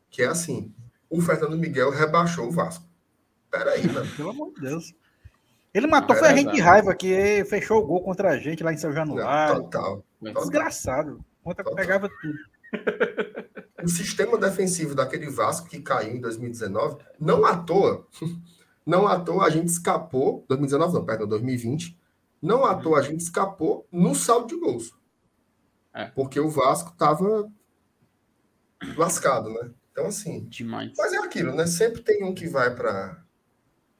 [0.09, 0.73] Que é assim:
[1.09, 2.85] o Fernando Miguel rebaixou o Vasco.
[3.49, 4.09] Peraí, mano.
[4.15, 4.93] Pelo amor de Deus.
[5.73, 8.73] Ele matou foi a gente de raiva que fechou o gol contra a gente lá
[8.73, 9.63] em São Januário.
[9.63, 10.03] Total.
[10.21, 11.23] Desgraçado.
[11.41, 11.75] Contra Total.
[11.77, 12.37] pegava tudo.
[13.83, 18.05] O sistema defensivo daquele Vasco que caiu em 2019, não à toa,
[18.85, 21.97] não à toa a gente escapou, 2019 não, perdão, 2020,
[22.41, 24.93] não à toa a gente escapou no saldo de gols.
[25.93, 26.05] É.
[26.05, 27.51] Porque o Vasco tava
[28.97, 29.71] lascado, né?
[29.91, 30.93] Então assim, Demais.
[30.97, 31.67] mas é aquilo, né?
[31.67, 33.23] Sempre tem um que vai para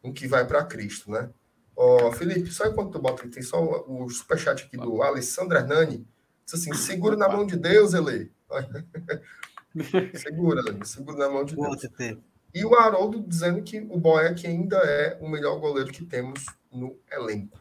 [0.04, 1.30] um que vai para Cristo, né?
[1.76, 5.58] Ó, oh, Felipe, só enquanto tu bota, tem só o, o superchat aqui do Alessandro
[5.58, 6.06] Hernani.
[6.46, 8.32] Diz assim: segura na mão de Deus, Ele.
[10.16, 12.22] segura, segura na mão de Deus.
[12.54, 17.00] E o Haroldo dizendo que o Boeck ainda é o melhor goleiro que temos no
[17.10, 17.58] elenco.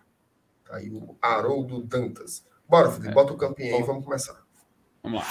[0.71, 2.47] Tá aí o Haroldo Dantas.
[2.69, 3.13] Bora, Felipe, é.
[3.13, 4.41] bota o campinho aí e vamos começar.
[5.03, 5.27] Vamos lá.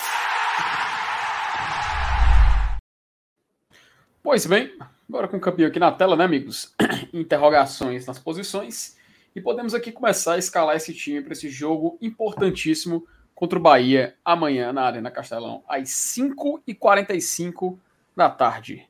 [4.22, 4.78] Pois bem,
[5.10, 6.76] Agora com o campeão aqui na tela, né, amigos?
[7.12, 8.96] Interrogações nas posições.
[9.36, 14.16] E podemos aqui começar a escalar esse time para esse jogo importantíssimo contra o Bahia
[14.24, 17.80] amanhã na Arena Castelão, às 5h45
[18.16, 18.88] da tarde.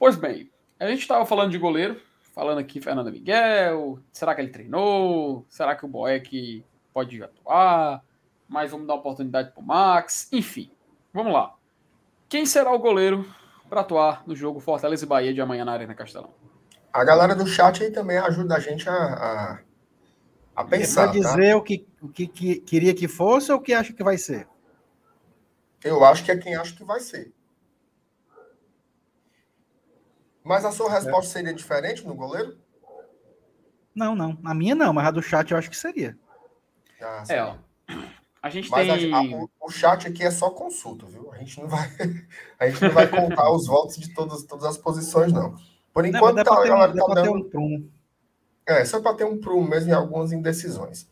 [0.00, 0.50] Pois bem,
[0.80, 2.00] a gente estava falando de goleiro,
[2.32, 5.44] falando aqui Fernando Miguel, será que ele treinou?
[5.48, 8.02] Será que o Boeck pode atuar?
[8.50, 10.28] mas vamos dar oportunidade pro Max.
[10.32, 10.70] Enfim,
[11.14, 11.54] vamos lá.
[12.28, 13.24] Quem será o goleiro
[13.68, 16.34] para atuar no jogo Fortaleza e Bahia de amanhã na Arena Castelão?
[16.92, 19.58] A galera do chat aí também ajuda a gente a, a,
[20.56, 21.12] a pensar.
[21.12, 21.28] Para tá?
[21.36, 24.18] dizer o, que, o que, que queria que fosse ou o que acha que vai
[24.18, 24.48] ser?
[25.84, 27.32] Eu acho que é quem acha que vai ser.
[30.42, 32.58] Mas a sua resposta seria diferente no goleiro?
[33.94, 34.38] Não, não.
[34.44, 36.16] A minha não, mas a do chat eu acho que seria.
[37.00, 37.56] Ah, É, ó.
[38.42, 39.12] A gente Mas a- tem.
[39.12, 41.30] a- o, o chat aqui é só consulta, viu?
[41.32, 41.86] A gente não vai,
[42.58, 45.54] a gente não vai contar os votos de todas, todas as posições, não.
[45.92, 47.34] Por Não, enquanto, dá tá, a ter, galera tá pra ter dando.
[47.36, 47.92] um prumo.
[48.66, 51.06] É, só para ter um prumo mesmo em algumas indecisões.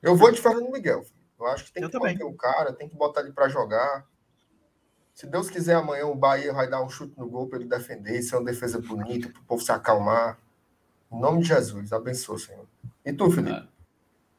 [0.00, 1.04] Eu vou de Fernando Miguel.
[1.38, 2.14] Eu acho que tem Eu que também.
[2.14, 4.06] manter o cara, tem que botar ele para jogar.
[5.14, 8.18] Se Deus quiser, amanhã o Bahia vai dar um chute no gol para ele defender.
[8.18, 10.38] Isso é uma defesa bonita, para o povo se acalmar.
[11.12, 12.64] Em nome de Jesus, abençoa, Senhor.
[13.04, 13.68] E tu, Felipe?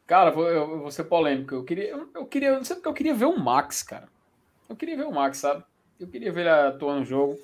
[0.08, 1.54] Cara, vou- eu eu vou ser polêmico.
[1.54, 4.08] Eu queria, eu, eu queria, não sei porque eu queria ver o Max, cara.
[4.68, 5.64] Eu queria ver o Max, sabe?
[6.00, 7.38] Eu queria ver ele atuando no jogo.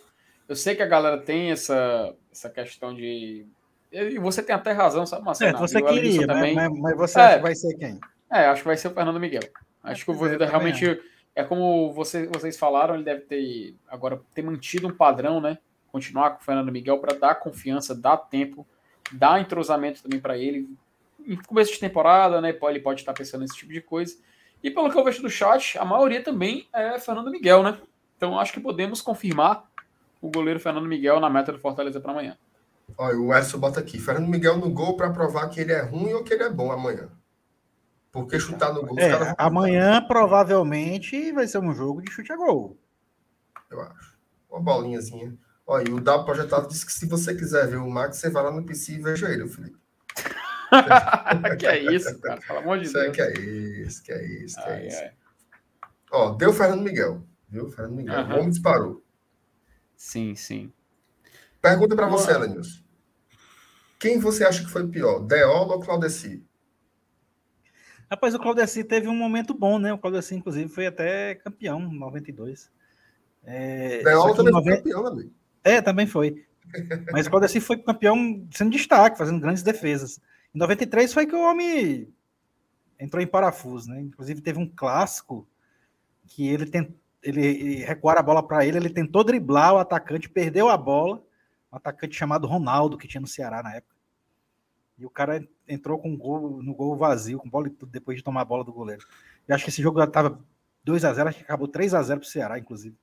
[0.49, 3.45] Eu sei que a galera tem essa, essa questão de.
[3.91, 5.51] E você tem até razão, sabe, Marcelo?
[5.57, 6.33] Certo, você o queria, né?
[6.33, 6.55] também.
[6.55, 7.23] mas, mas você É.
[7.23, 7.99] acha que vai ser quem?
[8.31, 9.43] É, acho que vai ser o Fernando Miguel.
[9.83, 11.01] Acho que o é, Voivoda eu também realmente
[11.37, 15.59] é como você, vocês falaram, ele deve ter agora ter mantido um padrão, né?
[15.91, 18.65] Continuar com o Fernando Miguel para dar confiança, dar tempo,
[19.11, 20.67] dar entrosamento também para ele.
[21.23, 22.57] Em começo de temporada, né?
[22.59, 24.17] Ele pode estar pensando nesse tipo de coisa.
[24.63, 27.79] E pelo que eu vejo do chat, a maioria também é Fernando Miguel, né?
[28.17, 29.63] Então acho que podemos confirmar
[30.19, 32.35] o goleiro Fernando Miguel na meta do Fortaleza para amanhã.
[32.97, 33.99] Olha, o Edson bota aqui.
[33.99, 36.71] Fernando Miguel no gol para provar que ele é ruim ou que ele é bom
[36.71, 37.09] amanhã.
[38.21, 42.11] Porque chutar no gol, os É, caras vão- amanhã provavelmente vai ser um jogo de
[42.11, 42.77] chute a gol.
[43.69, 44.17] eu acho.
[44.49, 45.37] Uma bolinhazinha.
[45.65, 48.43] Olha, e o W Projetado disse que se você quiser ver o Max, você vai
[48.43, 49.77] lá no PC e veja ele, Felipe.
[51.59, 52.39] que é isso, cara?
[52.41, 53.15] Pelo amor de Isso é Deus.
[53.15, 54.97] que é isso, que é isso, que é Ai, isso.
[55.01, 55.11] ai.
[56.11, 57.21] Ó, deu Fernando Miguel.
[57.49, 57.69] Viu?
[57.69, 58.15] Fernando Miguel.
[58.19, 58.33] Aham.
[58.35, 59.03] O homem disparou.
[59.95, 60.71] Sim, sim.
[61.61, 62.45] Pergunta para você, Boa.
[62.45, 62.81] Elenilson.
[63.99, 66.45] Quem você acha que foi pior, Deola ou Claudeci?
[68.09, 69.93] Rapaz, o Claudeci teve um momento bom, né?
[69.93, 72.71] O Claudeci, inclusive, foi até campeão em 92.
[73.43, 75.31] É, que também em foi 90 campeão, amigo.
[75.63, 76.45] É, também foi.
[77.11, 80.21] Mas o Claudeci foi campeão sendo destaque, fazendo grandes defesas.
[80.53, 82.07] Em 93 foi que o homem
[82.99, 84.01] entrou em parafuso, né?
[84.01, 85.47] Inclusive teve um clássico
[86.27, 86.65] que ele
[87.23, 91.21] ele, ele recuar a bola para ele, ele tentou driblar o atacante, perdeu a bola,
[91.71, 93.96] um atacante chamado Ronaldo que tinha no Ceará na época.
[94.97, 98.17] E o cara entrou com um gol, no gol vazio, com bola e tudo, depois
[98.17, 99.05] de tomar a bola do goleiro.
[99.47, 100.39] Eu acho que esse jogo já estava
[100.83, 102.97] 2 a 0 acho que acabou 3 a 0 para o Ceará, inclusive.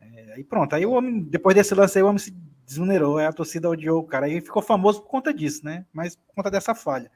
[0.00, 2.30] É, aí pronto, aí o homem, depois desse lance aí, o homem se
[2.64, 5.84] desunerou, aí a torcida odiou o cara, aí ficou famoso por conta disso, né?
[5.92, 7.10] Mas por conta dessa falha.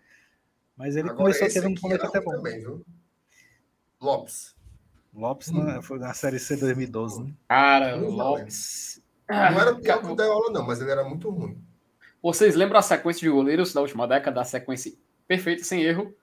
[0.77, 2.33] Mas ele Agora, começou a ter um começo era até bom.
[2.33, 2.85] também, viu?
[4.01, 4.57] Lopes.
[5.15, 7.33] Lopes né, foi na Série C 2012, né?
[7.49, 9.01] Cara, Não, Lopes.
[9.29, 11.63] Não era pior que o Deola, não, mas ele era muito ruim.
[12.23, 14.93] Vocês lembram a sequência de goleiros da última década, a sequência
[15.27, 16.15] perfeita, sem erro?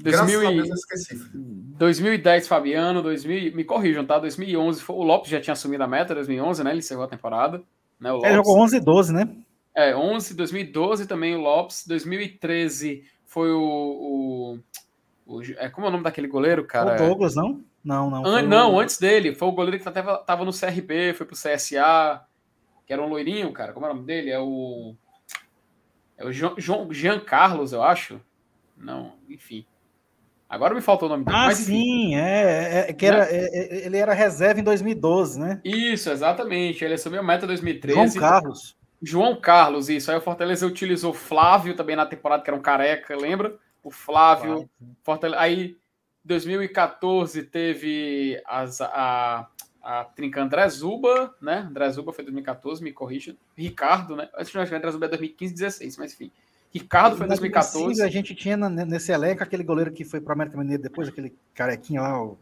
[0.00, 1.08] Graças 2000 a e- Deus eu esqueci.
[1.16, 1.30] Felipe.
[1.78, 4.18] 2010, Fabiano, 2000, me corrijam, tá?
[4.20, 6.70] 2011, foi- o Lopes já tinha assumido a meta, 2011, né?
[6.70, 7.62] Ele encerrou a temporada.
[7.98, 8.12] Né?
[8.12, 9.28] O Ele jogou 11 e 12, né?
[9.74, 14.58] É, 11, 2012 também o Lopes, 2013 foi o...
[15.26, 16.94] o, o- é, como é o nome daquele goleiro, cara?
[16.94, 17.60] o Douglas, não?
[17.84, 18.24] Não, não.
[18.24, 21.26] An- foi o- não, antes dele, foi o goleiro que tava, tava no CRB, foi
[21.26, 22.22] pro CSA,
[22.88, 23.74] que era um loirinho, cara.
[23.74, 24.30] Como é o nome dele?
[24.30, 24.94] É o.
[26.16, 28.18] É o João, João- Jean Carlos, eu acho.
[28.74, 29.66] Não, enfim.
[30.48, 31.36] Agora me faltou o nome dele.
[31.36, 35.38] Ah, mas, sim, é, é, é que era, é, é, ele era reserva em 2012,
[35.38, 35.60] né?
[35.62, 36.82] Isso, exatamente.
[36.82, 37.94] Ele assumiu a meta em 2013.
[38.14, 38.76] João Carlos.
[39.02, 40.10] João Carlos, isso.
[40.10, 43.58] Aí o Fortaleza utilizou Flávio também na temporada, que era um careca, lembra?
[43.84, 44.66] O Flávio.
[45.04, 45.38] Fortaleza.
[45.38, 45.76] Aí,
[46.24, 49.46] 2014, teve as, a,
[49.82, 51.66] a trinca André Zuba, né?
[51.68, 53.36] André Zuba foi 2014, me corrija.
[53.56, 54.28] Ricardo, né?
[54.34, 56.30] Acho que André Zuba é 2015, 16, mas enfim.
[56.70, 58.02] Ricardo foi Em 2015, 2014.
[58.02, 61.34] A gente tinha nesse elenco aquele goleiro que foi para o América Mineiro depois, aquele
[61.54, 62.38] carequinha lá, o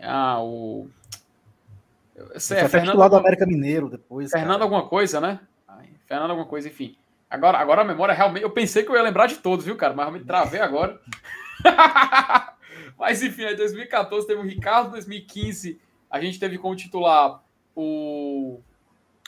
[0.00, 0.88] Ah, o.
[2.36, 4.30] Sei, foi é, Fernando, do América Mineiro depois.
[4.30, 4.64] Fernando cara.
[4.64, 5.40] alguma coisa, né?
[5.68, 6.96] Ai, Fernando alguma coisa, enfim.
[7.28, 8.44] Agora, agora a memória realmente.
[8.44, 9.92] Eu pensei que eu ia lembrar de todos, viu, cara?
[9.92, 10.98] Mas eu me travei agora.
[12.98, 15.80] Mas enfim, aí 2014 teve o Ricardo, 2015
[16.16, 17.42] a gente teve como titular
[17.74, 18.60] o,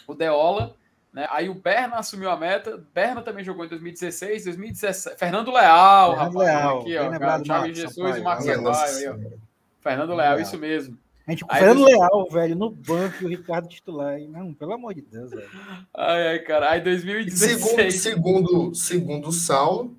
[0.07, 0.75] o Deola,
[1.13, 1.27] né?
[1.31, 2.83] Aí o Berna assumiu a meta.
[2.95, 5.19] Berna também jogou em 2016, 2017.
[5.19, 6.47] Fernando Leal, Fernando rapaz.
[6.49, 7.09] Leal, Aqui, bem ó.
[7.09, 8.21] lembrado, Thiago Marcos Jesus Sampaio.
[8.21, 8.97] e Marcos Nossa Sampaio.
[8.97, 9.15] aí, ó.
[9.19, 9.39] Senhora.
[9.81, 10.41] Fernando Leal, Leal.
[10.41, 10.99] isso mesmo.
[11.27, 14.17] A gente o Aí Fernando Leal, velho, no banco e o Ricardo titular.
[14.29, 15.49] Não, pelo amor de Deus, velho.
[15.93, 16.71] Ai, ai, cara.
[16.71, 16.85] Aí Segundo,
[17.25, 17.95] 2016.
[18.01, 19.97] segundo, segundo o Saulo,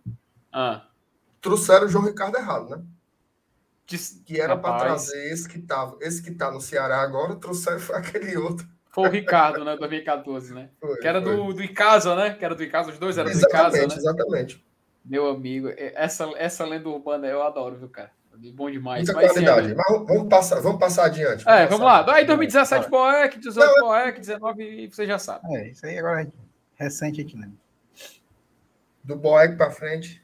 [0.54, 0.86] Ah.
[1.42, 2.82] trouxeram o João Ricardo errado, né?
[4.26, 7.96] Que era para trazer esse que tava, esse que tá no Ceará agora, trouxeram foi
[7.96, 8.68] aquele outro.
[8.92, 9.78] Foi o Ricardo, né?
[9.78, 10.70] 2014, né?
[10.82, 11.36] Foi, Que era foi.
[11.36, 12.32] do, do Icasa, né?
[12.32, 13.96] Que era do Icasa, os dois eram do Exatamente, Icasa, né?
[13.96, 14.66] exatamente.
[15.06, 18.12] Meu amigo, é- essa, essa lenda urbana eu adoro, viu, cara?
[18.54, 19.06] Bom demais.
[19.06, 19.74] Muita Mas, sim, qualidade.
[19.76, 21.48] Mas vamos- vamos passar, vamos passar adiante.
[21.48, 22.06] É, vamos lá.
[22.14, 25.42] Aí 2017 Boeck, 18 Não, Boeck, 19 e você já sabe.
[25.56, 26.28] É, isso aí agora é
[26.76, 27.50] recente aqui, né?
[29.04, 30.22] Do Boeck para frente.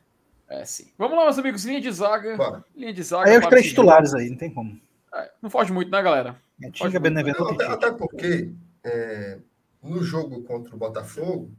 [0.54, 0.86] É, sim.
[1.00, 1.66] Vamos lá, meus amigos.
[1.66, 2.38] Linha de zaga.
[2.38, 2.64] Bora.
[2.76, 3.28] Linha de zaga.
[3.28, 4.80] Aí os três titulares aí, não tem como.
[5.12, 6.40] É, não foge muito, né, galera?
[6.62, 8.52] É Não, e até, até porque
[8.84, 9.40] é,
[9.82, 11.52] no jogo contra o Botafogo,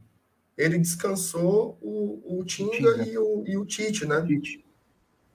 [0.57, 3.03] ele descansou o, o Tinga, Tinga.
[3.05, 4.21] E, o, e o Tite, né?
[4.25, 4.63] Tite.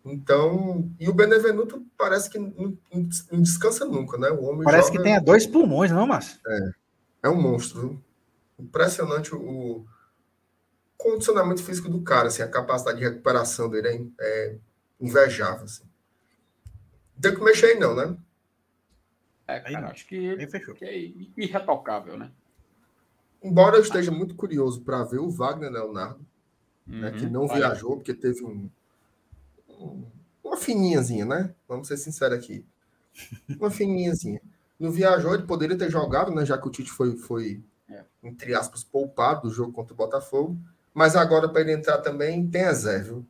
[0.02, 4.30] Então, e o Benevenuto parece que não, não- descansa nunca, né?
[4.30, 6.38] O homem Parece joga- que tem dois pulmões, não, Márcio?
[7.22, 8.02] é um monstro.
[8.58, 9.84] Impressionante o
[11.02, 13.88] condicionamento físico do cara, assim, a capacidade de recuperação dele
[14.20, 14.56] é, é
[15.00, 15.64] invejável.
[15.64, 15.84] Assim.
[17.14, 18.16] Não tem que mexer aí, não, né?
[19.46, 20.74] É, cara, acho que, Aí fechou.
[20.74, 20.96] que é
[21.36, 22.30] irretocável, né?
[23.42, 26.20] Embora eu esteja muito curioso para ver o Wagner Leonardo,
[26.86, 27.30] né, que Uhum.
[27.30, 27.58] não Vai.
[27.58, 28.68] viajou, porque teve um,
[29.68, 30.04] um-
[30.44, 31.54] uma fininhazinha, né?
[31.66, 32.64] Vamos ser sinceros aqui.
[33.58, 34.40] Uma fininhazinha.
[34.78, 36.44] Não viajou, ele poderia ter jogado, né?
[36.44, 38.04] Já que o Tite foi, foi É.
[38.22, 40.56] entre aspas, poupado do jogo contra o Botafogo.
[40.94, 43.26] Mas agora, para ele entrar também, tem reserva, viu?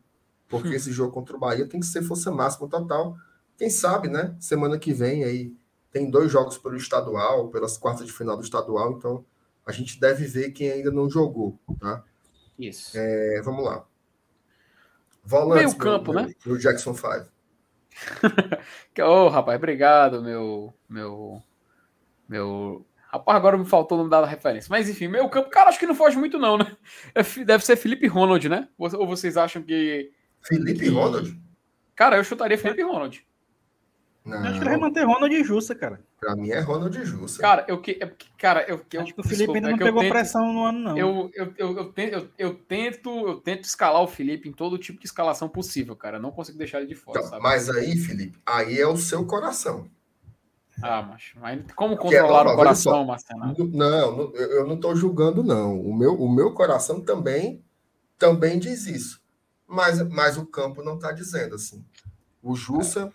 [0.48, 0.72] Porque Hum.
[0.72, 3.16] esse jogo contra o Bahia tem que ser força máxima total.
[3.56, 4.34] Quem sabe, né?
[4.40, 5.54] Semana que vem aí
[5.92, 9.24] tem dois jogos pelo estadual, pelas quartas de final do estadual, então
[9.66, 12.02] a gente deve ver quem ainda não jogou, tá?
[12.58, 12.92] Isso.
[12.96, 13.84] É, vamos lá.
[15.22, 16.34] Volantes, Meio campo, meu, né?
[16.46, 17.26] No Jackson 5.
[18.94, 20.72] Que- Ô, rapaz, obrigado, meu.
[20.88, 21.42] Meu.
[22.28, 22.86] Meu.
[23.12, 24.68] Rapaz, agora me faltou o nome da referência.
[24.70, 26.76] Mas enfim, meu campo, cara, acho que não foge muito, não, né?
[27.14, 28.68] É Deve ser Felipe Ronald, né?
[28.78, 30.10] Ou vocês acham que.
[30.42, 31.36] Felipe Que- Ronald?
[31.96, 33.26] Cara, eu chutaria Felipe Ronald.
[34.24, 36.00] Não, Eu acho que ele vai manter Ronald e Justa, cara.
[36.20, 37.40] pra mim é Ronald Jussa.
[37.40, 37.92] Cara, eu que.
[38.00, 38.80] é Cara, eu.
[38.92, 40.96] eu acho que o Felipe ainda é não pegou tento- pressão no ano, não.
[40.98, 44.78] Eu, eu, eu, eu, tento, eu, eu tento, eu tento escalar o Felipe em todo
[44.78, 46.18] tipo de escalação possível, cara.
[46.18, 47.42] Eu não consigo deixar ele de fora, Então, sabe?
[47.42, 49.90] mas aí, Felipe, aí é o seu coração.
[50.82, 51.38] Ah, macho.
[51.40, 53.68] Mas como é controlar normal, o coração, Marcelo?
[53.72, 55.80] Não, eu não estou julgando, não.
[55.80, 57.64] O meu, o meu coração também,
[58.18, 59.20] também diz isso.
[59.66, 61.84] Mas, mas o campo não está dizendo assim.
[62.42, 63.12] O Jussa,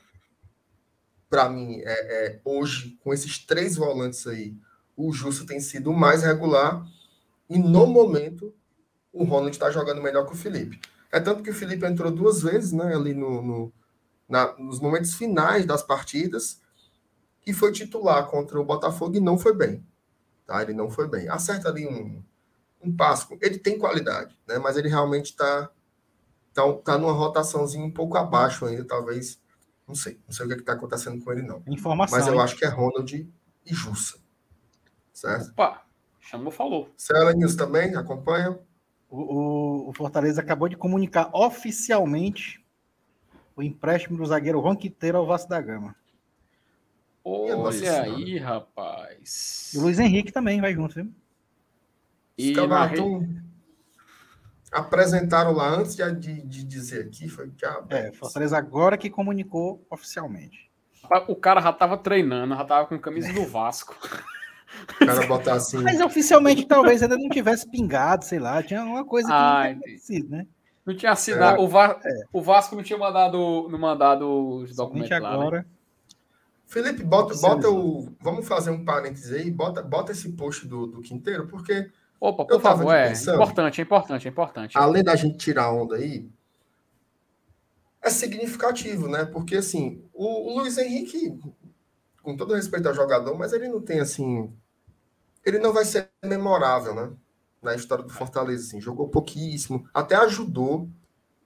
[1.30, 4.56] para mim, é, é, hoje, com esses três volantes aí,
[4.96, 6.86] o Jussa tem sido o mais regular.
[7.50, 8.54] E no momento,
[9.12, 10.80] o Ronald está jogando melhor que o Felipe.
[11.12, 12.96] É tanto que o Felipe entrou duas vezes, né?
[12.96, 13.74] Ali no, no-
[14.28, 16.62] na- nos momentos finais das partidas.
[17.46, 19.86] E foi titular contra o Botafogo e não foi bem
[20.46, 20.62] tá?
[20.62, 21.28] Ele não foi bem.
[21.28, 22.24] Acerta ali um,
[22.82, 23.28] um passo.
[23.42, 24.58] Ele tem qualidade, né?
[24.60, 25.70] Mas ele realmente está
[26.54, 29.40] tá, tá numa rotaçãozinha um pouco abaixo ainda, talvez.
[29.88, 30.20] Não sei.
[30.28, 31.64] Não sei o que está acontecendo com ele, não.
[31.68, 32.18] Informação.
[32.18, 32.42] Mas eu hein?
[32.42, 33.12] acho que é Ronald
[33.66, 34.20] e Jussa.
[35.14, 35.50] Certo?
[35.52, 35.84] Opa,
[36.20, 36.90] chamou, falou.
[36.98, 38.60] Cela News também acompanha.
[39.10, 39.18] O,
[39.86, 42.64] o- o Fortaleza acabou de comunicar oficialmente
[43.56, 45.96] o empréstimo do zagueiro Juan Quinteiro ao Vasco da Gama.
[47.26, 48.16] Nossa Olha Senhora.
[48.18, 49.72] aí, rapaz.
[49.74, 51.12] E o Luiz Henrique também vai junto, viu?
[52.38, 52.86] E Os caras na
[54.72, 57.28] apresentaram lá antes de, de, de dizer aqui.
[57.30, 60.70] Foi que a- É, Fortaleza agora que comunicou oficialmente.
[61.28, 63.96] o cara já tava treinando, já tava com camisa do Vasco.
[65.02, 65.78] o cara botar assim.
[65.82, 69.80] Mas oficialmente talvez ainda não tivesse pingado, sei lá, tinha alguma coisa que Ah, não
[69.82, 70.48] tinha né?
[70.86, 71.58] Não tinha assinado.
[71.58, 71.60] É.
[71.64, 72.00] O, Va-
[72.34, 75.52] o Vasco não tinha mandado, não mandado os documentos Somente lá.
[75.52, 75.66] né?
[76.66, 77.56] Felipe, bota, Oficializou.
[77.56, 78.16] bota o.
[78.22, 82.60] Vamos fazer um parênteses aí, bota, bota esse post do, do Quinteiro, porque Opa, Eu
[82.60, 83.36] por tava favor, é pensando.
[83.36, 84.78] importante, é importante, é importante.
[84.78, 86.30] além da gente tirar onda aí,
[88.02, 89.26] é significativo, né?
[89.26, 91.38] Porque assim, o, o Luiz Henrique,
[92.22, 94.52] com todo respeito ao jogador, mas ele não tem assim.
[95.46, 97.12] Ele não vai ser memorável, né?
[97.62, 100.88] Na história do Fortaleza, assim, jogou pouquíssimo, até ajudou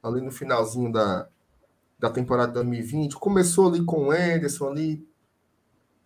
[0.04, 1.28] ali no finalzinho da,
[1.98, 3.16] da temporada 2020.
[3.16, 5.09] Começou ali com o Anderson ali,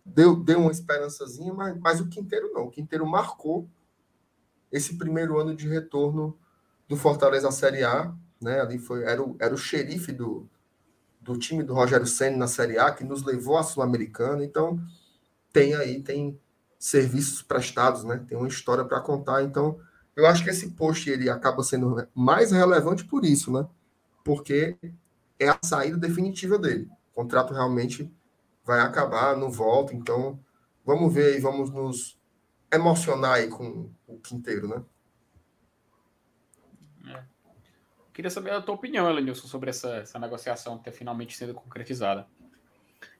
[0.04, 2.64] deu, deu uma esperançazinha, mas, mas o Quinteiro não.
[2.64, 3.68] O Quinteiro marcou
[4.70, 6.36] esse primeiro ano de retorno
[6.88, 8.60] do Fortaleza à Série A, né?
[8.60, 10.48] Ali foi era o, era o xerife do,
[11.20, 14.44] do time do Rogério Senna na Série A que nos levou à Sul-Americana.
[14.44, 14.78] Então
[15.52, 16.38] tem aí tem
[16.78, 18.22] serviços prestados, né?
[18.28, 19.42] Tem uma história para contar.
[19.42, 19.78] Então
[20.14, 23.66] eu acho que esse post ele acaba sendo mais relevante por isso, né?
[24.22, 24.76] Porque
[25.38, 26.88] é a saída definitiva dele.
[27.12, 28.12] O contrato realmente
[28.64, 29.94] vai acabar, não volta.
[29.94, 30.38] Então
[30.84, 32.18] vamos ver aí, vamos nos
[32.72, 34.84] emocionar aí com o Quinteiro, né?
[38.14, 42.28] Queria saber a tua opinião, Elenilson, sobre essa, essa negociação ter finalmente sido concretizada.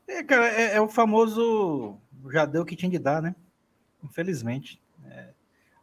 [0.06, 1.98] É, cara, é, é o famoso
[2.30, 3.34] já deu o que tinha de dar, né?
[4.04, 4.80] Infelizmente.
[5.04, 5.30] É,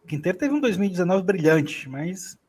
[0.01, 2.39] o Quinteiro teve um 2019 brilhante, mas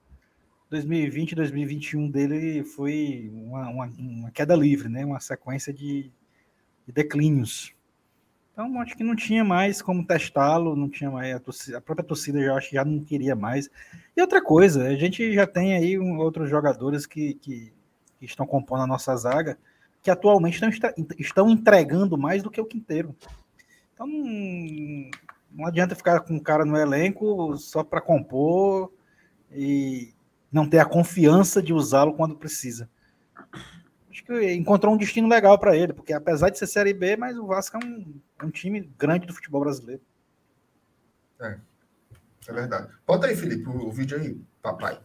[0.71, 5.05] 2020 2021 dele foi uma, uma, uma, queda livre, né?
[5.05, 6.13] Uma sequência de,
[6.87, 7.73] de declínios.
[8.53, 11.35] Então, acho que não tinha mais como testá-lo, não tinha mais.
[11.35, 13.71] A, torcida, a, própria torcida já acho que já não queria mais.
[14.15, 17.73] E outra coisa, a gente já tem aí um, outros jogadores que, que,
[18.19, 19.57] que, estão compondo a nossa zaga,
[20.03, 23.17] que atualmente estão, estão entregando mais do que o Quinteiro.
[23.95, 25.11] Então, não,
[25.51, 28.93] não adianta ficar com o cara no elenco só para compor
[29.51, 30.13] e
[30.53, 32.89] não ter a confiança de usá-lo quando precisa
[34.23, 37.37] acho que encontrou um destino legal para ele, porque apesar de ser Série B, mas
[37.37, 40.01] o Vasco é um, é um time grande do futebol brasileiro.
[41.41, 41.59] É,
[42.49, 42.93] é verdade.
[43.07, 44.99] Bota aí, Felipe, o, o vídeo aí, papai.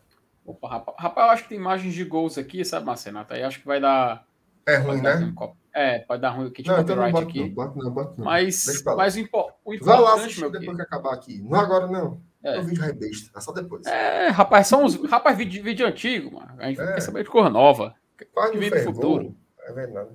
[0.46, 3.34] Opa, rapaz, rapaz, eu acho que tem imagens de gols aqui, sabe, Marcenato?
[3.34, 4.26] Aí acho que vai dar.
[4.66, 5.34] É ruim, né?
[5.74, 7.40] É, pode dar ruim aqui de não, então não boto, aqui.
[7.40, 8.26] Não, boto, não, boto, não.
[8.26, 11.42] Mas, mas o, impo o importante, Vai lá assistir meu depois que acabar aqui.
[11.42, 12.22] Não agora, não.
[12.44, 12.60] É.
[12.60, 13.86] O vídeo é besta, é só depois.
[13.86, 14.96] É, rapaz, são uns.
[15.10, 16.54] Rapaz, vídeo, vídeo antigo, mano.
[16.58, 16.94] A gente é.
[16.94, 17.96] quer saber de cor nova.
[18.26, 19.36] Quase vem no futuro.
[19.62, 20.10] É verdade.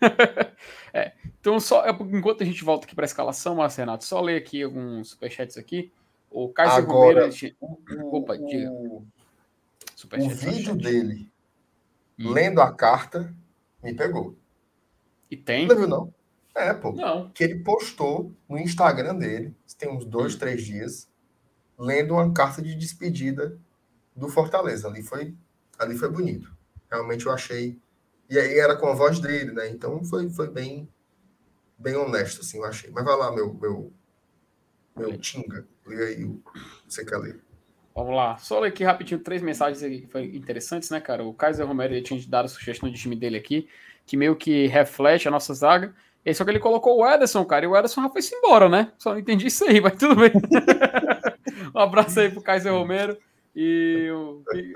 [0.92, 4.36] é, então, só enquanto a gente volta aqui para a escalação, Márcio Renato, só ler
[4.36, 5.92] aqui alguns superchats aqui.
[6.30, 7.56] O Kaiser Agora, Romero.
[7.60, 8.70] O, Opa, o, diga.
[8.70, 9.06] O,
[10.24, 11.30] o vídeo dele
[12.18, 12.30] hum.
[12.30, 13.34] lendo a carta
[13.82, 14.36] me pegou.
[15.30, 15.66] E tem?
[15.66, 16.14] Não viu, não?
[16.54, 16.92] É, pô.
[16.92, 17.30] Não.
[17.30, 20.38] Que ele postou no Instagram dele, tem uns dois, hum.
[20.38, 21.08] três dias,
[21.78, 23.58] lendo uma carta de despedida
[24.14, 24.88] do Fortaleza.
[24.88, 25.34] Ali foi,
[25.78, 26.57] ali foi bonito.
[26.90, 27.78] Realmente eu achei.
[28.30, 29.68] E aí era com a voz dele, né?
[29.68, 30.88] Então foi, foi bem,
[31.78, 32.90] bem honesto, assim, eu achei.
[32.90, 33.92] Mas vai lá, meu, meu,
[34.96, 35.66] meu Tinga.
[35.86, 37.40] Lê aí o que você quer ler.
[37.94, 38.36] Vamos lá.
[38.36, 41.24] Só ler aqui rapidinho três mensagens que foram interessantes, né, cara?
[41.24, 43.68] O Kaiser Romero ele tinha dado a sugestão de time dele aqui,
[44.06, 45.94] que meio que reflete a nossa zaga.
[46.24, 48.92] E só que ele colocou o Ederson, cara, e o Ederson já foi-se embora, né?
[48.98, 50.30] Só não entendi isso aí, mas tudo bem.
[51.74, 53.16] um abraço aí pro Kaiser Romero.
[53.54, 54.72] E, o, e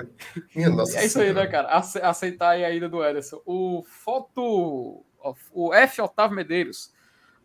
[0.97, 1.69] é isso aí, né, cara?
[1.69, 3.41] Aceitar aí a ida do Ederson.
[3.47, 5.05] O foto.
[5.53, 6.01] O F.
[6.01, 6.93] Otávio Medeiros.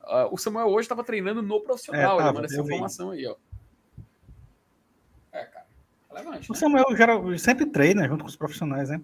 [0.02, 2.20] Uh, o Samuel hoje estava treinando no profissional.
[2.20, 3.18] É, ele manda essa informação vi.
[3.18, 3.36] aí, ó.
[5.32, 5.66] É, cara.
[6.10, 6.50] Relevante.
[6.50, 6.60] O né?
[6.60, 9.02] Samuel já, sempre treina junto com os profissionais, né?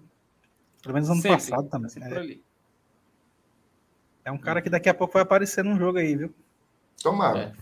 [0.82, 1.90] Pelo menos ano sempre, passado também.
[4.24, 4.28] É.
[4.28, 4.32] é.
[4.32, 6.34] um cara que daqui a pouco vai aparecer num jogo aí, viu?
[7.02, 7.38] Tomara.
[7.38, 7.52] É.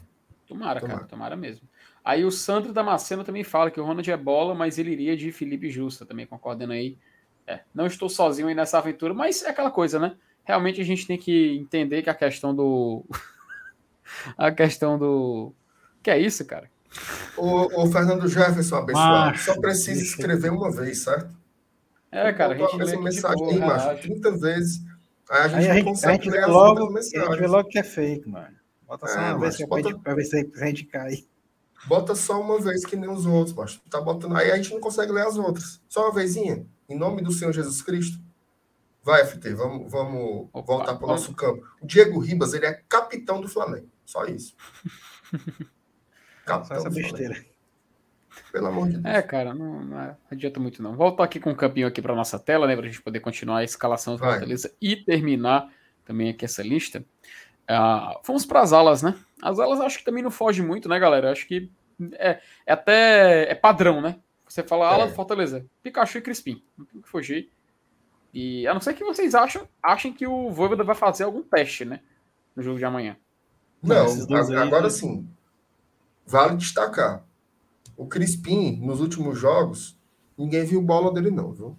[0.46, 1.08] Tomara, tomara, cara.
[1.08, 1.68] Tomara mesmo.
[2.04, 5.30] Aí o Sandro Damasceno também fala que o Ronald é bola, mas ele iria de
[5.30, 6.98] Felipe Justa, também concordando aí.
[7.46, 10.16] É, não estou sozinho aí nessa aventura, mas é aquela coisa, né?
[10.44, 13.04] Realmente a gente tem que entender que a questão do.
[14.36, 15.52] a questão do.
[16.02, 16.68] Que é isso, cara?
[17.36, 21.34] O, o Fernando Jefferson, abençoado, só precisa escrever uma vez, certo?
[22.10, 24.82] É, cara, a gente lê essa mensagem aí, macho, 30 vezes.
[25.30, 27.46] Aí a gente aí a gente, consegue a gente ler logo, as A gente vê
[27.46, 28.54] logo que é fake, mano.
[28.86, 29.98] Bota só é, uma vez bota...
[29.98, 31.24] pra ver se a gente cai.
[31.86, 34.80] Bota só uma vez que nem os outros, mas tá botando aí a gente não
[34.80, 35.80] consegue ler as outras.
[35.88, 36.66] Só uma vezinha.
[36.88, 38.18] Em nome do Senhor Jesus Cristo.
[39.02, 41.66] Vai, FT, vamos, vamos Opa, voltar para o nosso campo.
[41.80, 43.88] O Diego Ribas, ele é capitão do Flamengo.
[44.04, 44.54] Só isso.
[46.44, 47.44] capitão só essa besteira.
[48.52, 49.14] Pelo amor de Deus.
[49.14, 50.94] É, cara, não, não adianta muito não.
[50.94, 53.20] Volto aqui com o um campinho aqui para nossa tela, né, para a gente poder
[53.20, 55.68] continuar a escalação do Fortaleza e terminar
[56.04, 57.04] também aqui essa lista.
[57.72, 59.16] Uh, vamos para as alas, né?
[59.40, 61.32] As alas acho que também não foge muito, né, galera?
[61.32, 61.70] Acho que
[62.12, 64.18] é, é até é padrão, né?
[64.46, 65.06] Você fala ala é.
[65.08, 66.62] do Fortaleza, Pikachu e Crispim.
[66.76, 67.50] Não tem que fugir.
[68.34, 71.84] E a não ser que vocês acham, achem que o Voivoda vai fazer algum teste,
[71.84, 72.00] né?
[72.54, 73.16] No jogo de amanhã.
[73.82, 74.06] Não,
[74.58, 75.28] agora sim.
[76.26, 77.24] Vale destacar.
[77.96, 79.98] O Crispim, nos últimos jogos,
[80.36, 81.76] ninguém viu bola dele, não, viu?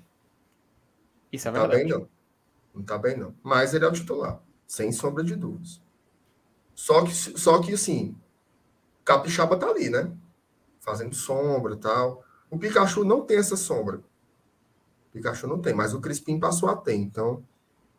[1.32, 1.72] Isso é verdade.
[1.72, 2.08] Tá bem, não.
[2.74, 3.34] Não tá bem, não.
[3.44, 4.40] Mas ele é o titular
[4.74, 5.80] sem sombra de dúvidas.
[6.76, 8.16] Só que, só que assim,
[9.06, 10.12] Capixaba tá ali, né?
[10.80, 12.24] Fazendo sombra e tal.
[12.50, 13.98] O Pikachu não tem essa sombra.
[13.98, 16.96] O Pikachu não tem, mas o Crispim passou a ter.
[16.96, 17.44] Então,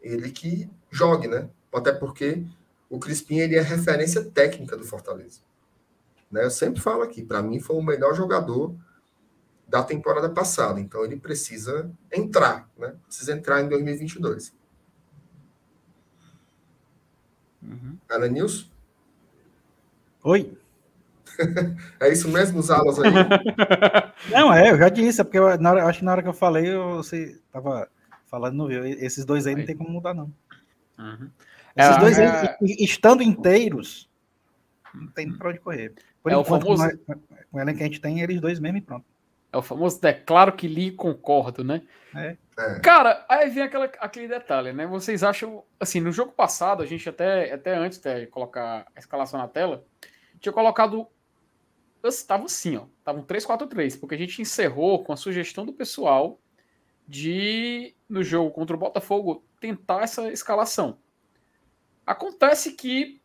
[0.01, 1.49] ele que jogue, né?
[1.73, 2.45] Até porque
[2.89, 5.41] o Crispim ele é referência técnica do Fortaleza.
[6.31, 6.45] Né?
[6.45, 8.75] Eu sempre falo aqui, para mim foi o melhor jogador
[9.67, 10.81] da temporada passada.
[10.81, 12.95] Então ele precisa entrar, né?
[13.07, 14.53] Precisa entrar em 2022.
[17.65, 18.29] Uhum.
[18.31, 18.67] Nilson?
[20.23, 20.57] Oi.
[22.01, 23.11] é isso mesmo, os alas aí?
[24.31, 26.29] Não, é, eu já disse, é porque eu, na hora, acho que na hora que
[26.29, 27.89] eu falei, eu, você tava
[28.27, 28.85] falando, não viu?
[28.85, 29.61] Esses dois aí, aí.
[29.61, 30.33] não tem como mudar, não.
[30.99, 31.29] Uhum.
[31.77, 32.27] Esses é, dois é...
[32.27, 34.09] aí, estando inteiros,
[34.95, 35.93] não tem pra onde correr.
[36.23, 36.99] Por é enquanto, o famoso...
[37.51, 39.05] com o elenco que a gente tem, eles dois mesmo e pronto.
[39.53, 41.83] É o famoso declaro que li e concordo, né?
[42.15, 42.37] É.
[42.57, 42.81] É.
[42.81, 44.87] Cara, aí vem aquela, aquele detalhe, né?
[44.87, 49.41] Vocês acham, assim, no jogo passado, a gente até, até antes de colocar a escalação
[49.41, 49.85] na tela,
[50.39, 51.07] tinha colocado.
[52.03, 52.87] Estava assim, ó.
[53.03, 56.39] Tava um 3-4-3, porque a gente encerrou com a sugestão do pessoal
[57.09, 60.99] de, no jogo contra o Botafogo, tentar essa escalação.
[62.07, 63.21] Acontece que,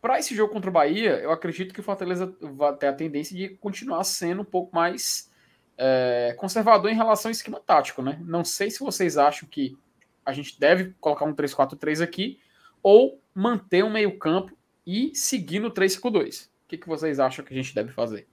[0.00, 3.36] para esse jogo contra o Bahia, eu acredito que o Fortaleza vai ter a tendência
[3.36, 5.30] de continuar sendo um pouco mais
[5.78, 8.18] é, conservador em relação ao esquema tático, né?
[8.24, 9.76] Não sei se vocês acham que
[10.24, 12.38] a gente deve colocar um 3-4-3 aqui
[12.82, 14.56] ou manter um meio-campo
[14.86, 16.46] e seguir no 3-5-2.
[16.46, 18.26] O que, que vocês acham que a gente deve fazer?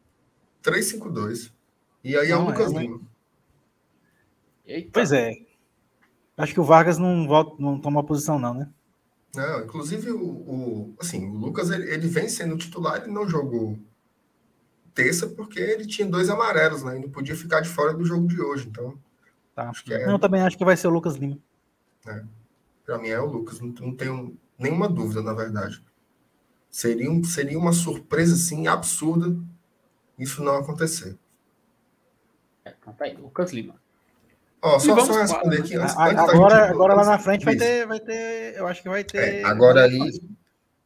[0.64, 1.52] 3-5-2.
[2.04, 3.02] E aí é o Não, Lucas é, Lima.
[4.66, 4.90] Eita.
[4.94, 5.34] Pois é.
[6.38, 8.70] Acho que o Vargas não, volta, não toma posição, não, né?
[9.36, 13.78] Não, inclusive o, o- assim, o Lucas ele, ele vem sendo titular, ele não jogou
[14.94, 16.98] terça porque ele tinha dois amarelos, né?
[16.98, 18.68] E não podia ficar de fora do jogo de hoje.
[18.68, 18.98] Então,
[19.56, 19.70] Tá.
[19.70, 21.38] acho que é, Não, eu também acho que vai ser o Lucas Lima.
[22.86, 25.84] para mim é o Lucas, não, não tenho nenhuma dúvida, na verdade.
[26.70, 29.36] Seria, um, seria uma surpresa assim absurda
[30.18, 31.18] isso não acontecer.
[32.66, 33.76] É, tá aí, Lucas Lima.
[34.62, 37.44] Ó, só, vamos só responder aqui antes, A- antes agora, gente- agora lá na frente
[37.46, 38.56] vai ter, vai ter.
[38.58, 39.42] Eu acho que vai ter.
[39.42, 40.00] É, agora aí,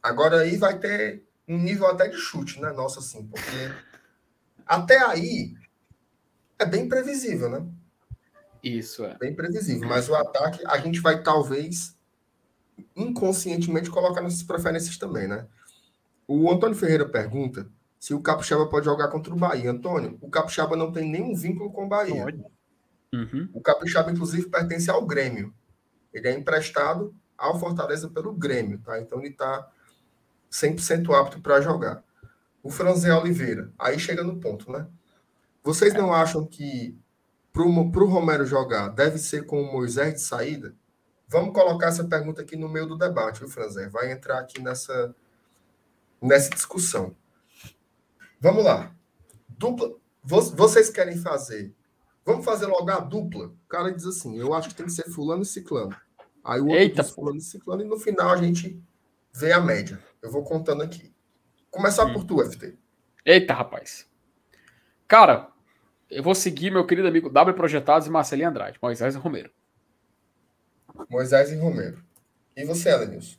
[0.02, 2.72] agora aí vai ter um nível até de chute, né?
[2.72, 3.72] Nossa, assim, porque
[4.68, 5.54] até aí
[6.58, 7.66] é bem previsível, né?
[8.62, 9.16] Isso, é.
[9.16, 9.88] Bem previsível.
[9.88, 11.96] Mas o ataque a gente vai talvez
[12.94, 15.46] inconscientemente colocar nessas preferências também, né?
[16.26, 19.70] O Antônio Ferreira pergunta se o Capixaba pode jogar contra o Bahia.
[19.70, 22.22] Antônio, o Capixaba não tem nenhum vínculo com o Bahia.
[22.22, 22.44] Pode.
[23.12, 23.48] Uhum.
[23.54, 25.54] O Capixaba, inclusive, pertence ao Grêmio.
[26.12, 29.00] Ele é emprestado ao Fortaleza pelo Grêmio, tá?
[29.00, 29.68] Então ele está
[30.50, 32.04] 100% apto para jogar.
[32.68, 34.86] O Franzé Oliveira, aí chega no ponto, né?
[35.64, 36.94] Vocês não acham que
[37.50, 40.74] para o Romero jogar deve ser com o Moisés de saída?
[41.26, 43.88] Vamos colocar essa pergunta aqui no meio do debate, viu, Franzé?
[43.88, 45.14] Vai entrar aqui nessa,
[46.20, 47.16] nessa discussão.
[48.38, 48.94] Vamos lá.
[49.48, 49.94] Dupla.
[50.22, 51.74] Vo- Vocês querem fazer
[52.22, 53.46] Vamos fazer logo a dupla.
[53.46, 55.96] O cara diz assim: eu acho que tem que ser fulano e ciclano.
[56.44, 58.78] Aí o outro Eita, diz fulano e ciclano, e no final a gente
[59.32, 59.98] vê a média.
[60.20, 61.10] Eu vou contando aqui.
[61.70, 62.12] Começar Hum.
[62.14, 62.76] por tu, FT.
[63.24, 64.08] Eita, rapaz.
[65.06, 65.48] Cara,
[66.10, 69.50] eu vou seguir meu querido amigo W Projetados e Marcelinho Andrade, Moisés e Romero.
[71.10, 72.02] Moisés e Romero.
[72.56, 73.36] E você, Elenilson?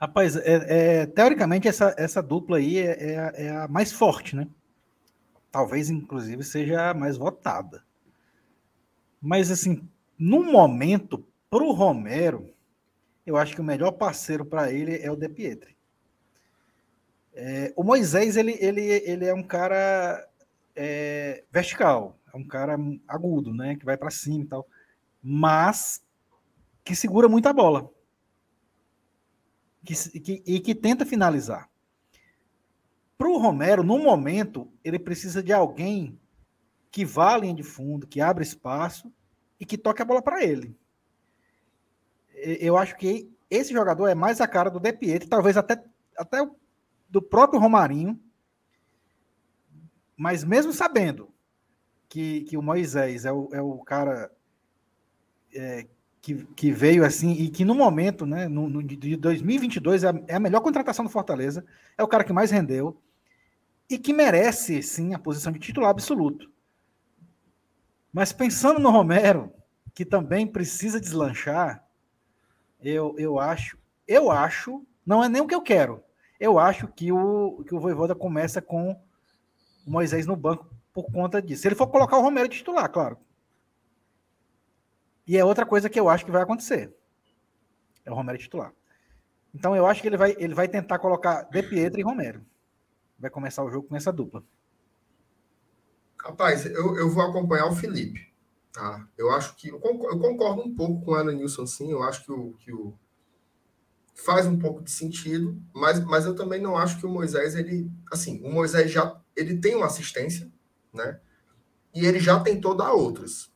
[0.00, 4.34] Rapaz, é, é, teoricamente essa, essa dupla aí é, é a- é a mais forte,
[4.34, 4.48] né?
[5.52, 7.84] Talvez, inclusive, seja a mais votada.
[9.20, 9.86] Mas, assim,
[10.18, 12.48] no momento, pro Romero,
[13.26, 15.76] eu acho que o melhor parceiro para ele é o De Pietri.
[17.32, 20.28] É, o Moisés, ele, ele, ele é um cara
[20.74, 22.76] é, vertical, é um cara
[23.06, 23.76] agudo, né?
[23.76, 24.66] Que vai para cima e tal.
[25.22, 26.02] Mas
[26.84, 27.90] que segura muita bola
[29.84, 31.68] que, que- e que tenta finalizar.
[33.16, 36.18] Para o Romero, no momento, ele precisa de alguém
[36.90, 39.12] que vá à linha de fundo, que abra espaço
[39.58, 40.76] e que toque a bola para ele.
[42.34, 45.82] Eu acho que esse jogador é mais a cara do De Pietro, talvez até,
[46.16, 46.56] até o-
[47.10, 48.18] do próprio Romarinho,
[50.16, 51.28] mas mesmo sabendo
[52.08, 54.30] que, que o Moisés é o, é o cara
[55.52, 55.86] é,
[56.20, 60.22] que, que veio assim e que no momento, né, no, no, de 2022 é a,
[60.28, 61.64] é a melhor contratação do Fortaleza,
[61.98, 63.00] é o cara que mais rendeu
[63.88, 66.50] e que merece sim a posição de titular absoluto.
[68.12, 69.52] Mas pensando no Romero,
[69.94, 71.84] que também precisa deslanchar,
[72.80, 76.02] eu, eu acho, eu acho, não é nem o que eu quero.
[76.40, 78.92] Eu acho que o que o Voivoda começa com
[79.86, 81.62] o Moisés no banco por conta disso.
[81.62, 83.18] Se ele for colocar o Romero titular, claro.
[85.26, 86.92] E é outra coisa que eu acho que vai acontecer.
[88.04, 88.72] É o Romero titular.
[89.54, 92.44] Então eu acho que ele vai, ele vai tentar colocar De Pietro e Romero.
[93.18, 94.42] Vai começar o jogo com essa dupla.
[96.18, 98.30] Rapaz, eu, eu vou acompanhar o Felipe.
[98.72, 99.06] Tá?
[99.16, 99.68] Eu acho que.
[99.68, 101.90] Eu concordo, eu concordo um pouco com o Alan Nilson, sim.
[101.90, 102.94] Eu acho que o, que o.
[104.14, 107.90] Faz um pouco de sentido, mas, mas eu também não acho que o Moisés, ele.
[108.12, 109.18] Assim, o Moisés já.
[109.34, 110.50] Ele tem uma assistência,
[110.92, 111.20] né?
[111.94, 113.50] E ele já tentou dar outras.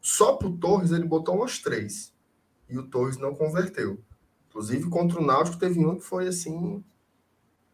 [0.00, 2.14] Só pro Torres ele botou umas três.
[2.68, 4.00] E o Torres não converteu.
[4.48, 6.84] Inclusive, contra o Náutico teve um que foi assim.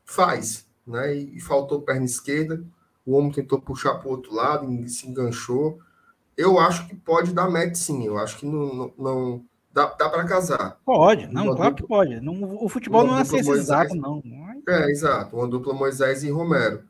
[0.05, 1.17] Faz, né?
[1.17, 2.65] E, e faltou perna esquerda.
[3.07, 5.79] O homem tentou puxar para o outro lado, e se enganchou.
[6.37, 8.07] Eu acho que pode dar match sim.
[8.07, 10.81] Eu acho que não, não, não- dá, dá para casar.
[10.85, 12.21] Pode, não, Uma claro dupla- que pode.
[12.21, 13.69] Não, o futebol não é ciência Moisés.
[13.69, 14.23] exata, não.
[14.69, 15.37] É, exato.
[15.37, 16.85] Uma dupla Moisés e Romero.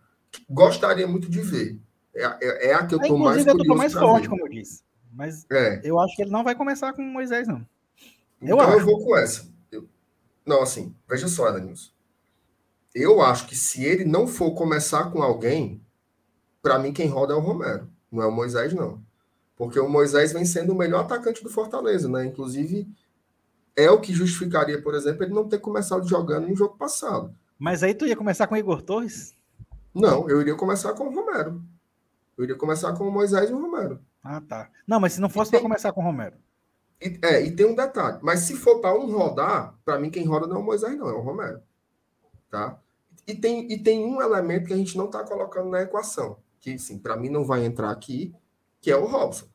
[0.49, 1.81] Gostaria muito de ver.
[2.15, 4.29] É, é, é a que eu estou mais inclusive, curioso mais forte, ver.
[4.29, 4.83] como eu disse.
[5.13, 5.81] Mas É.
[5.83, 7.65] eu acho que ele não vai começar com Moisés, não.
[8.41, 8.85] Eu Então eu, acho.
[8.87, 9.49] vou com essa.
[9.73, 9.89] Eu-
[10.45, 11.91] Não, assim, veja só, Elenilson.
[12.95, 15.81] Eu acho que se ele não for começar com alguém,
[16.63, 17.89] para mim quem roda é o Romero.
[18.13, 19.03] Não é o Moisés, não.
[19.57, 22.25] Porque o Moisés vem sendo o melhor atacante do Fortaleza, né?
[22.27, 22.89] Inclusive,
[23.77, 27.35] é o que justificaria, por exemplo, ele não ter começado jogando no jogo passado.
[27.59, 29.35] Mas aí tu ia começar com o Igor Torres?
[29.95, 31.63] Não, eu iria começar com o Romero.
[32.37, 34.01] Eu iria começar com o Moisés e o Romero.
[34.23, 34.69] Ah, tá.
[34.87, 36.37] Não, mas se não fosse tem- pra começar com o Romero.
[37.01, 38.19] E, é, e tem um detalhe.
[38.23, 41.09] Mas se for para um rodar, para mim quem roda não é o Moisés, não,
[41.09, 41.61] é o Romero.
[42.51, 42.79] Tá?
[43.27, 46.77] E tem, e tem um elemento que a gente não está colocando na equação, que
[46.79, 48.35] sim, para mim não vai entrar aqui,
[48.85, 49.47] que é o Robson.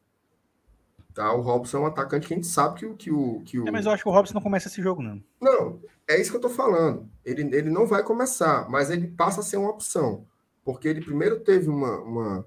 [1.13, 1.31] Tá?
[1.33, 3.41] O Robson é um atacante que a gente sabe que, o- que o.
[3.41, 3.67] Que o...
[3.67, 5.21] É, mas eu acho que o Robson não começa esse jogo, não.
[5.39, 7.07] Não, é isso que eu tô falando.
[7.23, 10.25] Ele, ele não vai começar, mas ele passa a ser uma opção.
[10.63, 12.45] Porque ele primeiro teve uma, uma,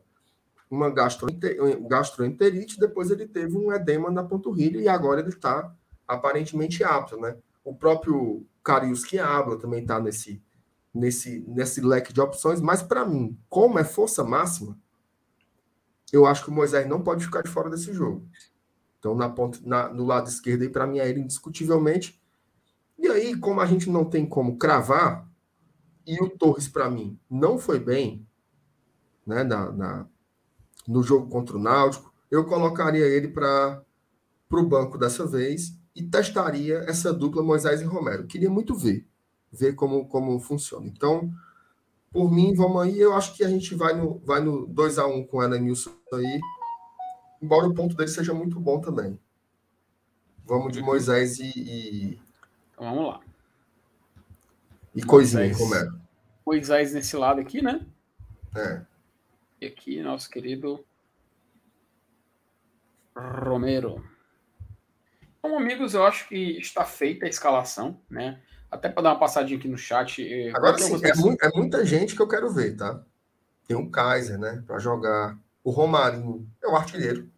[0.71, 1.57] uma gastroente-
[1.89, 5.73] gastroenterite, depois ele teve um edema na panturrilha e agora ele está
[6.07, 7.37] aparentemente apto, né?
[7.65, 10.43] O próprio Carius Quiabla também está nesse,
[10.93, 14.77] nesse, nesse leque de opções, mas para mim, como é força máxima,
[16.13, 18.27] eu acho que o Moisés não pode ficar de fora desse jogo.
[18.99, 22.21] Então, na ponta, na, no lado esquerdo, aí, para mim, é ele indiscutivelmente.
[22.99, 25.29] E aí, como a gente não tem como cravar,
[26.07, 28.27] e o Torres, para mim, não foi bem
[29.27, 30.07] né, na, na-
[30.89, 33.83] no jogo contra o Náutico, eu colocaria ele para
[34.53, 38.27] o banco dessa vez e testaria essa dupla Moisés e Romero.
[38.27, 39.07] Queria muito ver,
[39.53, 40.87] ver como, como funciona.
[40.89, 41.31] Então,
[42.13, 43.01] por mim, vamos aí.
[43.01, 45.91] Eu acho que a gente vai no, vai no 2 a 1 com o Elenilson
[46.13, 46.41] aí,
[47.41, 49.19] embora o ponto dele seja muito bom também.
[50.45, 52.21] Vamos de Moisés e, e,
[52.73, 53.21] Então vamos lá.
[54.95, 55.61] e coisinha, Moisés.
[55.61, 56.01] Romero.
[56.45, 57.87] Moisés nesse lado aqui, né?
[58.55, 58.83] É.
[59.61, 60.85] E aqui, nosso querido
[63.17, 64.05] Romero.
[65.39, 68.41] Então, amigos, eu acho que está feita a escalação, né?
[68.73, 70.23] Até para dar uma passadinha aqui no chat.
[70.27, 73.03] eh, Agora sim, é, mu- é muita gente que eu quero ver, tá?
[73.69, 74.65] Tem o Kaiser, né?
[74.67, 75.39] Para jogar.
[75.63, 77.29] O Romarinho é o artilheiro.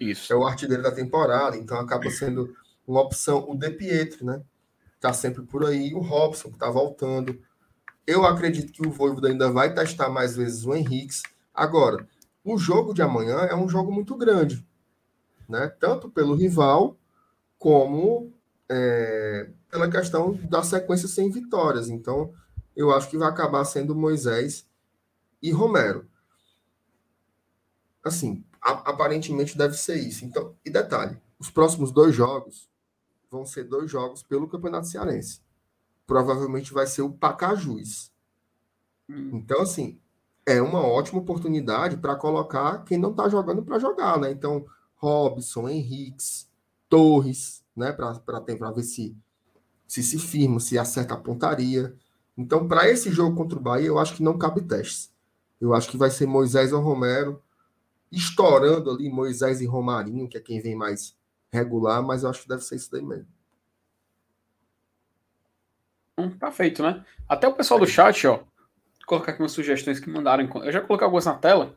[0.00, 0.32] Isso.
[0.32, 2.54] É o artilheiro da temporada, então acaba sendo
[2.86, 3.44] uma opção.
[3.50, 4.40] O De Pietri, né?
[5.00, 5.92] Tá sempre por aí.
[5.92, 7.38] O Robson, que tá voltando.
[8.06, 11.22] Eu acredito que o Voivoda ainda vai testar mais vezes o Henriques.
[11.52, 12.06] Agora,
[12.44, 14.64] o jogo de amanhã é um jogo muito grande,
[15.48, 15.68] né?
[15.80, 16.96] Tanto pelo rival,
[17.58, 18.32] como
[18.70, 21.88] é, pela questão da sequência sem vitórias.
[21.88, 22.32] Então,
[22.74, 24.66] eu acho que vai acabar sendo Moisés
[25.42, 26.06] e Romero.
[28.04, 30.24] Assim, a- aparentemente deve ser isso.
[30.24, 32.68] Então, e detalhe, os próximos dois jogos
[33.30, 35.40] vão ser dois jogos pelo Campeonato Cearense.
[36.06, 38.12] Provavelmente vai ser o Pacajus.
[39.08, 39.30] Hum.
[39.34, 40.00] Então, assim,
[40.46, 44.30] é uma ótima oportunidade para colocar quem não está jogando para jogar, né?
[44.30, 44.66] Então,
[44.96, 46.48] Robson, Henriques,
[46.88, 47.92] Torres, né?
[47.92, 49.16] Para ver se,
[49.86, 51.94] se se firma, se acerta a pontaria.
[52.36, 55.12] Então, para esse jogo contra o Bahia, eu acho que não cabe testes.
[55.60, 57.42] Eu acho que vai ser Moisés ou Romero,
[58.12, 61.16] estourando ali Moisés e Romarinho, que é quem vem mais
[61.52, 63.28] regular, mas eu acho que deve ser isso daí mesmo.
[66.18, 67.04] Hum, Tá feito, né?
[67.28, 68.40] Até o pessoal do chat, ó.
[69.06, 70.48] Colocar aqui umas sugestões que mandaram.
[70.64, 71.76] Eu já coloquei algumas na tela,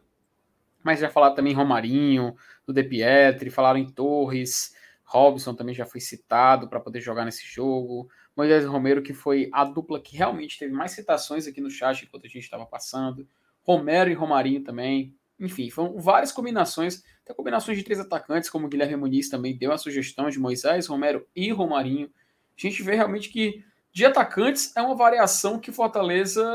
[0.84, 2.36] mas já falaram também Romarinho,
[2.68, 4.76] do De Pietri, falaram em Torres,
[5.10, 8.08] Robson também já foi citado para poder jogar nesse jogo.
[8.38, 12.26] Moisés Romero, que foi a dupla que realmente teve mais citações aqui no chat enquanto
[12.26, 13.28] a gente estava passando.
[13.64, 15.16] Romero e Romarinho também.
[15.40, 19.72] Enfim, foram várias combinações, até combinações de três atacantes, como o Guilherme Muniz também deu
[19.72, 22.12] a sugestão de Moisés, Romero e Romarinho.
[22.56, 26.46] A gente vê realmente que de atacantes é uma variação que Fortaleza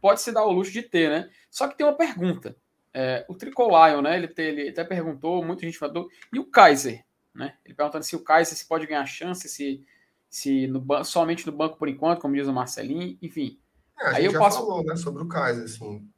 [0.00, 1.28] pode se dar ao luxo de ter, né?
[1.50, 2.56] Só que tem uma pergunta.
[2.94, 4.16] É, o Tricolion, né?
[4.16, 7.04] Ele, te- ele até perguntou, muita gente falou, e o Kaiser,
[7.36, 7.54] né?
[7.64, 9.86] Ele perguntando se o Kaiser se pode ganhar chance, se,
[10.28, 13.58] se no somente no banco por enquanto, como diz o Marcelinho, enfim.
[13.98, 16.08] É, a Aí gente eu já passo- falou, né, sobre o Kaiser, assim.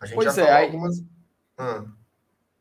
[0.00, 1.04] A gente Pois já é, falou aí- algumas.
[1.58, 1.84] Ah,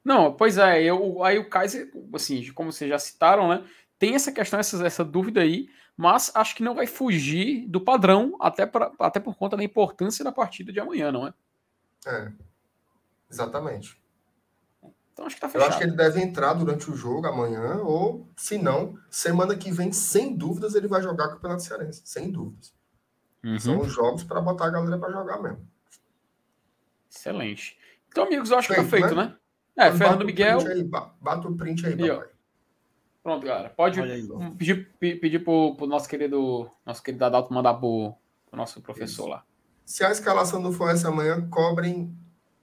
[0.04, 3.64] Não, pois é, eu, aí o Kaiser, assim, como vocês já citaram, né?
[4.00, 8.36] Tem essa questão, essa, essa dúvida aí, mas acho que não vai fugir do padrão,
[8.40, 11.34] até, pra, até por conta da importância da partida de amanhã, não é?
[12.08, 12.32] é.
[13.30, 14.01] Exatamente.
[15.14, 15.70] Então acho que tá Eu fechado.
[15.70, 19.92] acho que ele deve entrar durante o jogo amanhã, ou, se não, semana que vem,
[19.92, 22.02] sem dúvidas, ele vai jogar Campeonato Cearense.
[22.06, 22.74] Sem dúvidas.
[23.44, 23.60] Uhum.
[23.60, 25.68] São os jogos para botar a galera para jogar mesmo.
[27.10, 27.78] Excelente.
[28.10, 29.26] Então, amigos, eu acho que tá Feito, feito, né?
[29.26, 29.36] né?
[29.78, 30.58] É, Então, Fernando o Miguel.
[30.60, 32.28] print aí, ba- bata o print aí, papai.
[33.24, 33.70] Pronto, galera.
[33.70, 34.28] Pode aí.
[34.58, 38.14] pedir, pe- pedir pro, pro nosso querido nosso querido Adalto mandar pro,
[38.48, 39.44] pro nosso professor lá.
[39.86, 42.16] Se a escalação não for essa amanhã, cobrem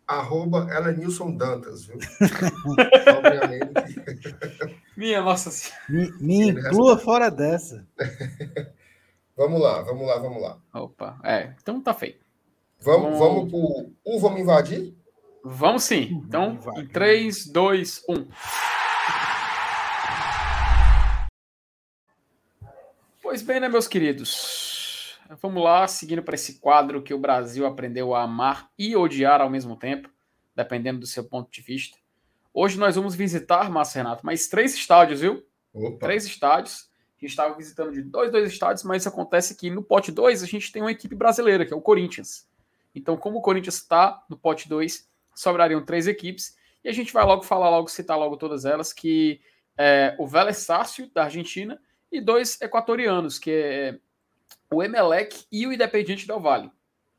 [0.09, 1.99] arroba Elenilson Dantas, viu?
[4.97, 5.83] Minha nossa senhora.
[5.89, 7.87] Me, me inclua fora dessa.
[9.37, 10.59] vamos lá, vamos lá, vamos lá.
[10.73, 12.27] Opa, é, então tá feito.
[12.81, 13.93] Vamos, vamos pro.
[14.07, 14.97] Um, vamos invadir?
[15.45, 16.23] Vamos sim.
[16.27, 18.29] Então, em 3, 2, 1.
[23.23, 24.68] Pois bem, né, meus queridos?
[25.43, 29.51] Vamos lá, seguindo para esse quadro que o Brasil aprendeu a amar e odiar ao
[29.51, 30.09] mesmo tempo,
[30.57, 31.99] dependendo do seu ponto de vista.
[32.53, 35.47] Hoje nós vamos visitar, Márcio Renato, mais três estádios, viu?
[35.73, 35.99] Opa.
[35.99, 36.89] Três estádios.
[37.19, 40.47] A gente estava visitando de dois, dois estádios, mas acontece que no pote 2 a
[40.47, 42.49] gente tem uma equipe brasileira, que é o Corinthians.
[42.95, 46.57] Então, como o Corinthians está no pote 2, sobrariam três equipes.
[46.83, 49.41] E a gente vai logo falar, logo citar logo todas elas, que
[49.77, 51.79] é o Vélez Sácio, da Argentina,
[52.11, 53.99] e dois equatorianos, que é
[54.73, 56.71] o Emelec e o Independiente Del Vale.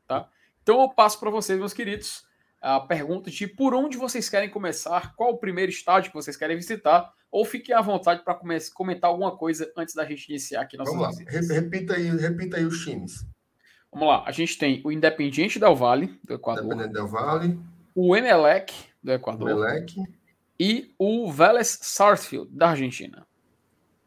[0.06, 0.28] Tá?
[0.62, 2.24] Então eu passo para vocês, meus queridos,
[2.60, 6.56] a pergunta de por onde vocês querem começar, qual o primeiro estádio que vocês querem
[6.56, 8.38] visitar, ou fiquem à vontade para
[8.74, 12.64] comentar alguma coisa antes da gente iniciar aqui nossas Vamos lá, repita aí, repita aí
[12.64, 13.26] os times.
[13.92, 16.64] Vamos lá, a gente tem o Independiente Del Vale, do Equador.
[16.64, 17.58] Independiente Del Vale.
[17.94, 18.72] O Emelec,
[19.02, 19.50] do Equador.
[19.50, 19.94] Emelec.
[20.58, 23.26] E o Vélez Sarsfield, da Argentina.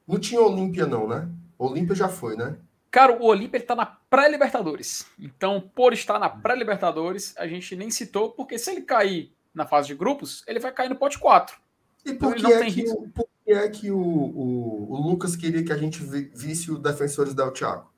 [0.08, 1.28] Não tinha Olímpia, não, né?
[1.58, 2.58] Olímpia já foi, né?
[2.94, 5.08] Cara, o Olímpia está na pré-Libertadores.
[5.18, 9.88] Então, por estar na pré-Libertadores, a gente nem citou, porque se ele cair na fase
[9.88, 11.58] de grupos, ele vai cair no pote 4.
[12.06, 15.10] E então, por, então, que, é que, o, por que é que o, o, o,
[15.10, 17.92] Lucas queria que a gente visse o Defensores del Thiago?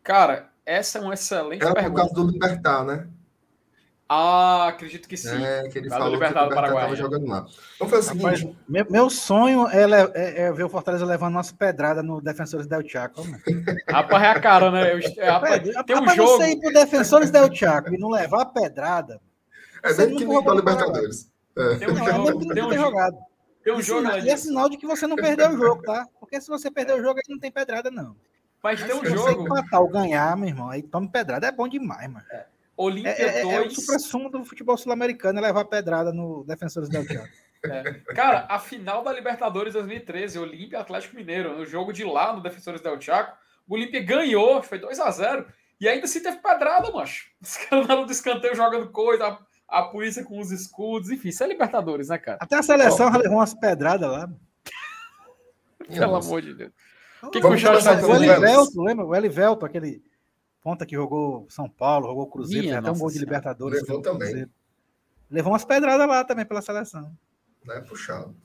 [0.00, 1.90] Cara, essa é uma excelente Era pergunta.
[1.90, 3.08] por causa do Libertar, né?
[4.12, 5.40] Ah, acredito que sim.
[5.40, 7.46] É, que ele falou que o estava jogando lá.
[7.78, 8.24] Vamos fazer o seguinte.
[8.24, 12.66] Rapaz, meu, meu, sonho é, é, é, ver o Fortaleza levando nossa pedrada no Defensores
[12.66, 13.22] del Chaco.
[13.88, 14.94] Rapaz, é a cara, né?
[14.94, 16.38] Eu, é, rapaz, tem um rapaz, jogo...
[16.38, 19.20] você ir pro Defensores del Chaco e não levar a pedrada...
[19.84, 21.30] É nem que nem para Libertadores.
[21.56, 21.76] É.
[21.76, 22.48] Tem um jogo...
[22.52, 23.16] Tem um jogado.
[23.62, 26.04] Tem um jogo e é sinal de que você não perdeu o jogo, tá?
[26.18, 28.16] Porque se você perder o jogo, aí não tem pedrada, não.
[28.60, 29.18] Mas, Mas tem um jogo...
[29.20, 31.46] Se você empatar ou ganhar, meu irmão, aí tome pedrada.
[31.46, 32.26] É bom demais, mano.
[32.32, 32.46] É.
[32.82, 33.54] Olímpia é, 2.
[33.54, 37.28] É, é o supra-sumo do futebol sul-americano é levar pedrada no Defensores del Chaco.
[37.62, 37.92] É.
[38.14, 42.80] Cara, a final da Libertadores 2013, Olímpia Atlético Mineiro, no jogo de lá no Defensores
[42.80, 43.36] del Chaco,
[43.68, 45.46] o Olímpia ganhou, foi 2 a 0
[45.78, 47.26] e ainda se teve pedrada, macho.
[47.42, 49.26] Os caras na do escanteio jogando coisa,
[49.68, 52.38] a, a, polícia com os escudos, enfim, isso é Libertadores, né, cara?
[52.40, 53.18] Até a seleção oh.
[53.18, 54.30] levou umas pedradas lá.
[55.86, 56.72] Pelo amor de Deus.
[57.22, 59.04] O que, que o Jorge tá O Elivelto, lembra?
[59.04, 60.02] O Elivelto, aquele
[60.62, 63.82] ponta que jogou São Paulo, jogou Cruzeiro, Minha, até um gol de Libertadores.
[63.82, 64.46] Levou também.
[65.30, 67.16] Levou umas pedradas lá também pela seleção.
[67.64, 68.36] Não é puxado.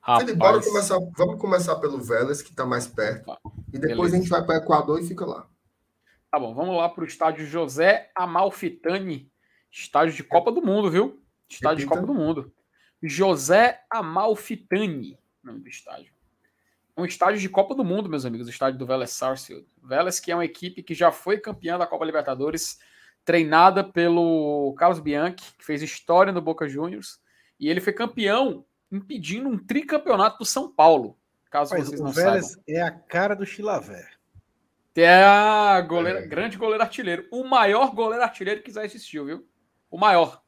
[0.00, 0.34] Rapaz.
[0.34, 3.36] bora começar, vamos começar pelo Vélez, que está mais perto.
[3.72, 4.16] E depois Beleza.
[4.16, 5.46] a gente vai para o Equador e fica lá.
[6.30, 9.30] Tá bom, vamos lá para o estádio José Amalfitani,
[9.70, 11.22] estádio de Copa do Mundo, viu?
[11.48, 12.00] Estádio Repita.
[12.00, 12.52] de Copa do Mundo.
[13.02, 16.12] José Amalfitani, nome do estádio
[16.96, 19.66] um estádio de Copa do Mundo, meus amigos, o estádio do Vélez Sarsfield.
[19.82, 22.78] Vélez, que é uma equipe que já foi campeã da Copa Libertadores,
[23.24, 27.20] treinada pelo Carlos Bianchi, que fez história no Boca Juniors,
[27.58, 31.16] e ele foi campeão impedindo um tricampeonato do São Paulo,
[31.50, 32.64] caso Mas vocês não Vélez saibam.
[32.68, 34.10] é a cara do Chilaver.
[34.94, 36.26] É a goleira, é.
[36.26, 37.26] grande goleiro artilheiro.
[37.30, 39.48] O maior goleiro artilheiro que já existiu, viu?
[39.90, 40.42] O maior.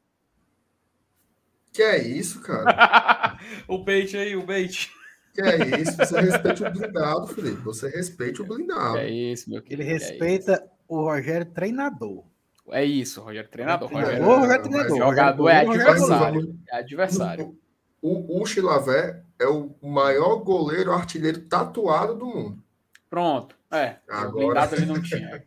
[1.73, 3.39] Que é isso, cara?
[3.67, 4.93] o bait aí, o bait.
[5.35, 7.63] Que é isso, você respeite o blindado, Felipe.
[7.63, 8.99] Você respeite o blindado.
[8.99, 9.83] É isso, meu querido.
[9.83, 12.25] Ele respeita é o Rogério treinador.
[12.71, 13.91] É isso, Rogério treinador.
[13.91, 14.97] É, Rogério, o Rogério treinador.
[14.97, 16.59] Jogador é adversário.
[16.71, 17.59] É adversário.
[18.01, 22.63] O, o Chilavé é o maior goleiro artilheiro tatuado do mundo.
[23.11, 23.57] Pronto.
[23.73, 23.97] É.
[24.09, 24.29] Agora...
[24.29, 25.45] O blindado ele não tinha.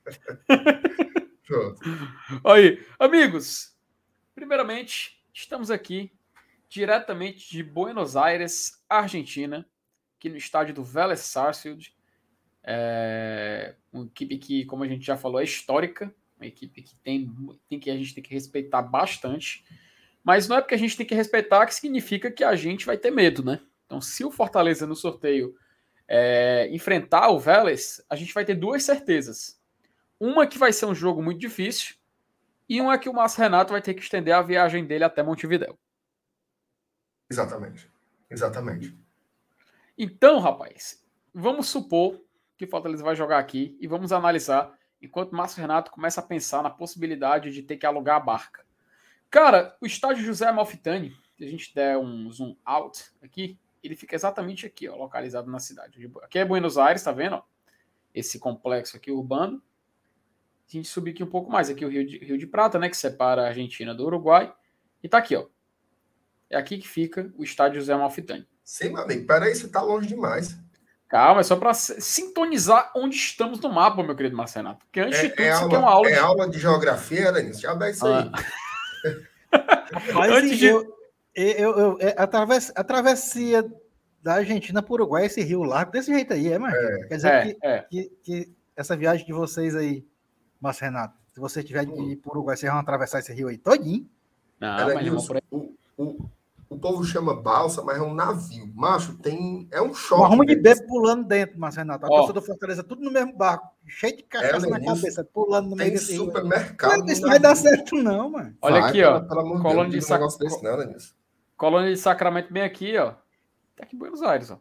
[1.47, 1.81] Pronto.
[2.45, 3.73] Aí, amigos.
[4.35, 6.11] Primeiramente, estamos aqui
[6.67, 9.65] diretamente de Buenos Aires, Argentina,
[10.17, 11.95] aqui no estádio do Vélez Sarsfield.
[12.63, 17.33] É uma equipe que, como a gente já falou, é histórica, uma equipe que tem,
[17.69, 19.63] tem que a gente tem que respeitar bastante.
[20.23, 22.97] Mas não é porque a gente tem que respeitar que significa que a gente vai
[22.97, 23.61] ter medo, né?
[23.85, 25.55] Então, se o Fortaleza no sorteio
[26.07, 29.57] é, enfrentar o Vélez, a gente vai ter duas certezas.
[30.19, 31.95] Uma que vai ser um jogo muito difícil
[32.67, 35.79] e uma que o Márcio Renato vai ter que estender a viagem dele até Montevidéu.
[37.29, 37.89] Exatamente.
[38.29, 39.06] Exatamente.
[39.97, 41.03] Então, rapaz,
[41.33, 42.21] vamos supor
[42.55, 46.23] que o Fortaleza vai jogar aqui e vamos analisar enquanto o Márcio Renato começa a
[46.23, 48.65] pensar na possibilidade de ter que alugar a barca.
[49.29, 54.15] Cara, o estádio José Malfitani, se a gente der um zoom out aqui, ele fica
[54.15, 56.11] exatamente aqui, ó, localizado na cidade.
[56.23, 57.35] Aqui é Buenos Aires, tá vendo?
[57.35, 57.43] Ó?
[58.13, 59.61] Esse complexo aqui urbano.
[60.67, 62.89] A gente subir aqui um pouco mais, aqui o Rio de, Rio de Prata, né,
[62.89, 64.53] que separa a Argentina do Uruguai.
[65.01, 65.47] E tá aqui, ó.
[66.49, 68.47] É aqui que fica o estádio José Malfitani.
[68.69, 69.25] Sim, meu amigo.
[69.25, 70.57] Peraí, você tá longe demais.
[71.07, 74.85] Calma, é só para sintonizar onde estamos no mapa, meu querido Marcenato.
[74.85, 76.19] Porque antes de É, tudo, é isso aqui aula, é uma aula é de...
[76.19, 77.61] aula de geografia, Denis?
[77.61, 78.29] Já dá isso aí.
[80.13, 80.93] Mas Antes de- eu,
[81.33, 83.63] eu, eu- é, a, travess- a travessia
[84.21, 86.75] da Argentina para o Uruguai, esse rio largo, desse jeito aí, é, mano?
[87.07, 87.79] Quer dizer É, que, é.
[87.89, 90.05] que, que essa viagem de vocês aí,
[90.59, 93.47] Márcio Renato, se vocês tiverem de ir para o Uruguai, vocês vão atravessar esse rio
[93.47, 94.05] aí todinho.
[94.59, 95.27] Não, Era mas isso.
[95.27, 95.41] por aí.
[95.51, 96.29] o, o,
[96.69, 98.71] o povo chama balsa, mas é um navio.
[98.75, 99.67] Macho, tem.
[99.71, 100.23] É um Um choque.
[100.23, 100.63] arrumo de velho.
[100.63, 102.05] bebo pulando dentro, Márcio Renato.
[102.05, 105.69] A pessoa do Fortaleza, tudo no mesmo barco, cheio de cachaça É, na cabeça, pulando
[105.69, 106.25] no meio Tem desse rio.
[106.25, 106.89] supermercado.
[106.91, 108.55] Mas no isso não vai dar certo, não, mano.
[108.61, 109.19] Olha Vai, aqui, ó.
[109.21, 110.95] Pelo Colônia de não um desse, não.
[111.55, 113.11] Colônia de Sacramento bem aqui, ó.
[113.75, 114.59] Tá aqui em Buenos Aires, ó.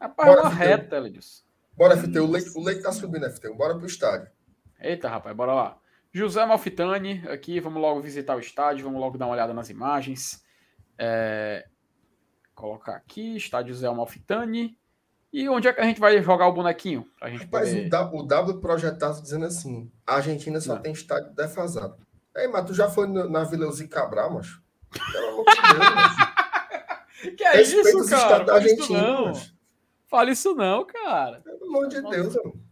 [0.00, 0.66] Rapaz, Bora, uma Vitão.
[0.66, 1.42] reta, Edilson.
[1.76, 2.18] Bora, FT.
[2.20, 3.50] O leite, o leite tá subindo, FT.
[3.54, 4.28] Bora pro estádio.
[4.80, 5.78] Eita, rapaz, bora lá.
[6.16, 10.42] José Malfitani, aqui, vamos logo visitar o estádio, vamos logo dar uma olhada nas imagens.
[10.98, 11.66] É,
[12.54, 14.78] Colocar aqui, estádio José Malfitani.
[15.30, 17.06] E onde é que a gente vai jogar o bonequinho?
[17.18, 18.14] Pra gente Rapaz, poder...
[18.14, 20.80] o, W, projetado dizendo assim: a Argentina só Não.
[20.80, 21.98] tem estádio defasado.
[22.34, 24.62] Ei, mas tu já foi na, Vila Uzi Cabral, macho?
[25.12, 26.36] Pelo amor de Deus, macho.
[27.36, 28.44] Que é Respeita isso, cara?
[28.44, 29.32] da isso Argentina, não.
[30.06, 31.40] Fala isso não, cara.
[31.40, 32.16] Pelo amor de Nossa.
[32.16, 32.62] Deus, mano.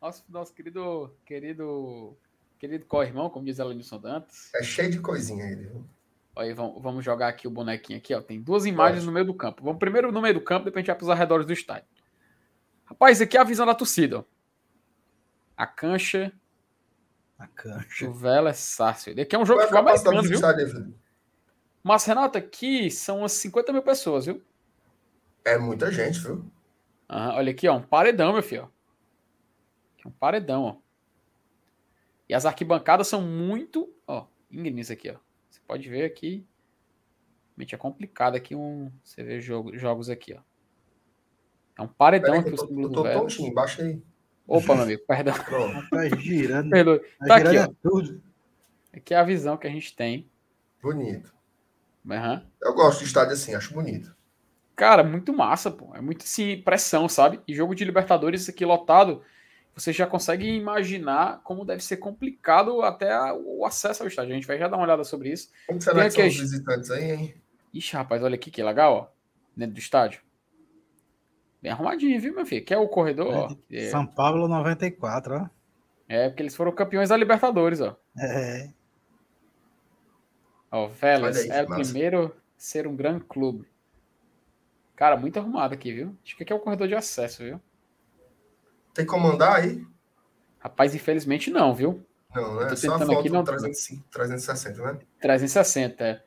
[0.00, 2.16] Nosso, nosso querido, querido,
[2.58, 4.50] querido co-irmão, como diz Elenilson Dantas.
[4.54, 5.84] É cheio de coisinha aí, viu?
[6.36, 8.20] Aí, vamos, vamos jogar aqui o bonequinho aqui, ó.
[8.20, 9.62] Tem duas imagens no meio do campo.
[9.64, 11.88] Vamos primeiro no meio do campo, depois a gente vai para os arredores do estádio.
[12.84, 14.24] Rapaz, aqui é a visão da torcida, ó.
[15.56, 16.30] A cancha
[17.38, 18.06] A cancha.
[18.06, 19.20] do Vélez Sarsfield.
[19.22, 20.34] Aqui é um jogo de é futebol americano, viu?
[20.34, 20.94] estádio?
[21.82, 24.42] Mas, Renato, aqui são umas 50 mil pessoas, viu?
[25.44, 26.44] É muita gente, viu?
[27.08, 27.76] Aham, olha aqui, ó.
[27.76, 28.64] Um paredão, meu filho.
[28.64, 28.66] ó.
[29.94, 30.76] Aqui é um paredão, ó.
[32.28, 35.16] E as arquibancadas são muito, ó, íngremes aqui, ó.
[35.48, 36.44] Você pode ver aqui.
[37.56, 38.90] Realmente é complicado aqui um.
[39.02, 40.40] Você vê jogo, jogos aqui, ó.
[41.78, 44.02] É um paredão Peraí, que aqui eu o tô, símbolo do tontinho, baixa aí.
[44.46, 45.34] Opa, meu amigo, perdão.
[45.44, 46.70] Pronto, Tá girando.
[46.70, 46.98] Perdoe.
[46.98, 47.72] Tá, Tá aqui, girando ó.
[47.72, 48.22] é tudo.
[48.92, 50.28] Aqui é a visão que a gente tem.
[50.82, 51.34] bonito.
[52.08, 52.46] Aham.
[52.62, 54.14] Eu gosto de estádio assim, acho bonito.
[54.76, 55.94] Cara, muito massa, pô.
[55.94, 57.40] É muito assim, pressão, sabe?
[57.48, 59.22] E jogo de Libertadores aqui lotado,
[59.76, 64.32] você já consegue imaginar como deve ser complicado até a- o acesso ao estádio.
[64.32, 65.50] A gente vai já dar uma olhada sobre isso.
[65.66, 67.34] Como será Tem que são os visitantes aí, hein?
[67.74, 69.06] Ixi, rapaz, olha aqui que legal, ó.
[69.54, 70.22] Dentro do estádio.
[71.62, 72.64] Bem arrumadinho, viu, meu filho?
[72.64, 73.56] Que é o corredor, ó.
[73.70, 75.48] É, São Paulo 94, ó.
[76.08, 77.96] é, porque eles foram campeões da Libertadores, ó.
[78.18, 78.70] É.
[80.70, 83.66] Ó, Vélez Olha aí, é o primeiro a ser um grande clube.
[84.94, 86.16] Cara, muito arrumado aqui, viu?
[86.24, 87.60] Acho que aqui é o corredor de acesso, viu?
[88.96, 89.86] Tem como andar aí?
[90.58, 92.02] Rapaz, infelizmente não, viu?
[92.34, 92.74] Não, né?
[92.74, 94.98] Só a foto aqui, não- 300 360, né?
[95.20, 96.22] 360, é.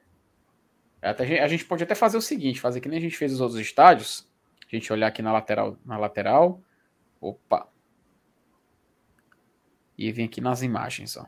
[1.01, 3.41] Até a gente- pode até fazer o seguinte, fazer que nem a gente fez os
[3.41, 4.29] outros estádios.
[4.71, 6.61] A gente olhar aqui na lateral, na lateral.
[7.19, 7.67] Opa.
[9.97, 11.25] E vir aqui nas imagens, ó.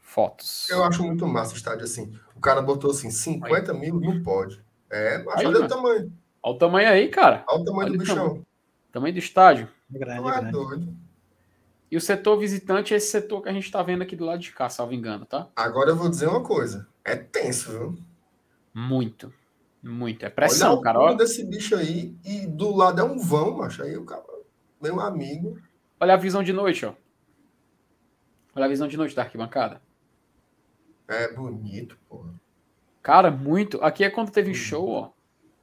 [0.00, 0.68] Fotos.
[0.70, 2.18] Eu acho muito massa o estádio assim.
[2.34, 4.60] O cara botou assim, 50 mil, não pode.
[4.90, 6.12] É, mas Aí, olha o tamanho.
[6.42, 7.44] Olha o tamanho aí, cara.
[7.48, 8.16] Olha o tamanho Olha do o bichão.
[8.16, 8.47] Tamanho
[8.92, 9.68] do estádio.
[9.90, 10.96] Grande, Não é grande.
[11.90, 14.40] E o setor visitante é esse setor que a gente tá vendo aqui do lado
[14.40, 15.48] de cá, salvo engano, tá?
[15.56, 16.86] Agora eu vou dizer uma coisa.
[17.04, 17.98] É tenso, viu?
[18.74, 19.32] Muito.
[19.82, 20.22] Muito.
[20.22, 21.00] É Olha pressão, o cara.
[21.00, 23.82] Olha, desse bicho aí e do lado é um vão, macho.
[23.82, 24.22] Aí o cara,
[24.82, 25.58] meu amigo.
[25.98, 26.92] olha a visão de noite, ó.
[28.54, 29.80] Olha a visão de noite da arquibancada.
[31.06, 32.34] É bonito, porra.
[33.02, 33.82] Cara, muito.
[33.82, 34.32] Aqui é quando Uhum.
[34.34, 35.10] teve show, ó.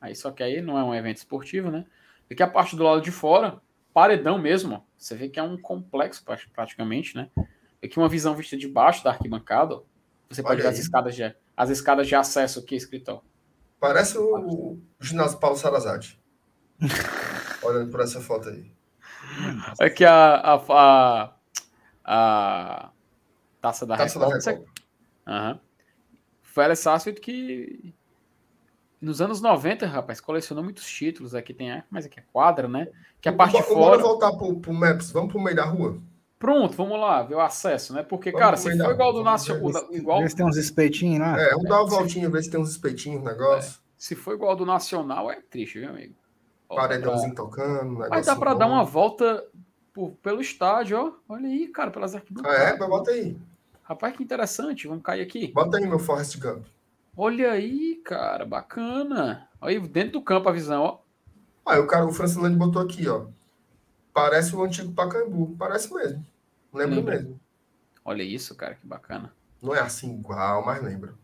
[0.02, 1.86] Aí só que aí não é um evento esportivo, né?
[2.32, 3.62] Aqui a parte do lado de fora,
[3.94, 4.82] paredão mesmo, ó.
[4.98, 7.30] Você vê que é um complexo pra- praticamente, né?
[7.84, 9.82] Aqui uma visão vista de baixo da arquibancada, ó.
[10.30, 13.22] Você pode Olha ver as escadas de as escadas de acesso aqui escrito.
[13.80, 16.20] Parece o, o ginásio Paulo Sarazate.
[17.64, 18.72] Olhando por essa foto aí.
[19.80, 21.36] Aqui a a, a,
[22.06, 22.92] a
[23.62, 24.50] taça da Taça da Recopa.
[24.52, 24.72] Recopa.
[25.28, 25.60] Aham.
[26.42, 27.94] Félix Sarsfield que
[29.02, 31.34] nos anos 90, rapaz, colecionou muitos títulos.
[31.36, 32.88] Aqui tem, mas aqui é quadra, né?
[33.22, 33.98] Que a parte de Bora fora.
[34.02, 35.12] voltar pro, pro Maps.
[35.12, 35.98] Vamos pro meio da rua.
[36.38, 38.04] Pronto, vamos lá, ver o acesso, né?
[38.04, 41.20] Porque, Vamos cara, se for igual do vamos Nacional, igual, Vê se tem uns espetinhos
[41.20, 41.40] lá.
[41.42, 43.80] É, vamos dar uma voltinha, ver se tem uns espetinhos, um negócio.
[43.98, 46.14] se for igual do Nacional, é triste, viu, amigo?
[46.70, 48.00] Ó, Paredãozinho tocando.
[48.10, 48.74] Mas dá pra dar bom.
[48.74, 49.44] uma volta
[49.94, 50.98] por- pelo estádio,
[51.28, 51.34] ó.
[51.34, 52.60] Olha aí, cara, pelas Ah, arquibancadas.
[52.60, 52.78] é?
[52.78, 53.38] Mas Bota aí.
[53.84, 54.88] Rapaz, que interessante.
[54.88, 55.48] Vamos cair aqui.
[55.54, 56.66] Bota aí, meu Forrest Gump.
[57.18, 59.48] Olha aí, cara, bacana.
[59.62, 61.00] Olha aí, dentro do campo a visão, ó.
[61.66, 63.28] Aí o cara, o Francilane botou aqui, ó.
[64.14, 65.56] Parece o antigo Pacaembu.
[65.58, 66.26] Parece mesmo.
[66.74, 67.16] Lembra Lembra.
[67.16, 67.40] mesmo.
[68.04, 69.34] Olha isso, cara, que bacana.
[69.62, 71.18] Não é assim igual, mas lembro.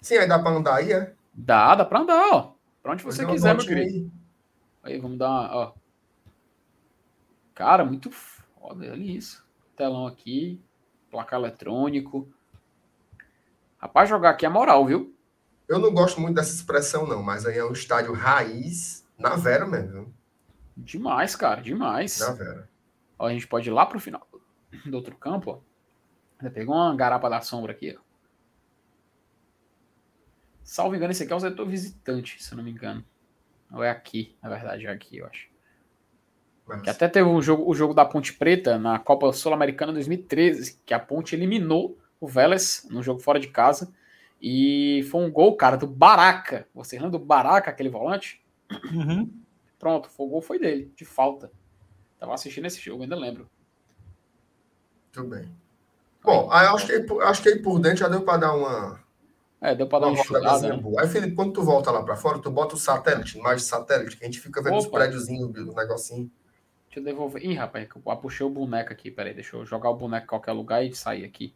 [0.00, 1.12] Sim, aí dá pra andar aí, é?
[1.34, 2.52] Dá, dá pra andar, ó.
[2.82, 4.10] Pra onde você uma quiser, meu querido.
[4.84, 4.92] aí.
[4.94, 5.72] Aí, vamos dar uma, ó.
[7.54, 9.44] Cara, muito foda, olha isso.
[9.76, 10.60] Telão aqui,
[11.10, 12.32] placar eletrônico.
[13.78, 15.14] Rapaz, jogar aqui é moral, viu?
[15.68, 19.66] Eu não gosto muito dessa expressão, não, mas aí é um estádio raiz na Vera
[19.66, 20.12] mesmo?
[20.76, 22.18] Demais, cara, demais.
[22.20, 22.68] Na Vera.
[23.18, 24.26] Ó, a gente pode ir lá pro final
[24.86, 25.58] do outro campo, ó.
[26.42, 28.00] Já pegou uma garapa da sombra aqui, ó.
[30.62, 33.04] Salvo engano, esse aqui é o setor visitante, se eu não me engano.
[33.72, 35.48] Ou é aqui, na verdade, é aqui, eu acho.
[36.66, 40.80] Mas- Que até teve um jogo, o jogo da Ponte Preta na Copa Sul-Americana 2013,
[40.84, 43.92] que a Ponte eliminou o Vélez no jogo fora de casa.
[44.40, 46.68] E foi um gol, cara, do Baraca.
[46.74, 48.40] Você lembra do Baraca, aquele volante?
[48.92, 49.30] Uhum.
[49.78, 51.50] Pronto, foi- o gol foi dele, de falta.
[52.18, 53.46] Tava assistindo esse jogo, ainda lembro.
[55.12, 55.50] Tudo bem.
[56.22, 58.38] Bom, aí eu acho que, aí por- acho que aí por dentro já deu para
[58.38, 59.00] dar uma,
[59.60, 60.82] É, deu pra dar uma uma enxugada, rodadazinha né?
[60.82, 61.02] boa.
[61.02, 64.16] Aí, Felipe, quando tu volta lá para fora, tu bota o satélite, imagem de satélite,
[64.16, 64.98] que a gente fica vendo os Opa.
[64.98, 66.30] prédiozinhos, o negocinho.
[66.86, 67.44] Deixa eu devolver.
[67.44, 69.10] Ih, rapaz, eu puxei o boneco aqui.
[69.10, 71.54] Peraí, deixa eu jogar o boneco em qualquer lugar e sair aqui.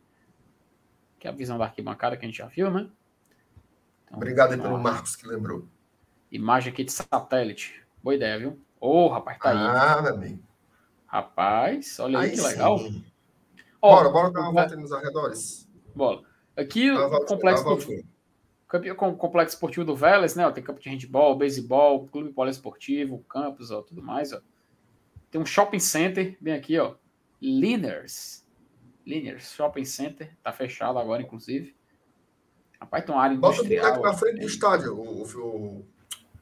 [1.23, 2.89] Que é a visão da arquibancada que a gente já viu, né?
[4.07, 4.77] Então, Obrigado aí pelo.
[4.77, 5.69] Marcos que lembrou.
[6.33, 7.81] Imagem aqui de satélite.
[8.03, 8.61] Boa ideia, viu?
[8.81, 9.57] Ô, rapaz, tá aí.
[9.57, 10.43] Ah, meu amigo.
[11.07, 12.47] Rapaz, olha aí, Aí que sim.
[12.49, 12.77] legal.
[13.81, 15.71] Ó, Bora, bora dar uma volta aí nos arredores.
[15.95, 16.25] bola.
[16.57, 20.45] Aqui o voltinha, complexo, esportivo, complexo esportivo do Vélez, né?
[20.45, 24.41] ó, tem campo de handball, beisebol, clube poliesportivo, campus, ó, tudo mais, ó.
[25.31, 26.97] Tem um shopping center bem aqui, ó.
[27.41, 28.42] Liners.
[29.07, 30.31] Liners Shopping Center.
[30.43, 31.75] Tá fechado agora, inclusive.
[32.81, 33.85] Rapaz, tem uma área Bota o industrial.
[33.85, 34.15] boneco na ó.
[34.15, 35.87] frente do estádio, o, o,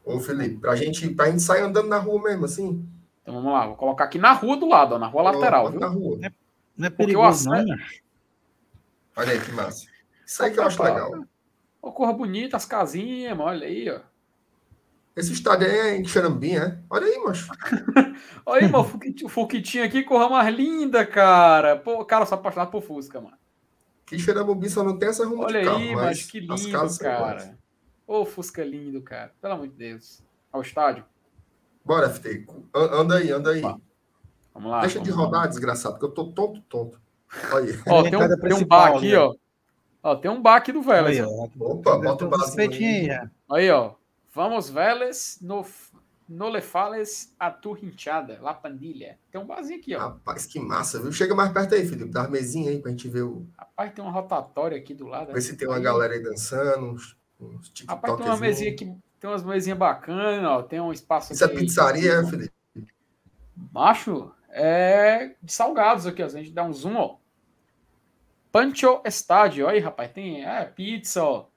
[0.05, 2.89] o, Felipe, pra gente, pra gente sair andando na rua mesmo, assim.
[3.23, 5.73] Então vamos lá, vou colocar aqui na rua do lado, ó, na rua lateral, Bota
[5.73, 5.81] viu?
[5.81, 6.19] Na rua.
[6.77, 7.77] Não é Porque o perigoso, não, né?
[9.17, 9.87] Olha aí que massa.
[10.25, 10.91] Isso aí que eu acho Opa.
[10.91, 11.25] legal.
[11.83, 14.01] Ô, cor bonita, as casinhas, olha aí, ó.
[15.21, 16.79] Esse estádio aí é em Xerambim, é?
[16.89, 17.51] Olha aí, macho.
[18.47, 21.77] Olha aí, mano, o Fuquit- o Fuquitinho aqui, corra mais linda, cara.
[21.77, 23.37] Pô, cara, eu sou apaixonado por Fusca, mano.
[24.07, 26.97] Que Xerambi só não tem essa ruma Olha de carro, aí, mas que lindo, casas
[26.99, 27.59] cara.
[28.07, 29.33] Ô, Fusca lindo, cara.
[29.41, 30.23] Pelo amor de Deus.
[30.51, 31.05] Ao estádio.
[31.85, 32.47] Bora, FT.
[32.75, 33.63] An- Anda aí, anda aí.
[33.63, 33.79] Opa.
[34.55, 34.81] Vamos lá.
[34.81, 35.39] Deixa de vamos lá.
[35.39, 37.01] rodar, desgraçado, porque eu tô tonto, tonto.
[37.53, 37.81] Olha aí.
[37.87, 39.35] Ó, tem um, tem um bar aqui, ali, ó.
[40.03, 41.19] Ó, tem um bar aqui do Vélez.
[41.21, 41.47] Aí, ó.
[41.61, 43.29] Opa, bota o um barzinho aí.
[43.51, 43.93] Aí, ó.
[44.33, 45.67] Vamos, Vélez, no,
[46.29, 49.19] no le fales a tu hinchada, la pandilha.
[49.31, 49.99] Tem um barzinho aqui, ó.
[49.99, 51.11] Rapaz, que massa, viu?
[51.13, 52.11] Chega mais perto aí, Felipe.
[52.11, 53.47] Dá uma mesinha aí pra gente ver, o...
[53.59, 55.33] Rapaz, tem uma rotatória aqui do lado.
[55.33, 58.95] ver se tem uma Aí, galera aí dançando, uns, uns Rapaz, tem uma mesinha aqui.
[59.19, 60.63] Tem umas mesinhas bacanas, ó.
[60.63, 62.55] Tem um espaço Isso é aqui- pizzaria, é, Felipe?
[63.73, 66.27] Macho, é de salgados aqui, ó.
[66.27, 67.17] A gente dá um zoom, ó.
[68.53, 71.50] Pancho Estádio, aí, rapaz, tem é, pizza, ó.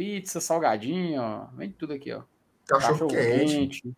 [0.00, 1.44] Pizza, salgadinho, ó.
[1.54, 2.22] Vem tudo aqui, ó.
[2.66, 3.94] Cachorro quente.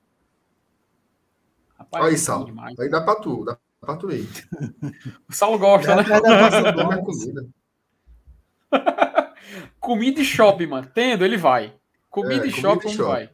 [1.79, 2.45] Rapaz, Olha aí, é Sal.
[2.45, 2.77] demais.
[2.81, 4.27] Aí dá pra tu, dá pra tu ir.
[5.29, 6.03] O Saulo gosta, né?
[6.03, 7.05] Vai dar pra Essa ser dor é bom.
[7.05, 7.49] comida.
[9.79, 10.91] Comida e shopping, mano.
[10.93, 11.73] Tendo, ele vai.
[12.11, 13.31] Comida É, e comida shopping, ele vai.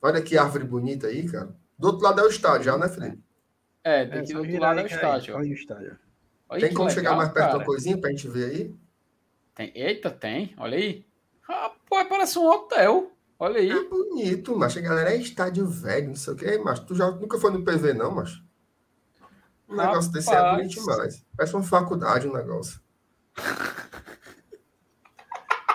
[0.00, 1.54] Olha que árvore bonita aí, cara.
[1.78, 3.22] Do outro lado é o estádio já, né, Felipe?
[3.84, 5.36] É, É, daqui só do outro virar lado é o estádio.
[5.36, 5.98] Olha o estádio.
[6.48, 7.58] Olha Tem como chegar legal, mais perto cara.
[7.58, 8.74] uma coisinha pra gente ver aí?
[9.54, 9.70] Tem...
[9.74, 10.54] Eita, tem.
[10.56, 11.06] Olha aí.
[11.48, 13.10] Rapaz, parece um hotel.
[13.38, 13.70] Olha aí.
[13.70, 16.58] É bonito, mas a galera é estádio velho, não sei o quê.
[16.62, 18.42] Mas tu já nunca foi no PV, não, mas
[19.68, 20.56] Um negócio desse é Rapaz.
[20.56, 21.24] bonito demais.
[21.36, 22.80] Parece uma faculdade um negócio.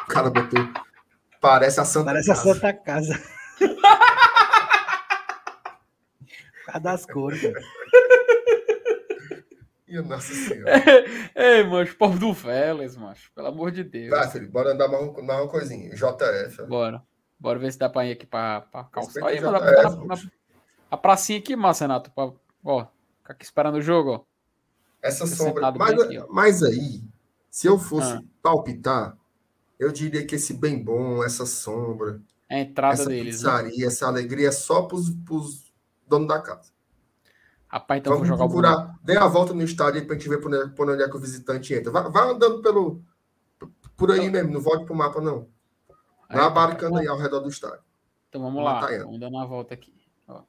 [0.03, 0.59] O cara botou.
[1.41, 2.53] Parece a Santa Parece a Casa.
[2.53, 3.23] Santa Casa.
[6.65, 7.41] Por causa das cores.
[7.41, 7.61] cara.
[9.93, 10.71] Ih, Nossa Senhora.
[11.35, 13.31] Ei, mano, o povo do Vélez, macho.
[13.33, 14.09] Pelo amor de Deus.
[14.09, 15.89] Vai, Felipe, bora andar mais, um- mais uma coisinha.
[15.91, 16.63] JF.
[16.67, 17.03] Bora.
[17.39, 19.25] Bora ver se dá pra ir aqui pra, pra calçar.
[19.25, 20.31] Aí, mano, JF, na, na-
[20.89, 22.09] a pracinha aqui, massa, Renato.
[22.11, 22.31] Pra,
[22.63, 22.85] ó,
[23.19, 24.21] ficar aqui esperando o jogo, ó.
[25.01, 25.71] Essa Fica sombra.
[25.73, 27.03] Mas, aqui, mas aí,
[27.51, 28.21] se eu fosse Ah.
[28.41, 29.17] palpitar,
[29.77, 33.49] eu diria que esse bem bom, essa sombra, É a entrada essa deles, né?
[33.51, 35.73] pizzaria, essa alegria é só pros, pros
[36.07, 36.71] donos da casa.
[37.73, 38.71] Rapaz, então vou Vamos jogar o boneco.
[38.75, 38.99] procurar.
[39.03, 41.17] Dê a volta no estádio aí pra gente ver por onde, por onde é que
[41.17, 41.91] o visitante entra.
[41.91, 43.01] Vai, vai andando pelo.
[43.97, 45.47] Por aí mesmo, não volte pro mapa, não.
[46.29, 46.99] Tá, abarcando tá.
[47.01, 47.79] aí ao redor do estádio.
[48.29, 48.93] Então vamos lá.
[48.93, 49.05] ela.
[49.05, 49.91] Vamos dando a volta aqui.
[50.27, 50.41] Ó.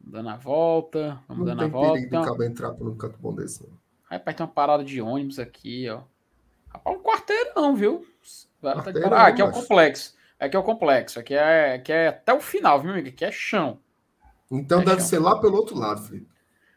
[0.00, 1.20] Dando a volta.
[1.28, 1.92] Vamos Não dando a tem volta.
[1.92, 3.78] perigo do Então, cabo entrar por um canto bom desse, não.
[4.04, 6.00] Rapaz, tem uma parada de ônibus aqui, ó.
[6.70, 8.06] Rapaz, um quarteirão, viu?
[8.62, 9.16] Tá parada.
[9.16, 10.14] Ah, aqui é o complexo.
[10.40, 11.20] Aqui é o complexo.
[11.20, 13.08] Aqui é, aqui é até o final, viu, amigo?
[13.08, 13.78] Aqui é chão.
[14.52, 15.08] Então É deve chão.
[15.08, 16.30] ser lá pelo outro lado, Felipe.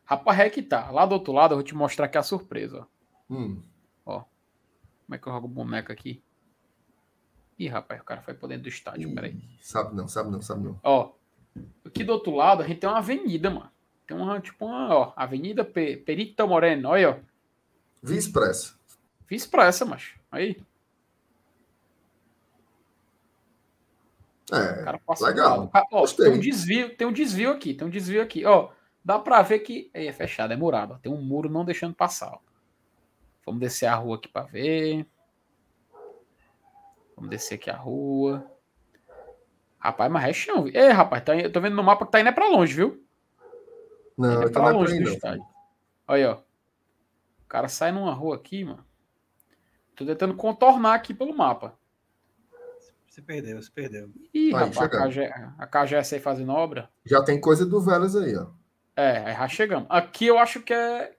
[0.05, 0.89] Rapaz, é que tá.
[0.91, 3.33] Lá do outro lado eu vou te mostrar aqui a surpresa, ó.
[3.33, 3.61] Hum.
[4.05, 6.23] Como é que eu jogo boneco aqui?
[7.59, 9.39] Ih, rapaz, o cara foi por dentro do estádio, peraí.
[9.61, 10.79] Sabe não, sabe não, sabe não.
[10.83, 11.11] Ó,
[11.85, 13.69] aqui do outro lado a gente tem uma avenida, mano.
[14.07, 17.17] Tem uma, tipo uma, ó, Avenida Pe Perito Moreno, olha, ó.
[18.01, 18.73] Vi expressa.
[19.27, 20.19] Fiz pressa, macho.
[20.31, 20.59] Aí,
[24.51, 25.71] o É, cara passa legal.
[25.91, 28.69] Ó, tem um desvio, tem um desvio aqui, tem um desvio aqui, ó.
[29.03, 30.93] Dá pra ver que é fechado, é murado.
[30.93, 30.97] ó.
[30.97, 32.39] Tem um muro não deixando passar, ó.
[33.45, 35.05] Vamos descer a rua aqui pra ver.
[37.15, 38.45] Vamos descer aqui a rua.
[39.77, 40.67] Rapaz, mas é chão.
[40.67, 43.05] Ei, rapaz, tá, eu tô vendo no mapa que tá indo é pra longe, viu?
[44.17, 45.45] não, é pra por longe aí, do estádio.
[46.07, 46.35] Olha, ó.
[46.35, 48.83] O cara sai numa rua aqui, mano.
[49.95, 51.77] Tô tentando contornar aqui pelo mapa.
[53.15, 54.11] Se perdeu, se perdeu.
[54.33, 55.07] Ih, Aí, rapaz, a, chegando.
[55.07, 56.89] KG, a KGS aí fazendo obra.
[57.05, 58.47] Já tem coisa do Velas aí, ó.
[58.93, 59.87] É, aí já chegamos.
[59.89, 61.15] Aqui eu acho que é.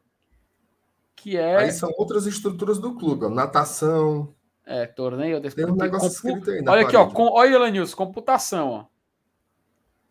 [1.16, 1.56] Que é.
[1.56, 3.30] Aí são outras estruturas do clube, ó.
[3.30, 4.34] Natação.
[4.66, 7.06] É, torneio Tem um negócio Compu- escrito aí na Olha aqui, ó.
[7.06, 7.14] parede.
[7.16, 7.32] Com...
[7.32, 8.84] Olha, Elenils, computação, ó.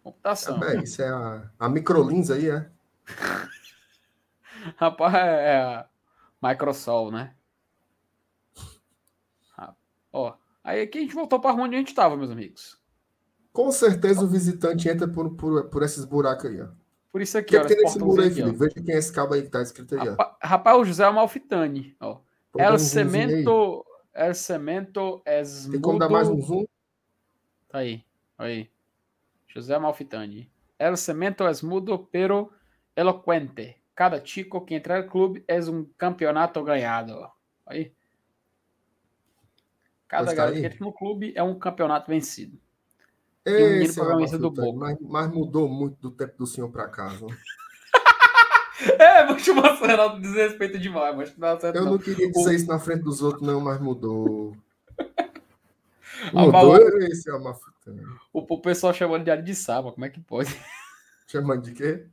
[0.01, 0.63] Computação.
[0.63, 2.67] É, isso é a, a microlins aí, é.
[4.75, 5.85] Rapaz, é é a
[6.41, 7.35] Microsoft, né?
[9.55, 9.75] Ah,
[10.65, 12.79] Ó, aí aqui a gente voltou para onde a gente estava, meus amigos.
[13.53, 16.67] Com certeza o visitante entra por, por, por esses buracos aí, ó.
[17.11, 17.61] Por isso O aqui, que, ó.
[17.61, 18.57] que tem esse nesse muro aí, portãozinho aqui?
[18.59, 20.01] Veja quem é esse cabo aí que tá escrito ó.
[20.01, 20.11] aí, ó.
[20.11, 22.15] Rapa- Rapaz, o José ó.
[22.51, 22.79] Pô, dá El um zoomzinho aí.
[22.79, 26.65] cemento, el cemento es Tem como dar mais um zoom?
[27.69, 28.03] Tá aí,
[28.37, 28.69] aí.
[29.47, 30.51] José Amalfitani.
[30.77, 32.51] El cemento es mudo, pero
[32.95, 33.81] elocuente.
[33.93, 37.29] Cada chico que entra al clube es un campeonato ganhado.
[37.65, 37.93] Aí.
[40.07, 42.59] Cada entra no clube é um campeonato vencido.
[43.45, 44.77] o menino Esse é o protagonista do Boca.
[44.77, 47.27] mas, mas mudou muito do tempo do senhor pra cá, viu?
[48.99, 51.77] É, vou chamar o Renato desrespeito demais, mas não certo.
[51.77, 51.91] Eu não.
[51.93, 54.55] não queria dizer isso na frente dos outros, não, mas mudou.
[56.33, 58.01] Mudou mas esse Amalfitani.
[58.33, 60.55] O, o pessoal chamando de Ari de Sá, mas como é que pode?
[61.27, 62.05] Chamando de quê?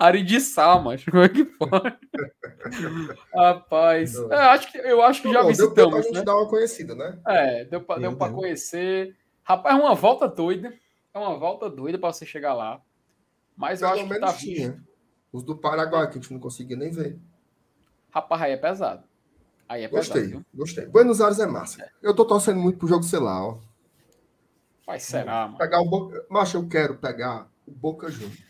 [0.00, 1.98] Ari de Sá, mas como é que pode?
[3.34, 6.22] Rapaz, é, acho que, eu acho que já Bom, deu, deu pra visitamos, gente né?
[6.24, 7.18] dar uma conhecida, né?
[7.26, 9.14] É, deu pra, deu pra conhecer.
[9.44, 10.72] Rapaz, é uma volta doida.
[11.12, 12.80] É uma volta doida pra você chegar lá.
[13.54, 14.82] Mas eu Pelo acho que tá tinha.
[15.30, 17.18] Os do Paraguai, que a gente não conseguia nem ver.
[18.10, 19.04] Rapaz, aí é pesado.
[19.68, 20.46] Aí é Gostei, pesado, viu?
[20.54, 20.86] gostei.
[20.86, 21.90] Buenos Aires é massa.
[22.02, 23.58] Eu tô torcendo muito pro jogo, sei lá, ó.
[24.86, 25.58] Mas será, mano?
[25.58, 26.24] Pegar o Boca.
[26.30, 28.42] Macho, eu quero pegar o Boca Juniors.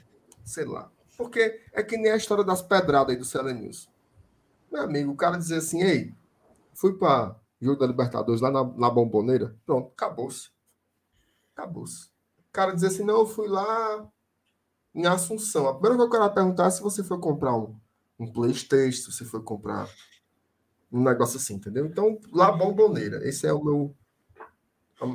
[0.44, 0.88] Sei lá.
[1.20, 3.90] Porque é que nem a história das pedradas aí do Selenius.
[4.72, 6.14] Meu amigo, o cara dizer assim, ei,
[6.72, 9.54] fui pra jogo da Libertadores lá na, na Bomboneira.
[9.66, 10.48] Pronto, acabou-se.
[11.54, 12.06] Acabou-se.
[12.38, 14.08] O cara dizer assim, não, eu fui lá
[14.94, 15.68] em Assunção.
[15.68, 17.76] A primeira coisa que eu quero perguntar é se você foi comprar um,
[18.18, 19.90] um Playstation, se você foi comprar
[20.90, 21.84] um negócio assim, entendeu?
[21.84, 23.28] Então, lá Bomboneira.
[23.28, 23.94] Esse é o meu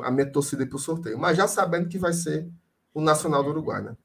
[0.03, 1.17] a minha torcida aí pro sorteio.
[1.17, 2.47] Mas já sabendo que vai ser
[2.93, 3.97] o Nacional do Uruguai, né?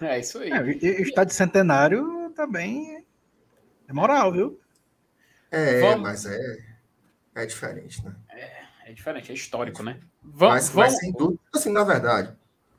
[0.00, 0.50] É isso aí.
[0.50, 3.04] É, e- e o estádio centenário também
[3.88, 4.60] é moral, viu?
[5.50, 6.02] É, Vamos.
[6.02, 6.38] mas é,
[7.34, 8.14] é diferente, né?
[8.86, 10.00] É diferente, é histórico, né?
[10.22, 10.92] Vamos, mas, vamos.
[10.92, 12.36] mas sem dúvida, assim, na verdade,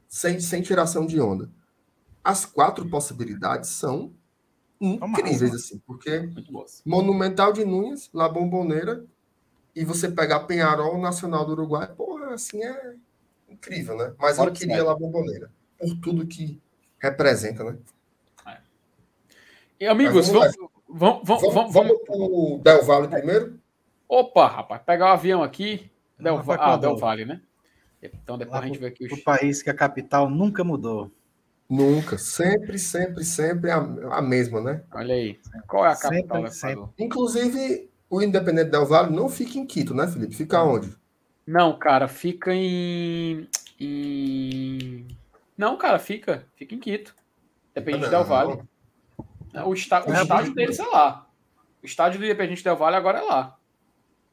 [0.08, 1.50] sem, sem tiração de onda,
[2.24, 4.14] as quatro possibilidades são
[4.80, 6.30] incríveis, assim, porque.
[6.86, 9.06] Monumental de Núñez, La Bomboneira,
[9.76, 12.96] e você pegar Penharol Nacional do Uruguai, porra, assim, é
[13.50, 14.14] incrível, né?
[14.20, 14.88] Mas Fora eu de queria série.
[14.88, 16.62] La Bomboneira, por tudo que
[17.06, 17.78] representa, né?
[19.80, 23.60] E amigos, Mas vamos vamos, vamos, vamos, Vamos, vamos, vamos pro Del Valle primeiro?
[24.08, 25.92] Opa, rapaz, pegar o avião aqui.
[26.20, 26.96] Del, ah, qual Del?
[26.98, 27.42] Valle, né?
[28.02, 29.24] Então depois Lá a gente vê aqui O os.
[29.24, 31.12] país que a capital nunca mudou.
[31.70, 34.84] Nunca, sempre, sempre, sempre a, a mesma, né?
[34.94, 35.40] Olha aí.
[35.68, 36.72] Qual é a Sempre, capital do sempre.
[36.74, 36.94] Equador?
[37.00, 40.36] Inclusive, o Independente Del Valle não fica em Quito, né, Felipe?
[40.36, 40.96] Fica onde?
[41.46, 43.48] Não, cara, fica em.
[43.80, 45.08] em...
[45.58, 46.46] Não, cara, fica.
[46.56, 47.16] Fica em Quito.
[47.74, 48.28] Dependente Ah, Del não.
[48.28, 48.64] Valle.
[49.66, 51.28] O, está, o É, estádio deles é lá.
[51.82, 53.58] O estádio do Independente Del Valle agora é lá.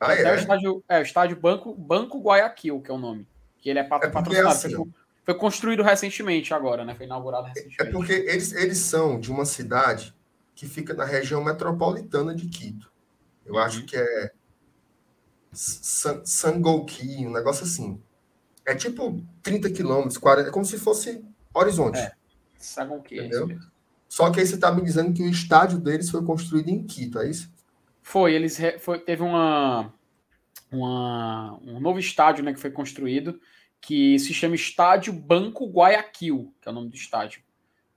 [0.00, 0.36] Ah, Até o é?
[0.36, 3.26] estádio, é, o estádio Banco, Banco Guayaquil, que é o nome.
[3.58, 4.48] Que ele é, pat- É patrocinado.
[4.48, 4.86] assim, foi,
[5.24, 6.94] foi construído recentemente agora, né?
[6.96, 7.92] Foi inaugurado É recentemente.
[7.92, 10.12] porque eles, eles são de uma cidade
[10.56, 12.90] que fica na região metropolitana de Quito.
[13.46, 13.60] Eu Uhum.
[13.60, 14.32] acho que é
[15.52, 18.02] San- Sangolqui, um negócio assim.
[18.66, 21.24] É tipo 30 quilômetros, 40, é como se fosse
[21.54, 21.98] Horizonte.
[21.98, 22.12] É.
[22.58, 23.28] Sabe o que é?
[24.08, 27.18] Só que aí você está me dizendo que o estádio deles foi construído em Quito,
[27.18, 27.50] é isso?
[28.02, 29.92] Foi, eles re- foi, teve uma,
[30.70, 33.40] uma um novo estádio, né, que foi construído,
[33.80, 37.42] que se chama Estádio Banco Guayaquil, que é o nome do estádio.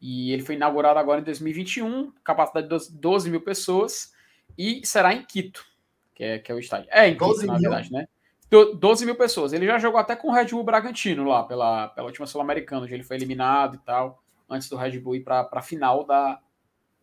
[0.01, 4.11] E ele foi inaugurado agora em 2021, capacidade de 12 12 mil pessoas,
[4.57, 5.65] e será em Quito.
[6.13, 6.87] que é, que é o estádio.
[6.91, 7.61] É em 12 na mil?
[7.61, 8.07] verdade, né?
[8.49, 9.53] Do- 12 mil pessoas.
[9.53, 12.93] Ele já jogou até com o Red Bull Bragantino lá, pela, pela última Sul-Americana, onde
[12.93, 16.39] ele foi eliminado e tal, antes do Red Bull ir para a final da,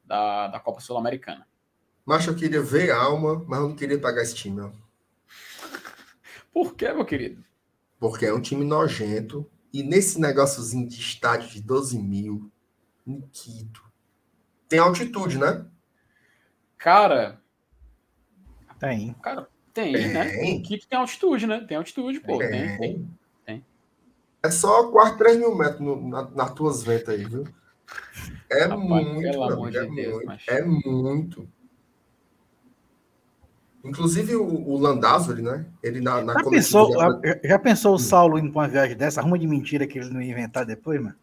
[0.05, 1.47] da, da Copa Sul-Americana.
[2.05, 4.71] Mas eu queria ver alma, mas eu não queria pagar esse time, ó.
[6.53, 7.43] Por quê, meu querido?
[7.99, 9.49] Porque é um time nojento.
[9.73, 12.51] E nesse negóciozinho de estádio de 12 mil,
[13.07, 13.83] Nikito.
[14.69, 15.65] Tem altitude, né?
[16.77, 17.41] Cara,
[18.79, 19.15] Tem.
[19.23, 20.09] cara, tem, Tem.
[20.13, 20.55] né?
[20.59, 21.65] O Quito tem altitude, né?
[21.67, 22.39] Tem altitude, pô.
[22.39, 23.09] Tem, tem.
[23.47, 23.65] tem.
[24.43, 27.45] É só quase 3 mil metros no, na, nas tuas ventas aí, viu?
[28.51, 30.27] É Rapaz, muito, pelo amor amigo, é de Deus, muito.
[30.27, 30.51] macho.
[30.51, 31.49] É muito.
[33.85, 35.67] Inclusive o, o Landázuri, né?
[35.83, 39.21] Ele na, na Já pensou, já- já- pensou o Saulo indo pra uma viagem dessa?
[39.21, 41.17] Arruma de mentira que ele não ia inventar depois, mano?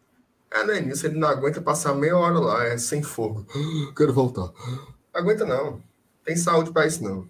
[0.50, 0.80] É, né?
[0.80, 3.46] Nisso ele não aguenta passar meia hora lá, é sem fogo.
[3.96, 4.50] Quero voltar.
[5.14, 5.80] Aguenta não.
[6.24, 7.26] Tem saúde para isso não.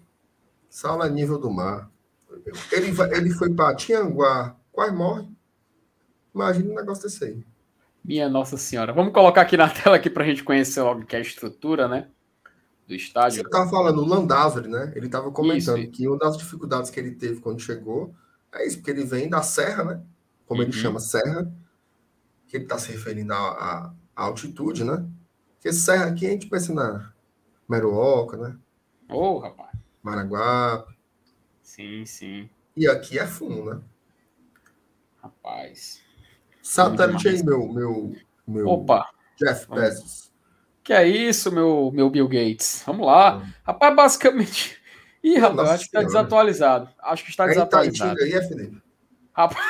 [0.71, 1.91] Sala a nível do mar.
[2.71, 5.27] Ele, ele foi para Tianguá, quase morre.
[6.33, 7.45] Imagina um negócio desse aí.
[8.03, 8.93] Minha Nossa Senhora.
[8.93, 12.07] Vamos colocar aqui na tela aqui pra gente conhecer logo que é a estrutura, né?
[12.87, 13.41] Do Você estádio.
[13.43, 14.93] estava falando, o Landázuri, né?
[14.95, 15.91] Ele estava comentando Isso.
[15.91, 18.15] que uma das dificuldades que ele teve quando chegou
[18.53, 20.01] é isso, porque ele vem da serra, né?
[20.45, 20.77] Como ele Uhum.
[20.81, 21.51] chama serra,
[22.47, 25.05] que ele está se referindo à, à- altitude, né?
[25.55, 27.11] Porque serra aqui a gente pensa na
[27.69, 28.55] Meruoca, né?
[29.09, 29.69] Ô, rapaz.
[30.03, 30.85] Maraguá.
[31.61, 32.49] Sim, sim.
[32.75, 33.81] E aqui é fundo, né?
[35.21, 36.01] Rapaz.
[36.61, 38.15] Satélite aí, meu, meu,
[38.47, 39.09] meu Opa.
[39.37, 39.83] Jeff Vamos.
[39.83, 40.31] Bezos.
[40.83, 42.83] Que é isso, meu, meu Bill Gates?
[42.85, 43.45] Vamos lá.
[43.63, 44.81] Rapaz, basicamente.
[45.23, 46.89] Ih, rapaz, Nossa acho que está desatualizado.
[46.99, 48.19] Acho que está tá desatualizado.
[48.19, 48.81] Itinga aí, é, Felipe?
[49.33, 49.65] Rapaz,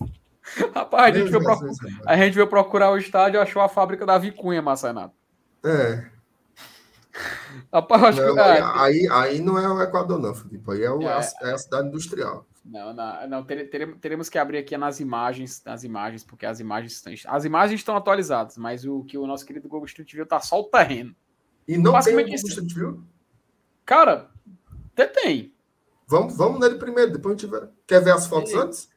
[0.74, 2.02] rapaz a, gente veio procu- Jesus, amado.
[2.08, 5.14] a gente veio procurar o estádio e achou a fábrica da Vicunha, Marcenato.
[5.64, 6.10] É.
[7.72, 8.40] Rapaz, Não, que.
[8.40, 10.70] ah, aí, aí não é o Equador, não, Felipe.
[10.72, 11.12] Aí é, o- É.
[11.12, 12.46] a, é a cidade industrial.
[12.64, 16.60] Não, não, não tere- teremos, teremos que abrir aqui nas imagens, nas imagens, porque as
[16.60, 20.24] imagens estão, as imagens estão atualizadas, mas o que o nosso querido Google Street View
[20.26, 21.14] tá só o terreno.
[21.68, 22.34] E não tem o Google.
[22.34, 23.04] Street View?
[23.84, 24.30] Cara,
[24.92, 25.52] até tem.
[26.06, 27.68] Vamos, vamos nele primeiro, depois a gente vai.
[27.86, 28.58] Quer ver as fotos Sim.
[28.58, 28.90] antes?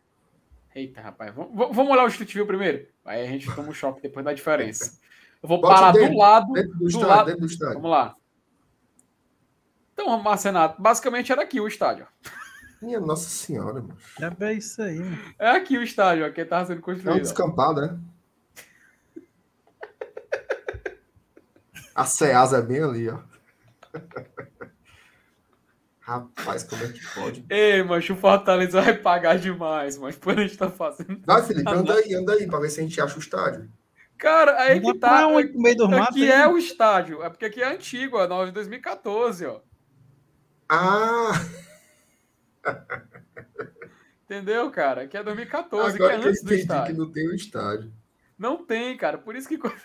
[0.73, 2.87] Eita, rapaz, vamos, vamos olhar o Street View primeiro.
[3.03, 4.97] Aí a gente toma um choque depois da diferença.
[5.47, 7.25] Eu vou Bote parar dentro, do lado, Dentro do do estádio, lado.
[7.27, 7.73] dentro do estádio.
[7.75, 8.15] Vamos lá.
[9.93, 12.05] Então, Marcenato, basicamente era aqui o estádio.
[12.81, 13.97] Minha Nossa Senhora, mano.
[14.41, 15.17] É isso aí, mano.
[15.39, 17.21] É aqui o estádio, ó, que estava sendo É um construído.
[17.21, 17.97] descampado, né?
[21.95, 23.19] A Ceasa é bem ali, ó.
[26.01, 27.45] Rapaz, como é que pode?
[27.49, 31.21] Ei, mas o Fortaleza vai pagar demais, mas por a gente tá fazendo.
[31.25, 33.69] Vai, Felipe, anda aí, anda aí, pra ver se a gente acha o estádio.
[34.17, 35.21] Cara, aí que tá.
[35.21, 36.07] Não, no meio dos matos.
[36.15, 36.41] Aqui aí.
[36.41, 37.23] é o estádio.
[37.23, 39.59] É porque aqui é antigo, é 9 de 2014, ó.
[40.69, 41.31] Ah,
[44.25, 45.03] Entendeu, cara?
[45.03, 46.97] Aqui é 2014, que é agora que eu antes do entendi que estádio.
[46.97, 47.93] não tem o estádio.
[48.37, 49.17] Não tem, cara.
[49.17, 49.57] Por isso que.
[49.57, 49.81] Por isso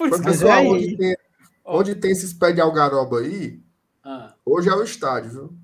[0.00, 0.22] Mas, que.
[0.26, 1.16] Pessoal, é onde tem,
[1.64, 3.60] onde tem esses pés de algaroba aí,
[4.04, 5.58] Ah, hoje é o estádio, viu?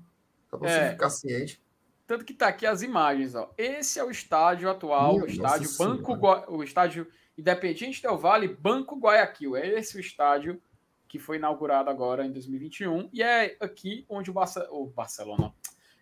[0.51, 0.85] Pra É.
[0.85, 1.62] você ficar ciente.
[2.05, 3.53] Tanto que tá aqui as imagens, ó.
[3.57, 6.15] Esse é o estádio atual, Minha o estádio Nossa Banco.
[6.15, 7.07] Gua- o estádio
[7.37, 9.55] Independiente Del Vale, Banco Guayaquil.
[9.55, 10.61] É esse o estádio
[11.07, 14.59] que foi inaugurado agora em 2021 e é aqui onde o, Barce...
[14.71, 15.53] o Barcelona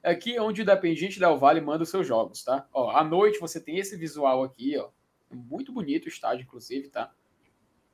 [0.02, 2.66] é aqui onde o Independiente Del Vale manda os seus jogos, tá?
[2.74, 4.90] Ó, à noite você tem esse visual aqui, ó.
[5.30, 7.12] Muito bonito o estádio, inclusive, tá?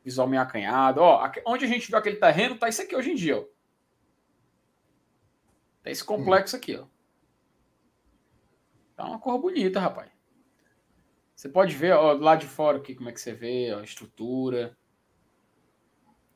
[0.04, 1.02] Visual meio acanhado.
[1.02, 3.44] Ó, onde a gente viu aquele terreno, tá isso aqui hoje em dia, ó.
[5.84, 6.86] Tá esse complexo aqui, ó.
[8.98, 10.12] Tá uma cor bonita, rapaz.
[11.36, 13.84] Você pode ver, ó, lá de fora aqui como é que você vê, ó, a
[13.84, 14.76] estrutura.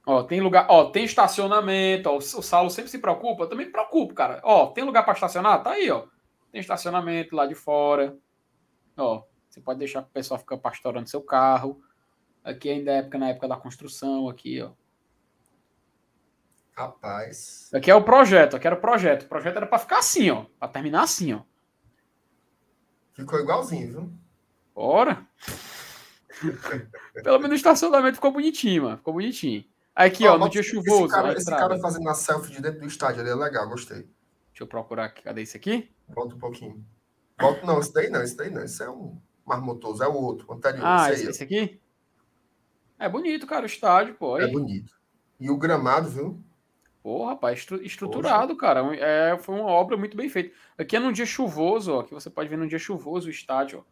[0.06, 3.72] Ó, tem lugar, ó, tem estacionamento, ó, o Saulo sempre se preocupa, eu também me
[3.72, 4.40] preocupo, cara.
[4.44, 5.64] Ó, tem lugar para estacionar?
[5.64, 6.06] Tá aí, ó.
[6.52, 8.16] Tem estacionamento lá de fora.
[8.96, 11.82] Ó, você pode deixar o pessoal ficar pastorando seu carro.
[12.44, 14.72] Aqui ainda é época na época da construção aqui, ó.
[16.74, 17.72] Rapaz.
[17.74, 19.24] Aqui é o projeto, aqui era o projeto.
[19.24, 21.51] O projeto era para ficar assim, ó, para terminar assim, ó.
[23.22, 24.11] Ficou igualzinho, viu?
[24.73, 25.23] Ora.
[27.23, 28.98] Pelo menos o estacionamento ficou bonitinho, mano.
[28.98, 29.64] Ficou bonitinho.
[29.95, 31.07] Aqui, ó, no bota dia esse chuvoso.
[31.07, 33.98] cara- a esse cara fazendo a selfie de dentro do estádio ali é legal, gostei.
[34.49, 35.22] Deixa eu procurar aqui.
[35.22, 35.91] Cadê esse aqui?
[36.07, 36.84] Volta um pouquinho.
[37.39, 38.64] Volta, não, esse daí não, esse daí não.
[38.64, 39.15] Esse é um
[39.45, 40.84] marmotoso, é o outro, o anterior.
[40.84, 41.81] Ah, esse esse, aí, esse aqui?
[42.98, 44.30] É bonito, cara, o estádio, pô.
[44.34, 44.39] ó.
[44.39, 44.52] é Aí.
[44.52, 44.93] bonito.
[45.39, 46.43] E o gramado, viu?
[47.03, 48.84] Pô, rapaz, estru- estruturado, cara.
[48.84, 50.56] Um- É, foi uma obra muito bem feita.
[50.78, 52.03] Aqui é num dia chuvoso, ó.
[52.03, 53.84] Que você pode ver num dia chuvoso o estádio,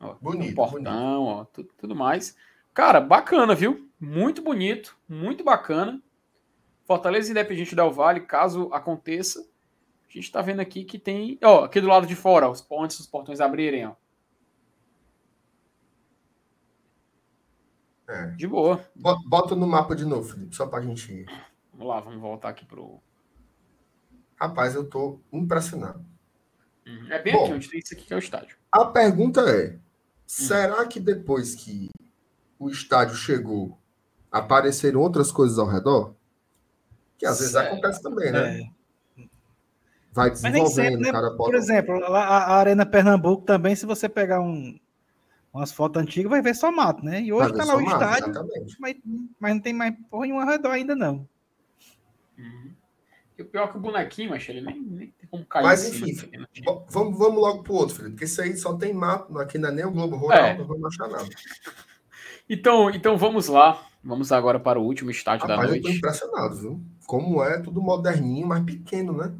[0.00, 0.06] ó.
[0.10, 2.36] Ó, Bonito, um portão, ó, tudo, tudo mais.
[2.72, 3.86] Cara, bacana, viu?
[4.00, 6.00] muito bonito, muito bacana.
[6.84, 9.40] Fortaleza Independente Del Vale, caso aconteça.
[9.40, 11.36] A gente está vendo aqui que tem.
[11.42, 13.94] Ó, aqui do lado de fora, os pontes, os portões abrirem, ó.
[18.08, 18.26] É.
[18.30, 18.80] De boa.
[18.96, 21.26] Bo- Bota no mapa de novo, Felipe, só pra gente ir.
[21.72, 22.98] Vamos lá, vamos voltar aqui pro.
[24.40, 26.04] Rapaz, eu tô impressionado.
[26.86, 27.12] Uhum.
[27.12, 27.44] É bem Bom.
[27.44, 28.56] aqui onde tem isso aqui que é o estádio.
[28.72, 29.76] A pergunta é:
[30.26, 31.90] será que depois que
[32.58, 33.78] o estádio chegou,
[34.32, 36.14] apareceram outras coisas ao redor?
[37.18, 37.72] Que às vezes Certo.
[37.72, 38.60] acontece também, né?
[38.60, 38.78] É.
[40.12, 41.08] Vai Mas nem desenvolvendo, sempre, né?
[41.10, 44.78] o cara Por exemplo, lá a Arena Pernambuco também, se você pegar um,
[45.58, 47.20] umas fotos antigas, vai ver só mato, né?
[47.22, 48.76] E hoje tá lá o mato, estádio, Exatamente.
[48.78, 48.96] mas,
[49.38, 51.28] mas não tem mais porra nenhuma ao redor ainda, não.
[52.38, 52.72] Uhum.
[53.36, 55.86] E o pior é que o bonequinho, mas ele nem, nem tem como cair Mas,
[55.88, 56.46] enfim, né?
[56.90, 59.72] Vamos, vamos logo pro outro, Felipe, porque isso aí só tem mato, aqui não é
[59.72, 60.58] nem o Globo Rural, É.
[60.58, 61.28] não vamos achar nada.
[62.50, 63.84] Então, então vamos lá.
[64.02, 65.98] Vamos agora para o último estádio da Rapaz, eu tô noite.
[65.98, 66.80] impressionado, viu?
[67.06, 69.34] Como é tudo moderninho, mas pequeno, né?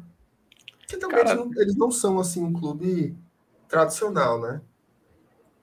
[0.79, 3.15] Porque também Cara- eles, não, eles não são, assim, um clube
[3.67, 4.61] tradicional, né?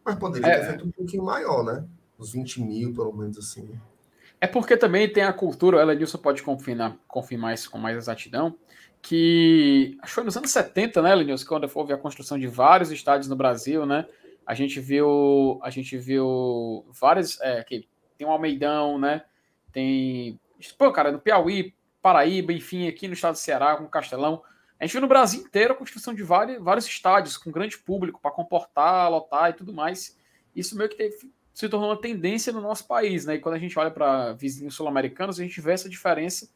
[0.06, 0.60] Mas poderia É.
[0.60, 1.84] ter feito um pouquinho maior, né?
[2.18, 3.68] Uns 20 mil, pelo menos, assim.
[4.40, 8.54] É porque também tem a cultura, ela Edilson pode confirmar, confirmar isso com mais exatidão,
[9.02, 12.90] que acho que foi nos anos 70, né, Lenilson, quando houve a construção de vários
[12.92, 14.06] estádios no Brasil, né?
[14.46, 19.22] A gente viu, a gente viu vários, é, que tem o Almeidão, né?
[19.72, 20.38] Tem,
[20.78, 24.42] pô, cara, no Piauí, Paraíba, enfim, aqui no estado do Ceará, com o Castelão.
[24.78, 28.20] A gente viu no Brasil inteiro a construção de vários, vários estádios com grande público
[28.20, 30.18] para comportar, lotar e tudo mais.
[30.54, 33.36] Isso meio que teve, se tornou uma tendência no nosso país, né?
[33.36, 36.50] E quando a gente olha para vizinhos sul-americanos, a gente vê essa diferença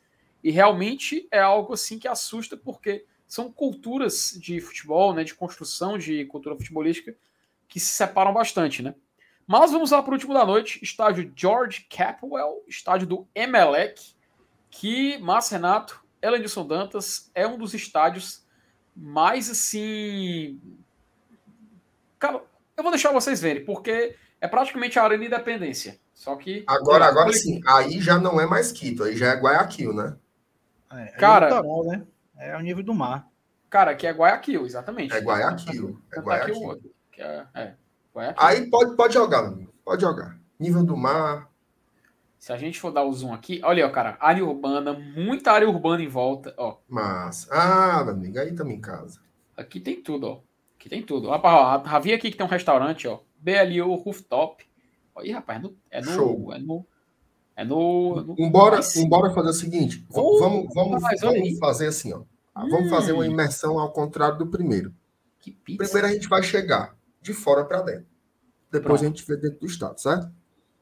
[0.45, 5.97] e realmente é algo assim que assusta porque são culturas de futebol, né, de construção
[5.97, 7.15] de cultura futebolística
[7.69, 8.95] que se separam bastante, né?
[9.47, 14.15] Mas vamos lá para o último da noite, estádio George Capwell, estádio do Emelec,
[14.71, 18.45] que, Márcio Renato, Elenilson Dantas, é um dos estádios
[18.95, 20.61] mais assim.
[22.19, 22.43] Cara,
[22.77, 25.99] eu vou deixar vocês verem, porque é praticamente a Arena Independência.
[26.15, 26.65] Só que.
[26.67, 30.17] Agora, agora sim, aí já não é mais Quito, aí já é Guayaquil, né?
[30.93, 32.07] É, é Cara- litoral, né?
[32.37, 33.29] É o nível do mar.
[33.69, 35.15] Cara, que é Guayaquil, exatamente.
[35.15, 36.01] É Guayaquil.
[36.13, 36.63] É o Guayaquil.
[36.63, 37.75] outro, que é, é,
[38.15, 38.47] Guayaquil.
[38.47, 39.55] Aí pode, pode jogar.
[39.85, 40.39] Pode jogar.
[40.59, 41.50] Nível do mar.
[42.41, 45.53] Se a gente for dar o zoom aqui, olha aí, ó, cara, área urbana, muita
[45.53, 46.79] área urbana em volta, ó.
[46.89, 47.47] Massa.
[47.53, 49.21] Ah, meu amigo, aí também em casa.
[49.55, 50.41] Aqui tem tudo, ó.
[50.75, 51.29] Aqui tem tudo.
[51.29, 53.21] Rapaz, ó, Ravi aqui que tem um restaurante, ó.
[53.39, 54.65] BLU Rooftop.
[55.19, 55.77] Aí, rapaz, é no.
[55.91, 56.11] É no.
[56.13, 56.53] Show.
[56.55, 56.87] É no.
[57.55, 58.23] É no.
[58.23, 62.23] no Embora, Mas embora fazer o seguinte, Oh, vamos, vamos, rapaz, vamos fazer assim, ó.
[62.55, 63.27] Ah, Vamos fazer uma Hum.
[63.33, 64.95] imersão ao contrário do primeiro.
[65.41, 65.85] Que pizza.
[65.85, 68.07] Primeiro a gente vai chegar de fora para dentro.
[68.73, 69.05] Depois Pronto.
[69.05, 70.31] a gente vê dentro do estado, certo?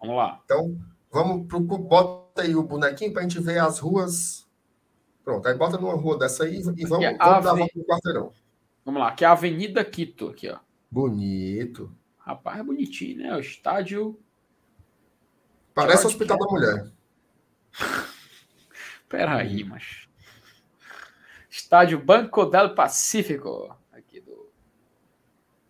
[0.01, 0.41] Vamos lá.
[0.45, 0.79] Então,
[1.11, 4.47] vamos pro bota aí o bonequinho para a gente ver as ruas.
[5.25, 7.85] Pronto, aí bota numa rua dessa aí e vamos, é vamos dar a volta no
[7.85, 8.33] quarteirão.
[8.85, 9.09] Vamos lá.
[9.09, 10.59] Aqui é a Avenida Quito, aqui, ó.
[10.91, 11.95] Bonito.
[12.17, 13.37] Rapaz, é bonitinho, né?
[13.37, 14.19] O estádio.
[15.75, 16.93] Parece George Hospital da Mulher.
[19.09, 20.09] Peraí, mas.
[21.51, 23.77] Estádio Banco del Pacífico.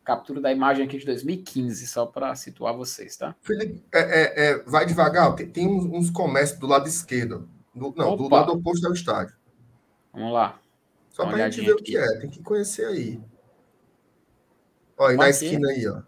[0.09, 0.18] Aqui do.
[0.18, 3.35] Captura da imagem aqui de 2015, só para situar vocês, tá?
[3.43, 7.48] Felipe, é, é, é, vai devagar, tem, tem uns, uns comércios do lado esquerdo.
[7.74, 8.40] Do- não, do Opa.
[8.40, 9.36] lado oposto ao estádio.
[10.12, 10.60] Vamos lá.
[11.10, 12.16] Só uma pra gente ver o que aqui.
[12.16, 13.20] é, tem que conhecer aí.
[14.97, 15.30] Olha, na Aqui.
[15.30, 16.02] esquina aí, ó.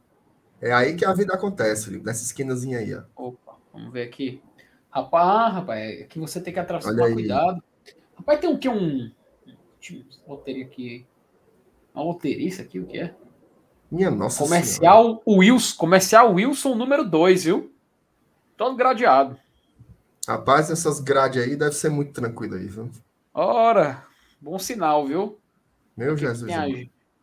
[0.61, 3.03] É aí que a vida acontece, Felipe, nessa esquinazinha aí, ó.
[3.17, 4.43] Opa, vamos ver aqui.
[4.91, 6.59] Rapaz, rapaz, aqui você tem que
[7.07, 7.13] aí.
[7.13, 7.63] cuidado.
[8.17, 8.69] Rapaz, tem o que?
[8.69, 9.13] Um.
[10.27, 11.07] Loteria aqui.
[11.95, 13.15] Uma loteriça aqui, o que é?
[13.91, 14.51] Minha nossa Senhora.
[14.61, 15.77] Comercial Wilson.
[15.77, 17.73] Comercial Wilson número 2, viu?
[18.57, 19.37] Todo gradeado.
[20.29, 22.91] Rapaz, essas grades aí deve ser muito tranquilo aí, viu?
[23.35, 24.05] Ora,
[24.41, 25.39] bom sinal, viu?
[25.97, 26.47] Meu Aqui Jesus.
[26.47, 26.65] tem a,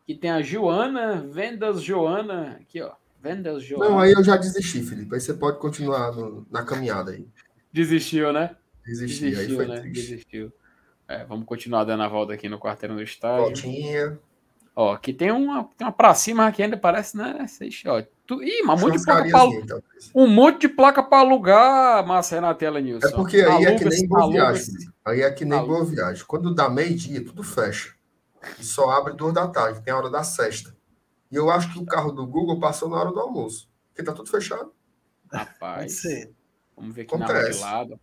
[0.02, 2.58] aqui tem a Joana, Vendas Joana.
[2.60, 2.92] Aqui, ó.
[3.22, 3.88] Vendas Joana.
[3.90, 5.14] Não, aí eu já desisti, Felipe.
[5.14, 7.26] Aí você pode continuar no- na caminhada aí.
[7.72, 8.54] Desistiu, né?
[8.84, 9.80] Desisti, aí Desistiu, foi né?
[9.80, 10.00] triste.
[10.10, 10.52] Desistiu.
[11.06, 13.44] É, vamos continuar dando a volta aqui no quarteirão do estádio.
[13.44, 14.18] Voltinha.
[14.80, 17.44] Ó, aqui tem uma, tem uma pra cima que ainda parece, né?
[17.48, 18.00] Sei, ó.
[18.24, 20.10] Tu, ih, mas um monte de placa pra, talvez.
[20.14, 23.08] um monte de placa pra alugar, Márcia na tela, Nilson.
[23.08, 24.74] É porque aí é que nem boa viagem.
[25.04, 25.74] Aí é que nem Aluga.
[25.74, 26.24] boa viagem.
[26.24, 27.92] Quando dá meio-dia, tudo fecha.
[28.56, 30.72] E só abre duas da tarde, tem a hora da sexta.
[31.28, 33.68] E eu acho que o carro do Google passou na hora do almoço.
[33.88, 34.72] Porque tá tudo fechado.
[35.32, 36.02] Rapaz,
[36.76, 37.60] vamos ver aqui na rua de Acontece.
[37.62, 38.00] lado.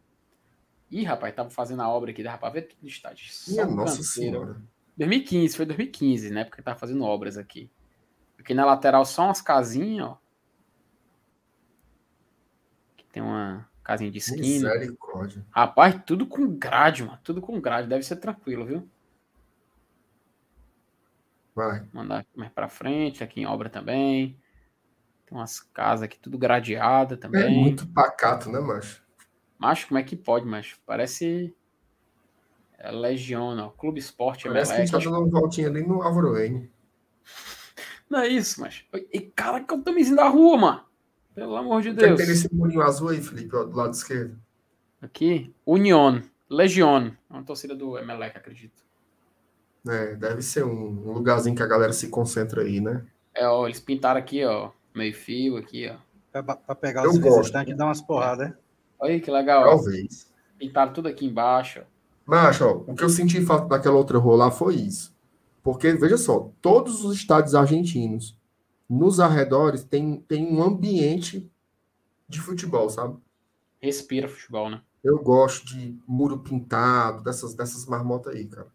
[0.92, 3.28] Ih, rapaz, tava fazendo a obra aqui, dá pra ver tudo no estádio.
[3.48, 4.04] Minha um nossa canteiro.
[4.12, 4.75] senhora.
[4.98, 6.44] 2015, foi 2015, né?
[6.46, 7.70] Porque tava fazendo obras aqui.
[8.40, 10.18] Aqui na lateral só umas casinhas, ó.
[12.94, 13.68] Aqui tem uma.
[13.84, 14.74] Casinha de esquina.
[14.74, 15.46] Misericórdia.
[15.52, 17.20] Rapaz, tudo com grade, mano.
[17.24, 17.88] Tudo com grade.
[17.88, 18.90] Deve ser tranquilo, viu?
[21.54, 21.88] Vai.
[21.94, 24.40] Mandar mais pra frente, aqui em obra também.
[25.26, 27.62] Tem umas casas aqui, tudo gradeada É também.
[27.62, 29.04] muito pacato, né, macho?
[29.58, 30.80] Macho, como é que pode, macho?
[30.86, 31.56] Parece.
[32.86, 33.70] É Legião, ó.
[33.70, 36.70] Clube Esporte Parece que a gente tá dando uma voltinha ali no Álvaro N.
[38.08, 38.86] Não é isso, macho.
[39.12, 40.82] E cara, que é o tamanhozinho da rua, mano.
[41.34, 42.20] Pelo amor de que é que Deus.
[42.20, 44.40] tem nesse murinho azul aí, Felipe, ó, do lado esquerdo?
[45.02, 46.22] Aqui, Union.
[46.48, 47.08] Legion.
[47.28, 48.84] É uma torcida do Emelec, acredito.
[49.90, 53.04] É, deve ser um, lugarzinho que a galera se concentra aí, né?
[53.34, 54.70] É, ó, eles pintaram aqui, ó.
[54.94, 55.98] Meio fio aqui, ó.
[56.32, 57.40] Pra, pra pegar Eu os gosto.
[57.40, 58.58] visitantes e dar umas porradas, né?
[59.00, 59.70] Olha aí que legal, ó.
[59.70, 60.32] Talvez.
[60.60, 61.82] Pintaram tudo aqui embaixo.
[61.82, 61.95] ó.
[62.26, 65.16] Macho, ó, o que eu senti falta daquela outra rua lá foi isso.
[65.62, 68.38] Porque, veja só, todos os estádios argentinos,
[68.90, 71.50] nos arredores, tem, tem um ambiente
[72.28, 73.18] de futebol, sabe?
[73.82, 74.82] Respira futebol, né?
[75.04, 78.68] Eu gosto de muro pintado, dessas, dessas marmotas aí, cara.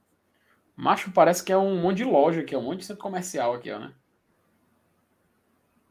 [0.76, 3.54] Macho parece que é um monte de loja aqui, ó, um monte de centro comercial
[3.54, 3.92] aqui, ó, né?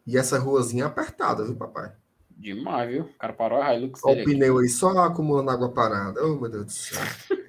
[0.07, 1.91] E essa ruazinha é apertada, viu, papai?
[2.29, 3.03] Demais, viu?
[3.03, 4.31] O cara parou a Hilux Olha o aqui.
[4.33, 6.25] pneu aí só acumulando água parada.
[6.25, 6.99] Oh, meu Deus do céu.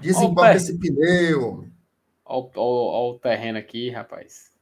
[0.00, 1.66] Desemboca esse pneu.
[2.24, 4.52] Olha, o- terreno aqui, rapaz.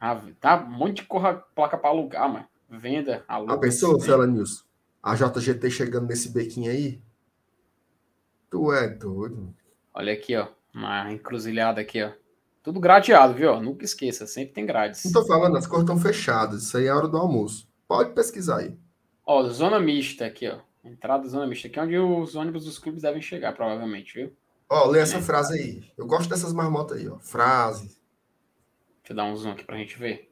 [0.00, 2.46] Ah, tá um monte de corra, placa pra alugar, mano.
[2.68, 3.54] Venda, aluga.
[3.54, 3.98] A pessoa.
[4.00, 4.64] Cela News,
[5.02, 7.00] a JGT chegando nesse bequinho aí?
[8.48, 9.54] Tu é doido.
[9.92, 10.48] Olha aqui, ó.
[10.74, 12.12] Uma encruzilhada aqui, ó.
[12.62, 13.60] Tudo gradeado, viu?
[13.60, 15.04] Nunca esqueça, sempre tem grades.
[15.04, 16.62] Não tô falando, as cores estão fechadas.
[16.64, 17.68] Isso aí é a hora do almoço.
[17.88, 18.76] Pode pesquisar aí.
[19.26, 20.58] Ó, zona mista aqui, ó.
[20.84, 21.68] Entrada da zona mista.
[21.68, 24.32] Aqui é onde os ônibus dos clubes devem chegar, provavelmente, viu?
[24.72, 25.92] Ó, lê essa frase aí.
[25.98, 27.18] Eu gosto dessas marmotas aí, ó.
[27.18, 27.88] Frase.
[28.98, 30.30] Deixa eu dar um zoom aqui pra gente ver.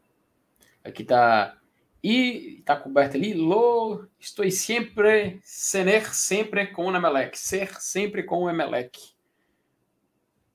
[0.85, 1.59] Aqui tá.
[2.01, 3.35] E tá coberto ali.
[3.35, 7.37] Lo, estou sempre, ser sempre com o Emelec.
[7.37, 9.13] Ser sempre com o Emelec.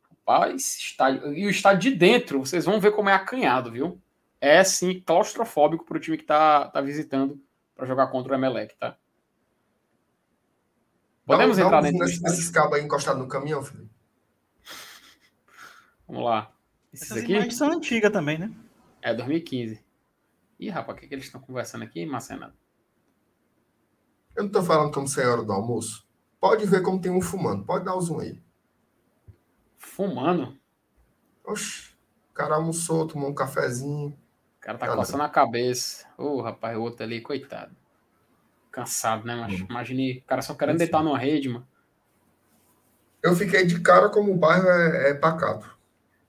[0.10, 4.02] Rapaz, estádio, e o estádio de dentro, vocês vão ver como é acanhado, viu?
[4.40, 7.38] É sim claustrofóbico pro time que tá, tá visitando
[7.76, 8.98] para jogar contra o Emelec, tá?
[11.26, 13.90] Podemos dá, um- entrar dá um nesses, nesses cabos aí encostados no caminhão, filho.
[16.08, 16.52] Vamos lá.
[16.94, 17.32] Esses Essas aqui?
[17.34, 18.52] imagens são antigas também, né?
[19.02, 19.84] É 2015.
[20.60, 22.54] Ih, rapaz, o que, que eles estão conversando aqui, Marcena?
[24.36, 26.08] Eu não tô falando como se é a hora do almoço.
[26.40, 27.66] Pode ver como tem um fumando.
[27.66, 28.42] Pode dar o zoom aí.
[29.78, 30.58] Fumando?
[31.44, 31.94] Oxi.
[32.32, 34.10] O cara almoçou, tomou um cafezinho.
[34.10, 34.98] O cara tá Nada.
[34.98, 36.08] coçando a cabeça.
[36.18, 37.76] Ô, rapaz, o outro ali, coitado.
[38.74, 39.68] Cansado, né, macho?
[39.70, 41.66] Imagine, o cara só querendo deitar numa rede, mano.
[43.22, 45.78] Eu fiquei de cara como o bairro é, é pacato.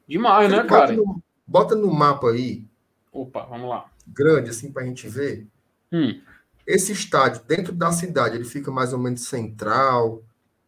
[0.07, 0.93] Demais, né, bota, cara?
[0.93, 2.67] no, bota no mapa aí,
[3.11, 3.91] Opa, vamos lá.
[4.07, 5.47] grande, assim, pra gente ver.
[5.91, 6.21] Hum,
[6.67, 10.23] Esse estádio, dentro da cidade, ele fica mais ou menos central.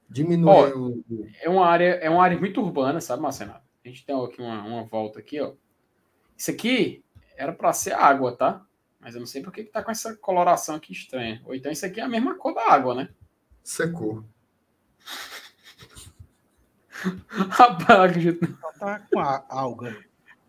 [0.09, 1.05] Diminui Ó, o.
[1.43, 3.61] é uma área, é uma área muito urbana, sabe, Marcena?
[3.85, 5.53] A gente tem aqui uma, uma volta aqui, ó.
[6.37, 7.05] Isso aqui
[7.37, 8.65] era pra ser água, tá?
[9.07, 11.41] Mas eu não sei por que que tá com essa coloração aqui estranha.
[11.45, 13.09] Ou então isso aqui é a mesma cor da água, né?
[13.63, 14.25] Secou.
[17.29, 18.59] Rapaz, acredito.
[18.61, 19.97] Só tá com a alga.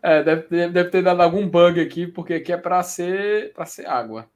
[0.02, 3.64] É, deve ter, deve ter dado algum bug aqui, porque aqui é para ser para
[3.64, 4.28] ser água.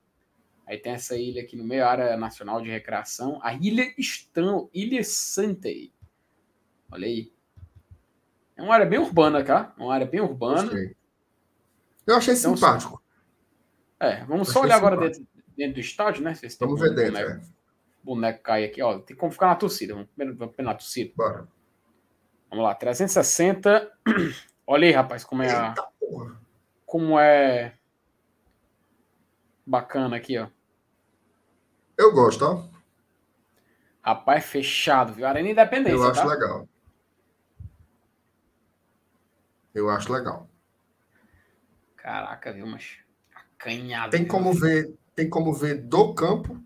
[0.69, 5.03] Aí tem essa ilha aqui no meio, área nacional de recreação, a Ilha Estão, Ilha
[5.03, 5.93] Santei.
[6.93, 7.33] Olha aí.
[8.57, 9.73] É uma área bem urbana, cara.
[9.77, 10.63] Uma área bem urbana.
[10.63, 10.95] Gostei.
[12.07, 13.02] Eu achei Então, simpático.
[14.03, 15.25] É, vamos só olhar agora dentro,
[15.57, 16.35] dentro do estádio, né?
[16.35, 17.13] Se Vamos ver dentro.
[17.13, 17.41] boneco, é.
[18.03, 18.99] boneco cai aqui, ó.
[18.99, 19.95] Tem como ficar na torcida.
[19.95, 21.13] Vamos primeiro na torcida.
[21.17, 21.47] Bora.
[22.51, 23.93] Vamos lá, 360.
[24.67, 25.69] Olha aí, rapaz, como é a.
[25.69, 26.41] Eita porra.
[26.85, 27.79] Como é.
[29.65, 30.49] Bacana aqui, ó.
[31.97, 32.69] Eu gosto, ó.
[34.03, 35.29] Rapaz, fechado, viu?
[35.29, 36.27] Arena Independência, Eu acho tá?
[36.27, 36.69] legal.
[39.73, 40.51] Eu acho legal.
[41.95, 43.02] Caraca, viu, mas
[43.63, 44.11] acanhado.
[44.11, 44.29] Tem viu?
[44.29, 46.61] como ver, tem como ver do campo,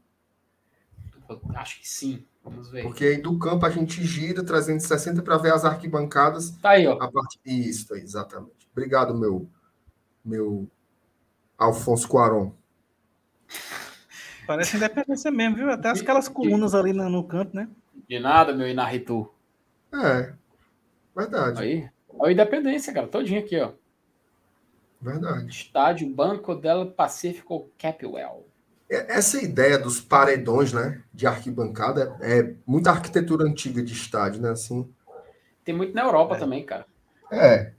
[1.55, 2.25] Acho que sim.
[2.45, 2.83] Vamos ver.
[2.85, 6.51] porque aí do campo a gente gira 360 para ver as arquibancadas.
[6.63, 6.93] Tá aí, ó.
[7.03, 8.69] A parte isso, aí, exatamente.
[8.71, 9.49] Obrigado, meu
[10.25, 10.69] meu
[11.59, 12.53] Alfonso Cuaron.
[14.47, 15.71] Parece independência mesmo, viu?
[15.71, 17.69] Até aquelas colunas ali no, no canto, né?
[18.09, 19.29] De nada, meu Inaritu.
[19.93, 20.33] É.
[21.17, 21.91] Verdade, Aí.
[22.09, 23.09] Olha a Independência, cara.
[23.09, 23.73] Todinho aqui, ó.
[25.01, 25.49] Verdade.
[25.51, 28.47] Estádio Banco del Pacífico Capwell.
[28.89, 34.89] Essa ideia dos paredões, né, de arquibancada é muita arquitetura antiga de estádio, né, assim.
[35.65, 36.87] Tem muito na Europa também, cara.
[37.33, 37.73] É.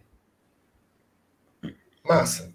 [2.03, 2.53] Massa.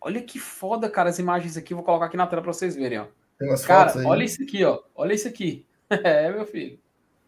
[0.00, 1.74] Olha que foda, cara, as imagens aqui.
[1.74, 3.06] Vou colocar aqui na tela pra vocês verem, ó.
[3.38, 4.06] Tem umas Cara, fotos aí.
[4.06, 4.80] olha isso aqui, ó.
[4.94, 5.66] Olha isso aqui.
[5.88, 6.78] É, meu filho.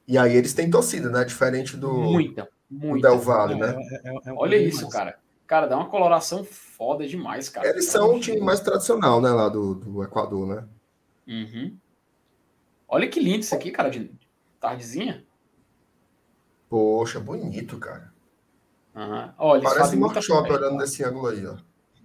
[0.06, 1.24] E aí eles têm torcida, né?
[1.24, 3.09] Diferente do, Muita, do muita.
[3.09, 3.76] Del Valle, né?
[4.05, 4.98] É- é- é Olha isso, massa.
[4.98, 5.18] cara.
[5.49, 7.66] Cara, dá uma coloração foda demais, cara.
[7.66, 9.31] Eles são o time mais tradicional, né?
[9.31, 10.69] Lá do, do Equador, né?
[11.27, 11.75] Uhum.
[12.87, 14.11] Olha que lindo isso aqui, cara, de
[14.61, 15.25] tardezinha.
[16.69, 18.12] Poxa, bonito, cara.
[18.95, 19.35] Aham.
[19.39, 21.57] Olha, Parece um workshop olhando desse ângulo aí, ó.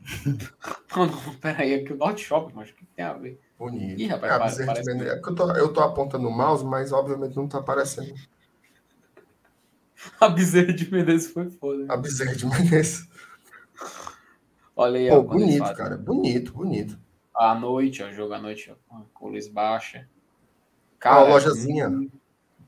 [0.96, 3.42] Não, não, pera aí, aqui o Norte Shopping, mas o que tem a ver?
[3.58, 4.00] Bonito.
[4.00, 5.14] Ih, rapaz, é, parece Menezes.
[5.14, 8.14] É porque eu tô, eu tô apontando o mouse, mas obviamente não tá aparecendo
[10.20, 11.92] A bezerra de Menezes foi foda.
[11.92, 13.08] a Bezerra de Menezes.
[14.76, 15.76] Olha aí, Pô, ó, bonito, fazem.
[15.76, 15.98] cara.
[15.98, 17.00] Bonito, bonito.
[17.34, 20.08] À noite, ó, jogo à noite, ó, com luz baixa.
[21.06, 21.90] Ó, a lojazinha.
[21.90, 22.20] Muito,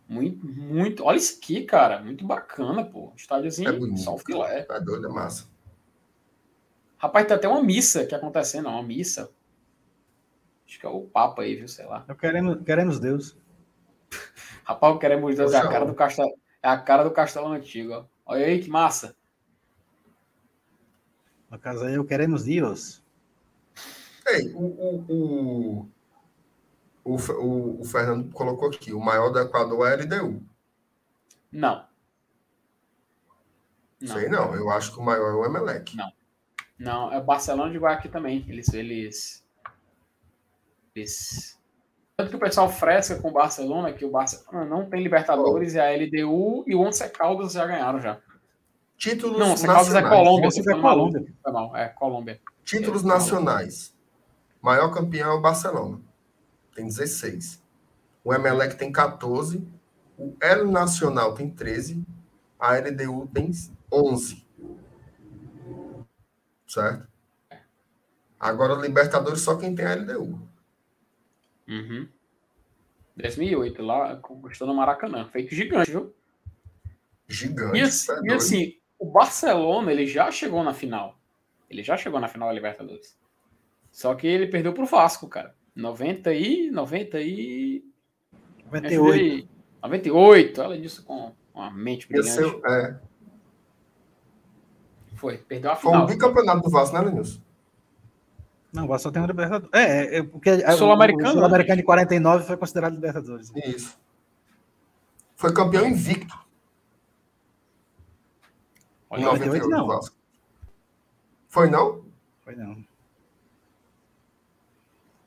[0.08, 1.04] muito, muito.
[1.04, 2.02] Olha isso aqui, cara.
[2.02, 3.12] Muito bacana, pô.
[3.16, 4.00] Estádiozinho, É bonito.
[4.02, 4.64] só o filé.
[4.64, 5.48] Tá doido, é massa.
[6.98, 9.32] Rapaz, tem até uma missa aqui acontecendo, ó, uma missa.
[10.68, 11.68] Acho que é o Papa aí, viu?
[11.68, 12.04] Sei lá.
[12.08, 13.38] Eu queremos, queremos Deus.
[14.64, 16.34] Rapaz, o queremos Deus é a Poxa, cara do castelo.
[16.64, 18.06] É a cara do castelo antigo, ó.
[18.26, 19.16] Olha aí que massa.
[21.56, 23.02] No caso aí, eu queremos Deus.
[24.28, 25.90] Ei, o, o, o,
[27.06, 30.44] o, o, o Fernando colocou aqui, o maior do Equador é a LDU.
[31.50, 31.88] Não.
[34.02, 34.14] Não.
[34.14, 35.96] Sei não, eu acho que o maior é o Emelec.
[35.96, 36.12] Não.
[36.78, 38.46] Não, é o Barcelona de Guayaquil também.
[38.50, 39.48] Eles, eles,
[40.94, 41.58] eles.
[42.18, 45.80] Tanto que o pessoal fresca com o Barcelona, que o Barcelona não tem Libertadores e
[45.80, 48.20] a LDU e o Once Caldas já ganharam já.
[48.98, 50.18] Títulos Não, Once Caldas é nacionais.
[50.18, 50.52] Colômbia.
[50.52, 50.82] Você é.
[50.82, 51.26] Colômbia.
[51.44, 52.42] Foi mal, é Colômbia.
[52.64, 53.96] Títulos É, nacionais.
[54.62, 56.00] Maior campeão é o Barcelona.
[56.74, 57.62] Tem 16.
[58.24, 59.68] O Emelec tem 14.
[60.18, 62.04] O El Nacional tem 13.
[62.60, 63.52] A LDU tem
[63.92, 64.46] 11.
[66.68, 67.08] Certo?
[68.40, 70.42] Agora, Libertadores, só quem tem a LDU.
[71.68, 72.08] Uhum.
[73.16, 75.28] 2008, lá conquistou no Maracanã.
[75.30, 76.14] Feito gigante, viu?
[77.28, 77.78] Gigante.
[77.78, 78.74] E, assim- tá e assim,
[79.08, 81.18] o Barcelona, ele já chegou na final.
[81.70, 83.18] Ele já chegou na final da Libertadores.
[83.92, 85.56] Só que ele perdeu pro Vasco, cara.
[85.76, 87.84] 90 e 90 e
[88.66, 89.48] 98.
[89.84, 92.32] 98, além disso com uma mente Ia brilhante.
[92.32, 93.00] ser- é,
[95.16, 96.04] Foi, perdeu a foi final.
[96.06, 97.40] um bicampeonato do Vasco, né, Lenilson?
[98.74, 99.70] Não, o Vasco só tem um Libertadores.
[99.74, 103.52] É, é, é porque o- Sul-Americano, o Sul-Americano de 49 foi considerado Libertadores.
[103.56, 103.98] Isso.
[105.36, 106.36] Foi campeão invicto
[109.20, 109.88] em Olha, 98 não.
[109.88, 110.16] Vasco.
[111.48, 112.04] Foi não?
[112.44, 112.84] Foi não.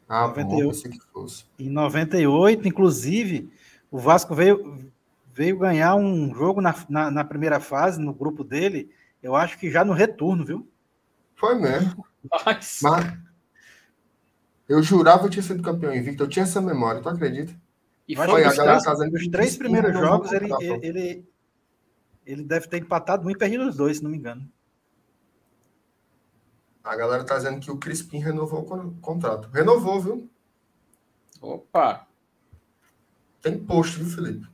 [0.09, 0.63] Ah, 98.
[0.65, 1.45] bom, pensei que fosse.
[1.59, 3.53] Em 98, inclusive,
[3.91, 4.91] o Vasco veio,
[5.35, 8.91] veio ganhar um jogo na, na, na primeira fase, no grupo dele,
[9.23, 10.67] eu acho que já no retorno, viu?
[11.37, 12.05] Foi mesmo.
[12.45, 13.19] Mas- Mas
[14.69, 16.23] eu jurava que tinha sido campeão invicto.
[16.23, 17.55] Eu tinha essa memória, tu acredita?
[18.07, 20.49] E foi que a galera três, dizendo os que três primeiros jogos, o ele,
[20.83, 21.28] ele,
[22.31, 24.47] ele deve ter empatado um e perdido os dois, se não me engano.
[26.85, 29.49] A galera tá dizendo que o Crispim renovou o con- contrato.
[29.49, 30.31] Renovou, viu?
[31.41, 32.07] Opa,
[33.41, 34.47] Tem post, viu, Felipe?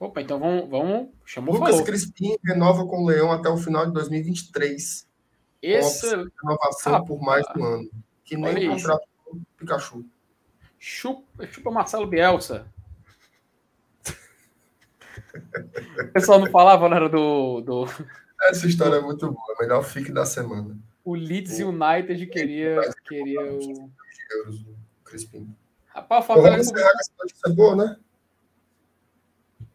[0.00, 1.84] opa, então vamos, vamos chamou Lucas falou.
[1.84, 5.06] Crispim renova com o Leão até o final de 2023.
[5.62, 6.06] Esse
[6.42, 7.90] Renovação por mais um ano.
[8.24, 10.04] Que nem o contrato do Pikachu.
[10.78, 12.66] chupa, chupa Marcelo Bielsa.
[16.00, 17.86] O pessoal não falava, não era do, do
[18.42, 19.56] Essa história é muito boa.
[19.60, 20.76] Melhor fique da semana.
[21.04, 23.90] o Leeds United queria queria o
[24.30, 25.54] Euros, o Crispim.
[25.88, 27.96] Rapaz, o vamos encerrar com essa notícia boa, né?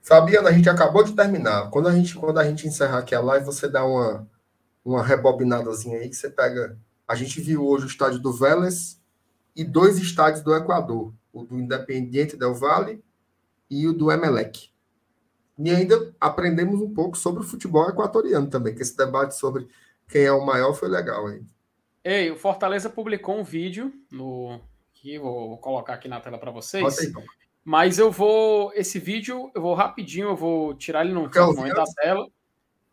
[0.01, 1.69] Fabiana, a gente acabou de terminar.
[1.69, 4.27] Quando a gente, quando a gente encerrar aqui a live, você dá uma,
[4.83, 6.77] uma rebobinadazinha aí que você pega.
[7.07, 8.99] A gente viu hoje o estádio do Vélez
[9.55, 13.03] e dois estádios do Equador, o do Independiente Del Valle
[13.69, 14.71] e o do Emelec.
[15.59, 19.67] E ainda aprendemos um pouco sobre o futebol equatoriano também, que esse debate sobre
[20.07, 21.41] quem é o maior foi legal aí.
[22.03, 24.59] Ei, o Fortaleza publicou um vídeo no
[24.93, 26.99] que vou colocar aqui na tela para vocês.
[26.99, 27.21] Aí, então.
[27.63, 28.71] Mas eu vou.
[28.73, 31.13] Esse vídeo, eu vou rapidinho, eu vou tirar ele
[31.47, 32.25] ouvir momento da tela.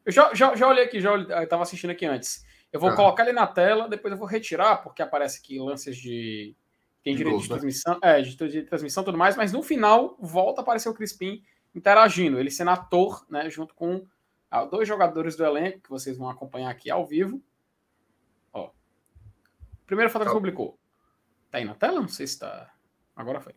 [0.05, 2.45] Eu já, já, já olhei aqui, já estava assistindo aqui antes.
[2.73, 2.97] Eu vou Ah.
[2.97, 6.55] colocar ele na tela, depois eu vou retirar, porque aparece aqui lances de.
[7.03, 7.55] Tem De direito gols, de né?
[7.57, 10.95] transmissão, é, de, de transmissão e tudo mais, mas no final volta a aparecer o
[10.95, 11.41] Crispim
[11.77, 14.07] interagindo, ele sendo ator, né, junto com
[14.51, 17.43] ah, dois jogadores do elenco, que vocês vão acompanhar aqui ao vivo.
[18.53, 18.71] Ó.
[19.87, 20.35] Primeiro foto que Tá.
[20.35, 20.79] publicou.
[21.51, 22.01] Tá aí na tela?
[22.01, 22.73] Não sei se tá.
[23.15, 23.55] Agora foi.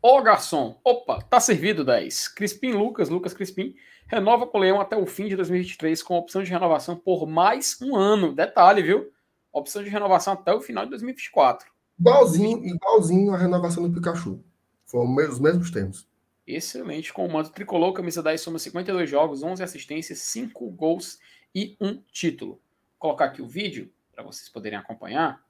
[0.00, 2.28] Ô garçom, opa, tá servido 10.
[2.28, 3.74] Crispim Lucas, Lucas Crispim,
[4.06, 7.76] renova com o Leão até o fim de 2023 com opção de renovação por mais
[7.82, 8.32] um ano.
[8.32, 9.12] Detalhe, viu?
[9.52, 11.68] Opção de renovação até o final de 2024.
[11.98, 14.40] Igualzinho, igualzinho a renovação do Pikachu.
[14.86, 16.07] Foram os mesmos termos.
[16.48, 17.12] Excelente.
[17.12, 21.20] Com o manto tricolor, camisa 10 soma 52 jogos, 11 assistências, 5 gols
[21.54, 22.52] e um título.
[22.52, 22.60] Vou
[22.98, 25.44] colocar aqui o vídeo para vocês poderem acompanhar.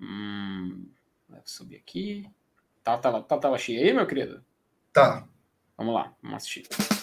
[0.00, 0.86] Hum,
[1.44, 2.30] subir aqui.
[2.84, 4.44] Tá, tá, tá, tela cheia aí, meu querido?
[4.92, 5.26] Tá.
[5.76, 6.99] Vamos lá, vamos assistir.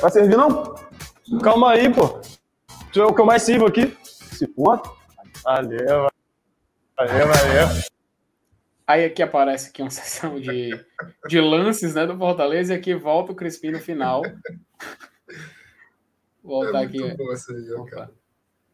[0.00, 0.74] Vai servir não?
[1.42, 2.20] Calma aí, pô.
[2.92, 3.96] Tu é o que eu mais sirvo aqui.
[4.32, 4.90] Esse ponto.
[5.44, 6.08] Valeu,
[6.96, 7.90] valeu, valeu.
[8.86, 10.70] Aí aqui aparece aqui uma sessão de,
[11.28, 14.22] de lances né, do Fortaleza e aqui volta o Crispim no final.
[16.42, 17.02] Voltar é aqui.
[17.02, 17.16] aí.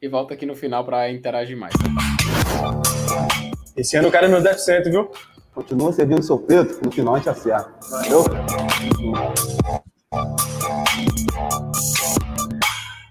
[0.00, 1.74] E volta aqui no final para interagir mais.
[3.76, 5.10] Esse ano o cara é meu deficiente, viu?
[5.54, 7.74] Continua servindo seu preto, no final a gente acerta.
[7.90, 8.24] Valeu?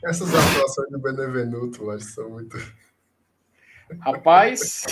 [0.05, 2.57] Essas atuações do Benevenuto, acho que são muito.
[3.99, 4.83] Rapaz,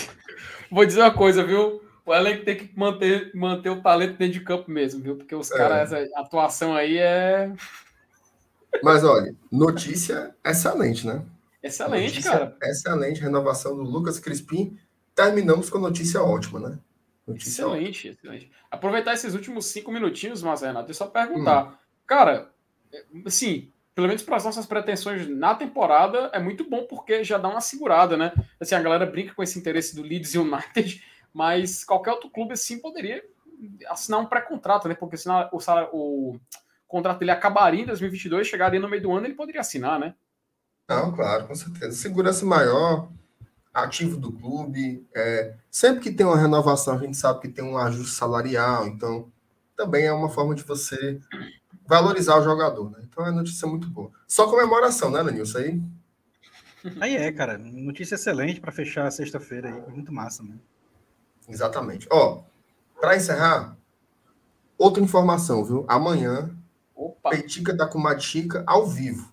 [0.71, 1.81] vou dizer uma coisa, viu?
[2.05, 5.15] O elenco tem que manter, manter o talento dentro de campo mesmo, viu?
[5.15, 5.57] Porque os É.
[5.57, 7.51] caras, essa atuação aí é
[8.83, 11.23] Mas olha, notícia excelente, né?
[11.61, 12.57] excelente, Notícia cara.
[12.63, 14.77] Excelente renovação do Lucas Crispim.
[15.15, 16.79] Terminamos com notícia ótima, né?
[17.25, 17.77] Notícia ótima.
[17.87, 18.51] Excelente, excelente.
[18.69, 21.79] Aproveitar esses últimos cinco minutinhos, mas Renato, e só perguntar.
[22.05, 22.51] Cara,
[23.25, 27.47] assim, pelo menos para as nossas pretensões na temporada, é muito bom porque já dá
[27.47, 28.33] uma segurada, né?
[28.59, 31.03] Assim, a galera brinca com esse interesse do Leeds United,
[31.33, 33.23] mas qualquer outro clube assim poderia
[33.87, 34.95] assinar um pré-contrato, né?
[34.95, 36.39] Porque senão o, salário- o
[36.87, 40.15] contrato dele acabaria em 2022, chegaria no meio do ano, ele poderia assinar, né?
[40.89, 41.91] Não, claro, com certeza.
[41.95, 43.09] Segurança maior,
[43.73, 45.07] ativo do clube.
[45.15, 49.31] é, sempre que tem uma renovação, a gente sabe que tem um ajuste salarial, então
[49.75, 51.19] também é uma forma de você
[51.85, 52.99] valorizar o jogador, né?
[53.03, 54.11] Então é notícia muito boa.
[54.27, 55.59] Só comemoração, né, Lenilson?
[55.59, 55.81] Aí
[56.99, 57.57] Aí é, cara.
[57.57, 59.91] Notícia excelente para fechar a sexta-feira aí.
[59.91, 60.55] Muito massa, né?
[61.47, 62.07] Exatamente.
[62.11, 62.43] Ó,
[62.99, 63.77] para encerrar,
[64.77, 65.85] outra informação, viu?
[65.87, 66.49] Amanhã,
[66.95, 69.31] Opa, Peitica da Comatica ao vivo.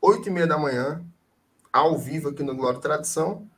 [0.00, 1.04] Oito e meia da manhã,
[1.72, 3.48] ao vivo aqui no Glória Tradição.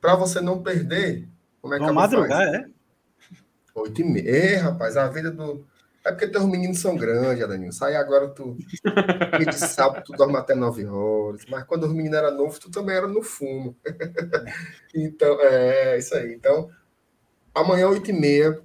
[0.00, 1.28] Para você não perder,
[1.60, 1.94] como é que faz?
[1.94, 2.68] madrugar, é?
[3.74, 4.62] Oito e meia.
[4.62, 5.64] Rapaz, a vida do...
[6.08, 7.70] É porque teus meninos são grandes, Adaninho.
[7.70, 8.56] Sai agora, tu...
[9.36, 11.42] Dia de sábado, tu dorme até nove horas.
[11.50, 13.76] Mas quando os meninos eram novos, tu também era no fumo.
[14.94, 16.32] então, é isso aí.
[16.32, 16.70] Então,
[17.54, 18.58] amanhã, oito e meia,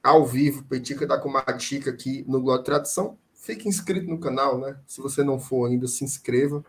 [0.00, 3.18] ao vivo, Petica da Comatica aqui no e Tradição.
[3.34, 4.76] Fique inscrito no canal, né?
[4.86, 6.64] Se você não for ainda, se inscreva,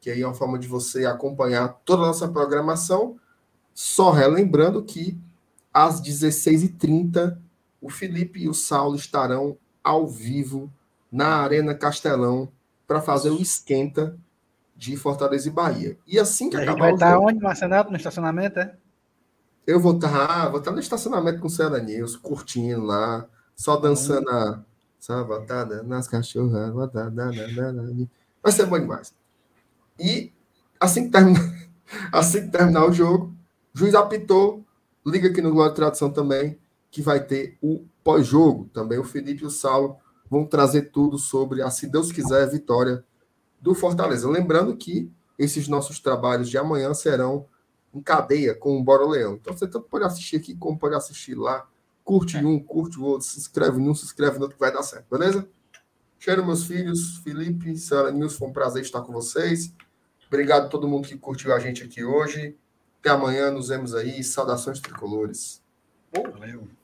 [0.00, 3.16] que aí é uma forma de você acompanhar toda a nossa programação.
[3.72, 5.16] Só relembrando que
[5.72, 7.38] às 16h30,
[7.80, 9.56] o Felipe e o Saulo estarão
[9.88, 10.70] ao vivo
[11.10, 12.50] na Arena Castelão
[12.86, 14.16] para fazer o esquenta
[14.76, 15.98] de Fortaleza e Bahia.
[16.06, 17.90] E assim que A gente acabar vai estar jogo, onde, Marcenato?
[17.90, 18.74] No estacionamento, é?
[19.66, 24.30] eu vou estar vou tá no estacionamento com o Céu Nilson, curtindo lá, só dançando
[24.30, 24.64] a
[24.98, 26.72] sabatada nas cachorras.
[28.42, 29.14] Vai ser bom demais.
[30.00, 30.32] E
[30.80, 31.54] assim que terminar,
[32.12, 33.34] assim que terminar o jogo,
[33.74, 34.64] o juiz apitou,
[35.06, 36.58] liga aqui no Glória e Tradução também,
[36.90, 38.70] que vai ter o pós-jogo.
[38.72, 39.98] Também o Felipe e o Saulo
[40.30, 43.04] vão trazer tudo sobre a, se Deus quiser, vitória
[43.60, 44.26] do Fortaleza.
[44.30, 47.44] Lembrando que esses nossos trabalhos de amanhã serão
[47.92, 49.34] em cadeia com o Bora Leão.
[49.34, 51.68] Então você tanto pode assistir aqui como pode assistir lá.
[52.02, 54.82] Curte um, curte o outro, se inscreve num, se inscreve no outro que vai dar
[54.82, 55.46] certo, beleza?
[56.18, 59.74] Cheiro, meus filhos, Felipe, senhora Nilson, foi um prazer estar com vocês.
[60.28, 62.56] Obrigado a todo mundo que curtiu a gente aqui hoje.
[63.00, 64.24] Até amanhã, nos vemos aí.
[64.24, 65.62] Saudações tricolores.
[66.10, 66.77] Valeu.